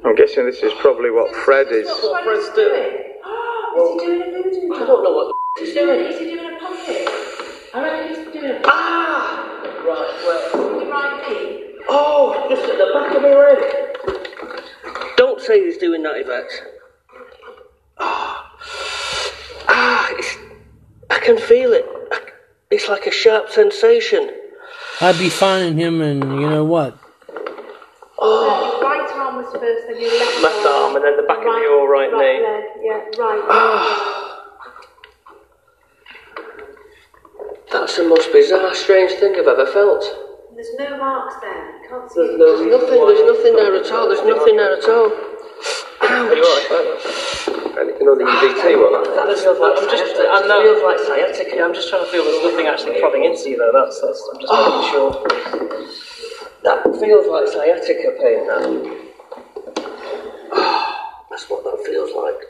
I'm 0.05 0.15
guessing 0.15 0.47
this 0.47 0.59
is 0.63 0.73
probably 0.81 1.11
what 1.11 1.35
Fred 1.45 1.69
is. 1.73 1.87
What 1.89 2.25
Fred's 2.25 2.51
doing? 2.55 3.01
Is 3.75 4.01
he 4.01 4.07
doing 4.07 4.23
a 4.23 4.25
voodoo? 4.31 4.75
I 4.75 4.87
don't 4.87 5.03
know 5.03 5.11
what 5.13 5.35
he's 5.59 5.75
doing. 5.75 5.99
Is 6.07 6.19
he 6.21 6.25
doing 6.27 6.55
a 6.55 6.59
puppet? 6.61 7.09
I 7.75 7.83
reckon 7.83 8.09
he's 8.25 8.33
doing 8.33 8.51
a 8.53 8.61
Ah! 8.65 9.61
Right, 9.85 10.13
where? 10.25 10.51
Can 10.53 10.81
you 10.87 10.93
write 10.93 11.29
me? 11.29 11.75
Oh, 11.89 12.47
just 12.49 12.63
at 12.71 12.79
the 12.79 12.84
back 12.95 13.15
of 13.17 13.23
my 13.23 13.29
head. 13.29 13.97
Don't 15.17 15.41
say 15.41 15.65
he's 15.65 15.79
doing 15.79 16.03
that, 16.05 16.17
Yvette. 16.17 16.51
Ah, 17.99 18.57
ah 19.69 20.09
it's, 20.13 20.37
I 21.11 21.19
can 21.19 21.37
feel 21.39 21.73
it. 21.73 21.85
It's 22.71 22.89
like 22.89 23.07
a 23.07 23.11
sharp 23.11 23.51
sensation. 23.51 24.31
I'd 25.01 25.19
be 25.19 25.29
finding 25.29 25.77
him 25.77 26.01
and 26.01 26.23
you 26.41 26.49
know 26.49 26.65
what? 26.65 26.97
Oh. 28.19 28.81
Your 28.81 28.91
right 28.91 29.11
arm 29.17 29.37
was 29.37 29.53
first, 29.53 29.87
then 29.89 30.01
your 30.01 30.11
left, 30.19 30.43
Left 30.43 30.67
arm 30.67 30.97
and 30.97 31.05
then 31.05 31.17
the 31.17 31.25
back 31.25 31.39
of 31.39 31.45
your 31.45 31.91
right 31.91 32.11
knee. 32.11 32.43
leg. 32.47 32.65
Yeah, 32.83 33.23
right. 33.23 33.43
That's 37.73 37.97
the 37.97 38.05
most 38.09 38.33
bizarre, 38.33 38.75
strange 38.75 39.13
thing 39.19 39.35
I've 39.35 39.47
ever 39.49 39.67
felt. 39.67 40.05
There's 40.55 40.75
no 40.79 40.97
marks 40.97 41.35
there. 41.43 41.84
You 41.95 42.01
can't 42.01 42.11
see 42.11 42.27
There's, 42.27 42.35
it. 42.35 42.39
there's 42.43 42.67
nothing. 42.75 43.07
There's 43.07 43.23
nothing 43.23 43.55
there 43.55 43.75
at 43.79 43.93
all. 43.93 44.09
There's 44.11 44.27
nothing 44.27 44.57
there 44.57 44.75
at 44.75 44.89
all. 44.91 45.15
Are 46.03 46.35
you 46.35 46.43
alright? 46.43 46.91
Anything 47.79 48.09
on 48.11 48.19
the 48.19 48.27
EVT? 48.27 48.75
What? 48.83 49.07
That 49.15 49.31
feels 49.39 49.63
like 49.63 49.79
I'm 49.79 49.87
just. 49.87 50.19
I 50.19 50.43
know. 50.43 50.59
Feels 50.59 50.83
like 50.83 50.99
sciatica. 51.07 51.63
I'm 51.63 51.73
just 51.73 51.89
trying 51.89 52.05
to 52.05 52.11
feel 52.11 52.25
there's 52.25 52.43
nothing 52.43 52.67
actually 52.67 52.99
prodding 52.99 53.23
into 53.23 53.49
you 53.51 53.59
though. 53.59 53.71
That's. 53.71 54.01
that's 54.03 54.19
I'm 54.27 54.41
just 54.43 54.51
making 54.51 54.75
oh. 54.75 54.91
sure. 54.91 55.23
That 56.67 56.83
feels 56.99 57.31
like 57.31 57.47
sciatica 57.47 58.19
pain. 58.19 58.43
That. 58.51 58.67
Ah. 60.51 61.15
That's 61.31 61.47
what 61.49 61.63
that 61.63 61.79
feels 61.87 62.11
like. 62.11 62.43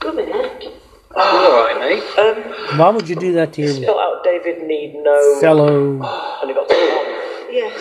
Good 0.00 0.16
minute. 0.16 0.75
Alright, 1.16 1.78
mate. 1.80 2.04
Um, 2.18 2.78
Why 2.78 2.90
would 2.90 3.08
you 3.08 3.16
do 3.16 3.32
that 3.32 3.52
to 3.54 3.62
your 3.62 3.72
spelled 3.72 3.98
out 3.98 4.22
David 4.24 4.62
Need 4.66 4.96
No. 5.02 5.40
fellow? 5.40 5.92
And 6.42 6.50
it 6.50 6.54
got 6.54 6.68
to 6.68 6.74
one. 6.76 7.54
Yes. 7.54 7.72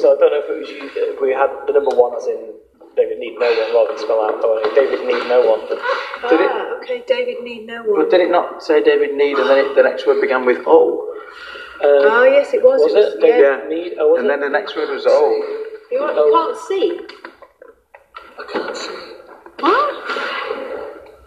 So 0.00 0.14
I 0.14 0.18
don't 0.20 0.30
know 0.32 0.42
if 0.44 0.50
it 0.50 0.58
was 0.60 0.68
you. 0.68 0.90
If 1.14 1.20
we 1.20 1.30
had 1.32 1.48
the 1.66 1.72
number 1.72 1.94
one 1.96 2.14
as 2.16 2.26
in 2.26 2.52
David 2.96 3.18
need 3.18 3.38
no 3.38 3.48
one 3.48 3.72
rather 3.74 3.88
than 3.96 3.98
spell 3.98 4.20
out 4.24 4.40
Cohen. 4.42 4.74
David 4.74 5.00
need 5.06 5.24
no 5.28 5.40
one. 5.48 5.60
Did 6.28 6.40
it? 6.40 6.50
Ah, 6.52 6.76
okay, 6.82 7.02
David 7.06 7.42
need 7.42 7.66
no 7.66 7.82
one. 7.84 8.02
But 8.04 8.10
did 8.10 8.20
it 8.20 8.30
not 8.30 8.62
say 8.62 8.82
David 8.82 9.14
Need 9.16 9.38
and 9.38 9.48
then 9.48 9.58
it, 9.64 9.74
the 9.74 9.82
next 9.82 10.06
word 10.06 10.20
began 10.20 10.44
with 10.44 10.58
O? 10.66 11.08
oh, 11.84 12.22
yes, 12.24 12.52
it 12.52 12.62
was. 12.62 12.80
was 12.82 12.92
it 12.92 12.96
was, 12.96 13.14
it? 13.14 13.20
David 13.20 13.40
yeah. 13.40 13.68
Need? 13.68 13.94
Oh, 13.98 14.08
was 14.12 14.18
and 14.20 14.26
it? 14.26 14.28
then 14.28 14.40
the 14.40 14.50
next 14.50 14.76
word 14.76 14.90
was 14.90 15.04
O. 15.06 15.10
You, 15.90 16.00
want- 16.00 16.16
you 16.16 16.32
can't 16.36 16.58
see. 16.68 17.00
I 18.38 18.44
can't 18.52 18.76
see. 18.76 18.98
What? 19.60 20.71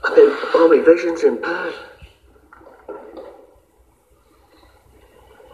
I've 0.06 0.16
been, 0.16 0.36
all 0.56 0.70
my 0.70 0.82
vision's 0.86 1.24
impaired. 1.24 1.74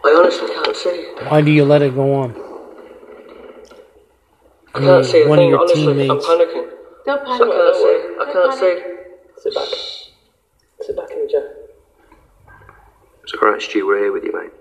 I 0.03 0.09
honestly 0.17 0.47
can't 0.53 0.75
see. 0.75 1.13
Why 1.27 1.41
do 1.41 1.51
you 1.51 1.63
let 1.63 1.81
it 1.81 1.93
go 1.95 2.13
on? 2.15 2.35
I 4.73 4.79
can't 4.79 5.05
see 5.05 5.23
a 5.23 5.27
one 5.27 5.37
thing. 5.37 5.47
of 5.47 5.51
your 5.51 5.59
honestly, 5.59 5.81
I'm 5.87 5.97
teammates. 5.97 6.25
panicking. 6.25 6.69
Don't 7.05 7.21
I 7.21 7.25
panic. 7.25 7.53
can't 7.53 7.75
see. 7.75 7.83
I 8.19 8.25
Don't 8.25 8.33
can't 8.33 8.59
panic. 8.59 8.83
see. 9.37 9.41
Sit 9.41 9.53
back. 9.55 9.67
Sit 10.81 10.95
back 10.95 11.11
in 11.11 11.25
the 11.25 11.31
chair. 11.31 11.55
It's 13.23 13.33
alright, 13.33 13.61
Stu. 13.61 13.85
We're 13.85 13.99
here 13.99 14.11
with 14.11 14.23
you, 14.23 14.33
mate. 14.33 14.51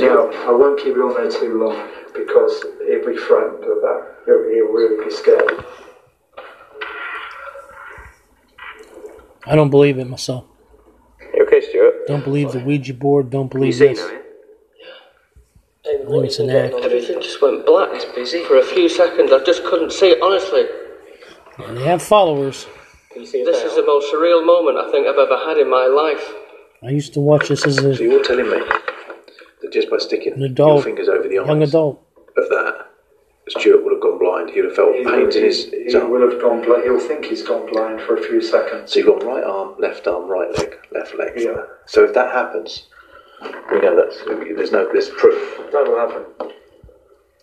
Now, 0.00 0.30
I 0.48 0.50
won't 0.50 0.78
keep 0.78 0.94
you 0.96 1.08
on 1.08 1.14
there 1.14 1.30
too 1.30 1.62
long 1.62 1.88
because 2.14 2.64
he'll 2.86 3.06
be 3.06 3.16
frightened 3.16 3.64
of 3.64 3.80
that. 3.82 4.16
He'll, 4.26 4.48
he'll 4.48 4.72
really 4.72 5.04
be 5.04 5.10
scared. 5.10 5.64
I 9.44 9.54
don't 9.54 9.70
believe 9.70 9.98
it 9.98 10.08
myself. 10.08 10.44
You 11.34 11.44
okay, 11.46 11.60
Stuart? 11.60 12.06
Don't 12.06 12.24
believe 12.24 12.52
the 12.52 12.60
Ouija 12.60 12.94
board. 12.94 13.30
Don't 13.30 13.50
believe 13.50 13.74
see 13.74 13.88
this. 13.88 13.98
now, 13.98 14.12
yeah? 14.78 16.00
I 16.04 16.10
think 16.10 16.24
it's 16.24 16.38
an 16.38 16.50
act. 16.50 16.74
Everything 16.74 17.20
just 17.20 17.42
went 17.42 17.66
black. 17.66 17.90
It's 17.92 18.04
busy. 18.14 18.44
For 18.44 18.58
a 18.58 18.64
few 18.64 18.88
seconds, 18.88 19.32
I 19.32 19.42
just 19.44 19.64
couldn't 19.64 19.92
see 19.92 20.10
it. 20.10 20.22
Honestly, 20.22 20.64
And 21.66 21.76
they 21.76 21.84
have 21.84 22.02
followers. 22.02 22.66
Can 23.10 23.22
you 23.22 23.26
see 23.26 23.44
this 23.44 23.62
is 23.62 23.74
the 23.74 23.84
most 23.84 24.12
surreal 24.12 24.46
moment 24.46 24.78
I 24.78 24.90
think 24.90 25.06
I've 25.06 25.18
ever 25.18 25.36
had 25.44 25.58
in 25.58 25.68
my 25.68 25.86
life. 25.86 26.32
I 26.82 26.90
used 26.90 27.12
to 27.14 27.20
watch 27.20 27.48
this 27.48 27.66
as 27.66 27.78
a 27.78 27.94
So 27.94 28.02
you're 28.02 28.24
telling 28.24 28.50
me 28.50 28.58
that 28.58 28.91
just 29.72 29.90
by 29.90 29.98
sticking 29.98 30.40
adult, 30.42 30.76
your 30.76 30.82
fingers 30.82 31.08
over 31.08 31.26
the 31.26 31.34
young 31.34 31.62
eyes 31.62 31.70
adult. 31.70 32.06
of 32.36 32.48
that, 32.48 32.86
Stuart 33.48 33.84
would 33.84 33.92
have 33.92 34.02
gone 34.02 34.18
blind. 34.18 34.50
He'd 34.50 34.64
have 34.64 34.74
felt 34.74 34.94
pains 34.94 35.36
in 35.36 35.44
his, 35.44 35.64
his 35.72 35.92
he 35.92 35.98
arm. 35.98 36.10
will 36.10 36.30
have 36.30 36.40
gone 36.40 36.62
blind. 36.62 36.84
He'll 36.84 37.00
think 37.00 37.24
he's 37.24 37.42
gone 37.42 37.70
blind 37.70 38.00
for 38.02 38.16
a 38.16 38.22
few 38.22 38.40
seconds. 38.40 38.92
So 38.92 39.00
you've 39.00 39.08
got 39.08 39.24
right 39.24 39.44
arm, 39.44 39.74
left 39.78 40.06
arm, 40.06 40.28
right 40.30 40.50
leg, 40.58 40.76
left 40.92 41.14
leg. 41.16 41.32
Yeah. 41.36 41.62
So 41.86 42.04
if 42.04 42.14
that 42.14 42.32
happens, 42.32 42.86
we 43.70 43.80
know 43.80 43.96
that's 43.96 44.18
there's 44.26 44.72
no 44.72 44.88
there's 44.92 45.08
proof. 45.10 45.60
That'll 45.72 45.98
happen. 45.98 46.24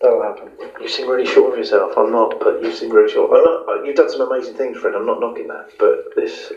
That'll 0.00 0.22
happen. 0.22 0.50
You 0.80 0.88
seem 0.88 1.08
really 1.08 1.26
sure 1.26 1.52
of 1.52 1.58
yourself. 1.58 1.92
I'm 1.98 2.10
not, 2.10 2.40
but 2.40 2.62
you 2.62 2.72
seem 2.72 2.90
really 2.90 3.12
sure. 3.12 3.26
I'm 3.36 3.44
not. 3.44 3.86
You've 3.86 3.96
done 3.96 4.10
some 4.10 4.22
amazing 4.22 4.54
things, 4.54 4.78
Fred. 4.78 4.94
I'm 4.94 5.04
not 5.04 5.20
knocking 5.20 5.48
that, 5.48 5.70
but 5.78 6.14
this 6.16 6.52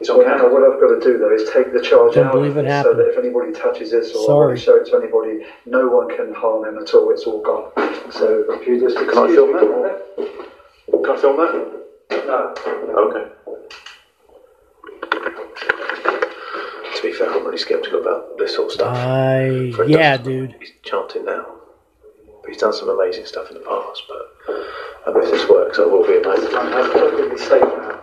is 0.00 0.08
on 0.10 0.18
Well, 0.18 0.28
now 0.28 0.48
what 0.52 0.62
I've 0.62 0.80
got 0.80 0.88
to 0.94 1.00
do 1.02 1.18
though 1.18 1.34
is 1.34 1.48
take 1.50 1.72
the 1.72 1.80
charge 1.82 2.14
Don't 2.14 2.26
out 2.26 2.32
believe 2.32 2.56
it 2.56 2.64
this 2.64 2.82
so 2.82 2.94
that 2.94 3.08
if 3.08 3.18
anybody 3.18 3.52
touches 3.52 3.90
this 3.90 4.14
or 4.14 4.22
I 4.22 4.26
Sorry. 4.26 4.58
show 4.58 4.76
it 4.76 4.86
to 4.90 4.96
anybody, 4.96 5.44
no 5.66 5.88
one 5.88 6.08
can 6.16 6.32
harm 6.34 6.64
him 6.66 6.78
at 6.82 6.92
all. 6.94 7.10
It's 7.10 7.24
all 7.24 7.42
gone. 7.42 7.72
So 8.12 8.44
if 8.48 8.66
you 8.66 8.80
just 8.80 8.96
Can 8.96 9.08
I 9.08 9.26
film 9.28 9.52
that? 9.52 9.60
for 9.60 9.72
a 9.72 9.82
minute. 9.82 11.04
Can 11.04 11.16
I 11.16 11.20
film 11.20 11.36
that? 11.36 12.24
No. 12.26 12.54
Okay. 13.08 13.24
To 16.96 17.02
be 17.02 17.12
fair, 17.12 17.30
I'm 17.32 17.44
really 17.44 17.58
sceptical 17.58 18.00
about 18.00 18.38
this 18.38 18.54
sort 18.54 18.68
of 18.68 18.72
stuff. 18.72 18.96
I 18.96 19.72
Fred 19.74 19.88
yeah, 19.90 20.16
does- 20.16 20.26
dude. 20.26 20.56
He's 20.58 20.72
chanting 20.82 21.24
now. 21.24 21.46
But 22.42 22.50
he's 22.50 22.58
done 22.60 22.72
some 22.72 22.88
amazing 22.88 23.26
stuff 23.26 23.48
in 23.50 23.54
the 23.54 23.60
past, 23.60 24.02
but 24.08 24.34
I 25.06 25.12
bet 25.12 25.24
if 25.24 25.30
this 25.30 25.48
works, 25.48 25.78
I 25.78 25.82
will 25.84 26.06
be 26.06 26.16
amazing. 26.18 26.54
I'm 26.54 26.72
I'm 26.72 26.90
perfectly 26.92 27.38
safe 27.38 27.62
now. 27.62 28.00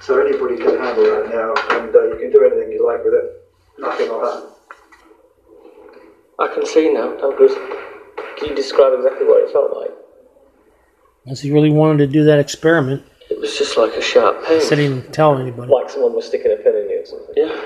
So 0.00 0.20
anybody 0.20 0.56
can 0.56 0.78
handle 0.78 1.04
that 1.04 1.30
now, 1.30 1.54
and 1.78 1.94
uh, 1.94 2.02
you 2.08 2.16
can 2.18 2.30
do 2.30 2.44
anything 2.44 2.72
you 2.72 2.86
like 2.86 3.02
with 3.04 3.14
it. 3.14 3.42
Nothing 3.78 4.10
like 4.10 4.22
that. 4.22 4.50
I 6.38 6.48
can 6.54 6.66
see 6.66 6.92
now. 6.92 7.16
How 7.20 7.32
good. 7.36 7.50
Can 8.38 8.50
you 8.50 8.54
describe 8.56 8.92
exactly 8.94 9.26
what 9.26 9.48
it 9.48 9.52
felt 9.52 9.76
like? 9.76 9.90
Unless 11.24 11.40
he 11.40 11.50
really 11.52 11.70
wanted 11.70 11.98
to 11.98 12.06
do 12.06 12.24
that 12.24 12.38
experiment, 12.38 13.02
It 13.30 13.40
was 13.40 13.56
just 13.56 13.76
like 13.78 13.94
a 13.94 14.02
sharp 14.02 14.44
pain. 14.44 14.60
he 14.60 14.66
said 14.66 14.78
he 14.78 14.88
didn't 14.88 15.12
tell 15.14 15.38
anybody. 15.38 15.72
Like 15.72 15.88
someone 15.88 16.12
was 16.14 16.26
sticking 16.26 16.52
a 16.52 16.56
pin 16.56 16.74
in 16.76 16.90
you 16.90 17.00
or 17.02 17.06
something? 17.06 17.34
Yeah. 17.36 17.64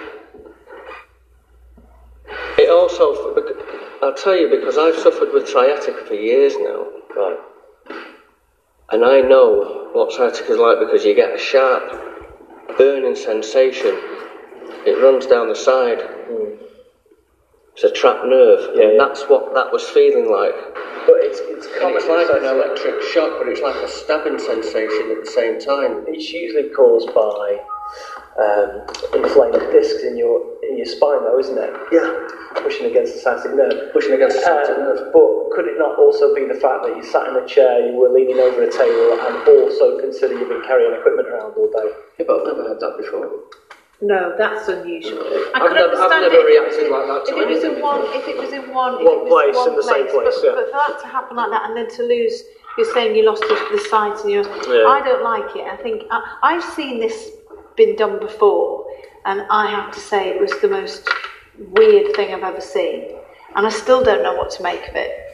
It 2.58 2.70
also, 2.70 3.34
I'll 4.02 4.14
tell 4.14 4.36
you, 4.36 4.48
because 4.48 4.76
I've 4.78 4.96
suffered 4.96 5.32
with 5.32 5.48
sciatica 5.48 6.04
for 6.06 6.14
years 6.14 6.54
now, 6.58 6.86
Right. 7.16 7.38
and 8.90 9.04
I 9.04 9.20
know 9.22 9.88
what 9.92 10.12
sciatica 10.12 10.52
is 10.52 10.58
like 10.58 10.78
because 10.78 11.04
you 11.04 11.14
get 11.14 11.34
a 11.34 11.38
sharp 11.38 11.90
burning 12.76 13.14
sensation. 13.16 13.96
It 14.86 15.00
runs 15.02 15.26
down 15.26 15.48
the 15.48 15.54
side. 15.54 15.98
It's 17.72 17.84
a 17.84 17.90
trapped 17.90 18.26
nerve, 18.26 18.74
Yeah, 18.74 18.82
and 18.82 18.92
yeah. 18.94 18.98
that's 19.06 19.22
what 19.28 19.54
that 19.54 19.72
was 19.72 19.84
feeling 19.84 20.30
like. 20.30 20.54
But 21.06 21.22
it's, 21.22 21.38
it's 21.38 21.66
it's 21.70 22.06
like 22.08 22.28
an 22.28 22.44
electric 22.44 23.02
shock, 23.02 23.38
but 23.38 23.46
it's 23.48 23.60
like 23.60 23.76
a 23.76 23.88
stabbing 23.88 24.38
sensation 24.38 25.14
at 25.16 25.24
the 25.24 25.30
same 25.30 25.60
time. 25.60 26.04
It's 26.08 26.32
usually 26.32 26.70
caused 26.70 27.14
by 27.14 27.62
um, 28.42 28.82
inflamed 29.14 29.70
discs 29.70 30.02
in 30.02 30.16
your 30.18 30.57
in 30.68 30.76
your 30.76 30.86
spine, 30.86 31.24
though, 31.24 31.38
isn't 31.38 31.56
it? 31.58 31.72
Yeah, 31.92 32.62
Pushing 32.62 32.86
against 32.86 33.14
the 33.14 33.20
sciatic 33.20 33.54
nerve. 33.54 33.92
pushing 33.92 34.12
against 34.12 34.36
the 34.36 34.42
sciatic 34.42 34.76
Um, 34.76 34.82
nerve. 34.84 35.12
but 35.12 35.28
could 35.54 35.66
it 35.66 35.78
not 35.78 35.98
also 35.98 36.34
be 36.34 36.44
the 36.44 36.54
fact 36.58 36.84
that 36.84 36.96
you 36.96 37.02
sat 37.02 37.28
in 37.28 37.36
a 37.36 37.46
chair, 37.46 37.86
you 37.86 37.92
were 37.96 38.08
leaning 38.08 38.38
over 38.40 38.62
a 38.62 38.70
table, 38.70 39.18
and 39.20 39.34
also 39.48 39.98
consider 39.98 40.34
you've 40.34 40.48
been 40.48 40.62
carrying 40.62 40.92
equipment 40.92 41.28
around 41.28 41.54
all 41.56 41.68
day? 41.68 41.88
Yeah, 42.18 42.26
but 42.26 42.40
I've 42.40 42.46
never 42.56 42.68
had 42.68 42.80
that 42.80 42.96
before. 42.98 43.30
No, 44.00 44.34
that's 44.38 44.68
unusual. 44.68 45.18
I 45.18 45.50
I've 45.54 45.62
can 45.62 45.74
never- 45.74 45.96
I've 45.96 46.10
understand 46.12 46.22
never 46.32 46.36
it 46.36 46.46
reacted 46.46 46.90
like 46.90 47.06
that 47.08 47.26
to 47.26 47.30
if 47.34 47.42
it 47.42 47.48
was 47.48 47.64
in 47.64 47.80
one, 47.82 48.00
if 48.14 48.28
it 48.28 48.36
was 48.38 48.52
in 48.52 48.72
one, 48.72 48.94
One 49.04 49.24
was 49.24 49.28
place, 49.28 49.56
one 49.56 49.68
in 49.70 49.76
the 49.76 49.82
same 49.82 50.06
place, 50.08 50.38
but, 50.38 50.44
yeah. 50.44 50.54
but 50.54 50.66
for 50.70 50.78
that 50.86 51.00
to 51.00 51.06
happen 51.08 51.36
like 51.36 51.50
that, 51.50 51.64
and 51.66 51.76
then 51.76 51.88
to 51.96 52.02
lose, 52.04 52.44
you're 52.76 52.92
saying 52.94 53.16
you 53.16 53.26
lost 53.26 53.42
the, 53.42 53.58
the 53.72 53.80
sight, 53.90 54.14
and 54.22 54.30
you're, 54.30 54.46
Yeah. 54.70 54.86
I 54.86 55.00
don't 55.02 55.24
like 55.24 55.56
it. 55.56 55.66
I 55.66 55.76
think 55.76 56.04
I, 56.10 56.22
I've 56.42 56.64
seen 56.64 57.00
this 57.00 57.30
been 57.76 57.96
done 57.96 58.20
before, 58.20 58.86
and 59.24 59.42
I 59.50 59.70
have 59.70 59.92
to 59.94 60.00
say 60.00 60.28
it 60.28 60.40
was 60.40 60.52
the 60.60 60.68
most 60.68 61.08
weird 61.58 62.14
thing 62.14 62.32
I've 62.32 62.42
ever 62.42 62.60
seen, 62.60 63.16
and 63.56 63.66
I 63.66 63.70
still 63.70 64.02
don't 64.02 64.22
know 64.22 64.34
what 64.34 64.50
to 64.52 64.62
make 64.62 64.88
of 64.88 64.94
it. 64.96 65.24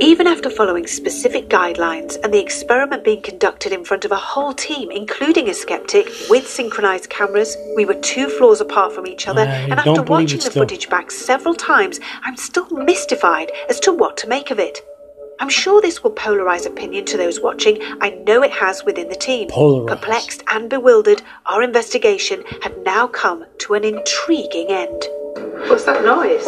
Even 0.00 0.26
after 0.26 0.50
following 0.50 0.86
specific 0.86 1.48
guidelines 1.48 2.16
and 2.22 2.32
the 2.32 2.38
experiment 2.40 3.02
being 3.02 3.22
conducted 3.22 3.72
in 3.72 3.82
front 3.84 4.04
of 4.04 4.12
a 4.12 4.16
whole 4.16 4.52
team, 4.52 4.90
including 4.90 5.48
a 5.48 5.54
skeptic, 5.54 6.08
with 6.28 6.46
synchronized 6.46 7.08
cameras, 7.08 7.56
we 7.76 7.86
were 7.86 7.94
two 7.94 8.28
floors 8.28 8.60
apart 8.60 8.92
from 8.92 9.06
each 9.06 9.26
other, 9.26 9.42
I 9.42 9.44
and 9.44 9.72
after 9.72 10.02
watching 10.02 10.38
the 10.38 10.50
still. 10.50 10.62
footage 10.64 10.90
back 10.90 11.10
several 11.10 11.54
times, 11.54 11.98
I'm 12.22 12.36
still 12.36 12.68
mystified 12.70 13.50
as 13.70 13.80
to 13.80 13.92
what 13.92 14.16
to 14.18 14.28
make 14.28 14.50
of 14.50 14.58
it. 14.58 14.82
I'm 15.38 15.48
sure 15.50 15.82
this 15.82 16.02
will 16.02 16.12
polarize 16.12 16.66
opinion 16.66 17.04
to 17.06 17.16
those 17.16 17.40
watching. 17.40 17.78
I 18.00 18.10
know 18.26 18.42
it 18.42 18.52
has 18.52 18.84
within 18.84 19.08
the 19.08 19.14
team. 19.14 19.48
Polarize. 19.48 19.88
Perplexed 19.88 20.42
and 20.50 20.70
bewildered, 20.70 21.22
our 21.44 21.62
investigation 21.62 22.42
had 22.62 22.82
now 22.84 23.06
come 23.06 23.44
to 23.58 23.74
an 23.74 23.84
intriguing 23.84 24.68
end. 24.70 25.08
What's 25.68 25.84
that 25.84 26.04
noise? 26.04 26.46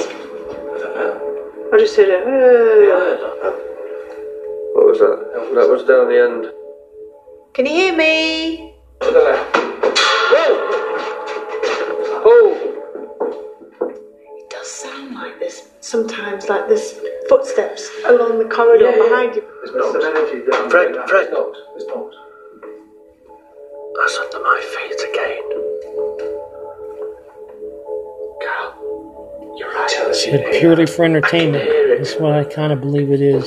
I 1.70 1.76
just 1.78 1.96
heard 1.96 2.08
a. 2.08 2.18
"Uh." 2.24 3.50
What 4.74 4.86
was 4.86 4.98
that? 5.00 5.18
That 5.54 5.68
was 5.68 5.82
down 5.84 6.08
the 6.08 6.18
end. 6.18 6.52
Can 7.52 7.66
you 7.66 7.72
hear 7.72 7.94
me? 7.96 8.74
To 9.00 9.10
the 9.10 9.20
left. 9.20 9.56
Whoa! 10.32 10.50
Oh! 12.24 12.67
It 14.68 14.70
does 14.70 14.80
sound 14.82 15.14
like 15.14 15.38
this 15.38 15.70
sometimes, 15.80 16.50
like 16.50 16.68
this 16.68 17.00
footsteps 17.26 17.88
along 18.04 18.38
the 18.38 18.44
corridor 18.54 18.92
behind 18.92 19.34
you. 19.34 19.42
There's 19.64 19.92
some 19.92 20.02
energy 20.02 20.44
down 20.50 20.68
Fred, 20.68 20.94
there. 20.94 21.06
Fred. 21.08 21.28
It's 21.32 21.86
not. 21.86 22.12
That's 23.96 24.18
under 24.18 24.40
my 24.44 24.60
feet 24.74 25.00
again. 25.08 25.44
Carl, 28.44 29.56
you're 29.56 29.72
right. 29.72 29.88
Tell 29.88 30.10
us 30.10 30.26
you 30.26 30.32
It's 30.34 30.58
purely 30.58 30.84
for 30.84 31.06
entertainment. 31.06 31.64
That's 31.96 32.16
what 32.16 32.32
I 32.32 32.44
kind 32.44 32.70
of 32.70 32.82
believe 32.82 33.10
it 33.10 33.22
is. 33.22 33.46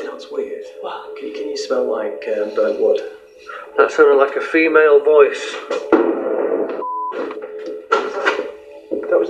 Sounds 0.00 0.26
weird. 0.32 0.64
Can, 1.18 1.34
can 1.34 1.48
you 1.50 1.58
smell 1.58 1.92
like 1.92 2.24
um, 2.38 2.54
burnt 2.54 2.80
wood? 2.80 3.00
That 3.76 3.90
sounded 3.90 4.16
like 4.16 4.34
a 4.36 4.40
female 4.40 5.04
voice. 5.04 5.56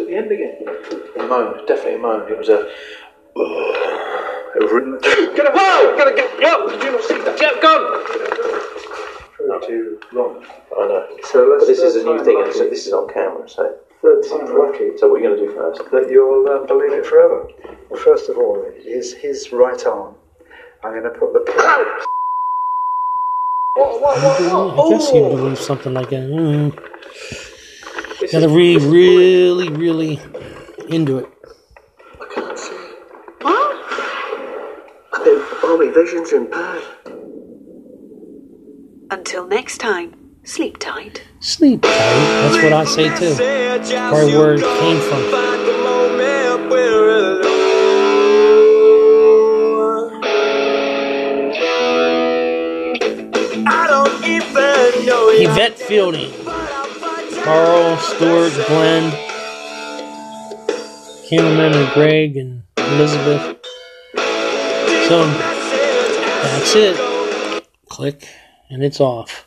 At 0.07 0.11
the 0.11 0.16
end 0.16 0.32
again. 0.32 0.57
A 1.18 1.26
moan, 1.26 1.66
definitely 1.66 1.94
a 1.94 1.98
moan. 1.98 2.30
It 2.30 2.38
was 2.38 2.48
a. 2.48 2.70
a 3.36 4.74
re- 4.74 5.00
Get 5.36 5.46
up! 5.46 5.54
Whoa! 5.54 5.96
Gotta 5.96 6.14
get. 6.14 6.40
Yo! 6.40 6.68
Did 6.68 6.82
you 6.82 6.92
not 6.92 7.02
see 7.02 7.18
that? 7.22 7.38
Get 7.38 7.61
gone! 7.61 8.02
too 9.66 9.98
long. 10.12 10.44
I 10.76 10.86
know. 10.86 11.07
So 11.24 11.48
let's. 11.48 11.64
But 11.64 11.66
this 11.66 11.80
is 11.80 11.96
a 11.96 12.04
new 12.04 12.22
thing, 12.22 12.42
and 12.44 12.52
so 12.52 12.68
this 12.68 12.86
is 12.86 12.92
on 12.92 13.12
camera, 13.12 13.48
so. 13.48 13.76
Third 14.02 14.22
time 14.28 14.44
lucky 14.59 14.90
So 14.98 15.09
what 15.09 15.16
are 15.16 15.24
you 15.24 15.28
going 15.28 15.40
to 15.40 15.46
do 15.46 15.54
first? 15.54 15.90
that 15.90 16.11
you'll 16.11 16.46
uh, 16.46 16.66
believe 16.66 16.92
it 16.92 17.07
forever. 17.07 17.48
Well, 17.88 17.98
first 17.98 18.28
of 18.28 18.36
all, 18.36 18.62
is 18.84 19.14
his 19.14 19.50
right 19.52 19.84
arm. 19.86 20.14
I'm 20.84 20.92
going 20.92 21.04
to 21.04 21.18
put 21.18 21.32
the 21.32 21.40
pin. 21.46 21.54
I 23.78 24.88
guess 24.90 25.12
you 25.12 25.20
believe 25.22 25.59
something 25.59 25.94
like 25.94 26.11
that. 26.11 26.28
Mm. 26.28 27.55
Gotta 28.33 28.49
read 28.49 28.83
really, 28.83 29.68
really 29.68 30.20
into 30.89 31.18
it. 31.18 31.29
I 32.20 32.27
can't 32.35 32.59
see. 32.59 32.74
What? 33.41 33.77
I 35.12 35.20
think 35.22 35.64
all 35.64 35.79
my 35.79 35.93
vision's 35.93 36.33
impaired. 36.33 36.83
Until 39.11 39.47
next 39.47 39.79
time, 39.79 40.16
sleep 40.43 40.79
tight. 40.79 41.22
Sleep 41.39 41.83
tight. 41.83 41.91
That's 41.91 42.62
what 42.64 42.72
I 42.72 42.85
say 42.85 43.09
too. 43.16 43.35
Probably 44.09 44.37
where 44.37 44.55
it 44.55 44.62
came 44.81 45.01
from. 45.01 45.22
Yvette 55.39 55.79
Fielding, 55.79 56.33
Carl, 57.47 57.97
Stuart, 57.99 58.53
Glenn, 58.66 59.12
cameramen 61.28 61.76
and 61.76 61.92
Greg 61.92 62.36
and 62.36 62.64
Elizabeth. 62.76 63.64
So 65.07 65.24
that's 66.42 66.74
it. 66.74 67.64
Click 67.88 68.28
and 68.68 68.82
it's 68.82 68.99
off. 68.99 69.47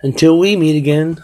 Until 0.00 0.38
we 0.38 0.56
meet 0.56 0.78
again, 0.78 1.22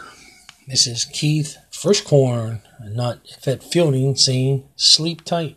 this 0.68 0.87
is 0.87 1.07
Keith 1.07 1.57
Firstcorn, 1.72 2.61
not 2.83 3.20
Yvette 3.25 3.62
Fielding 3.62 4.16
saying 4.16 4.68
sleep 4.77 5.25
tight. 5.25 5.57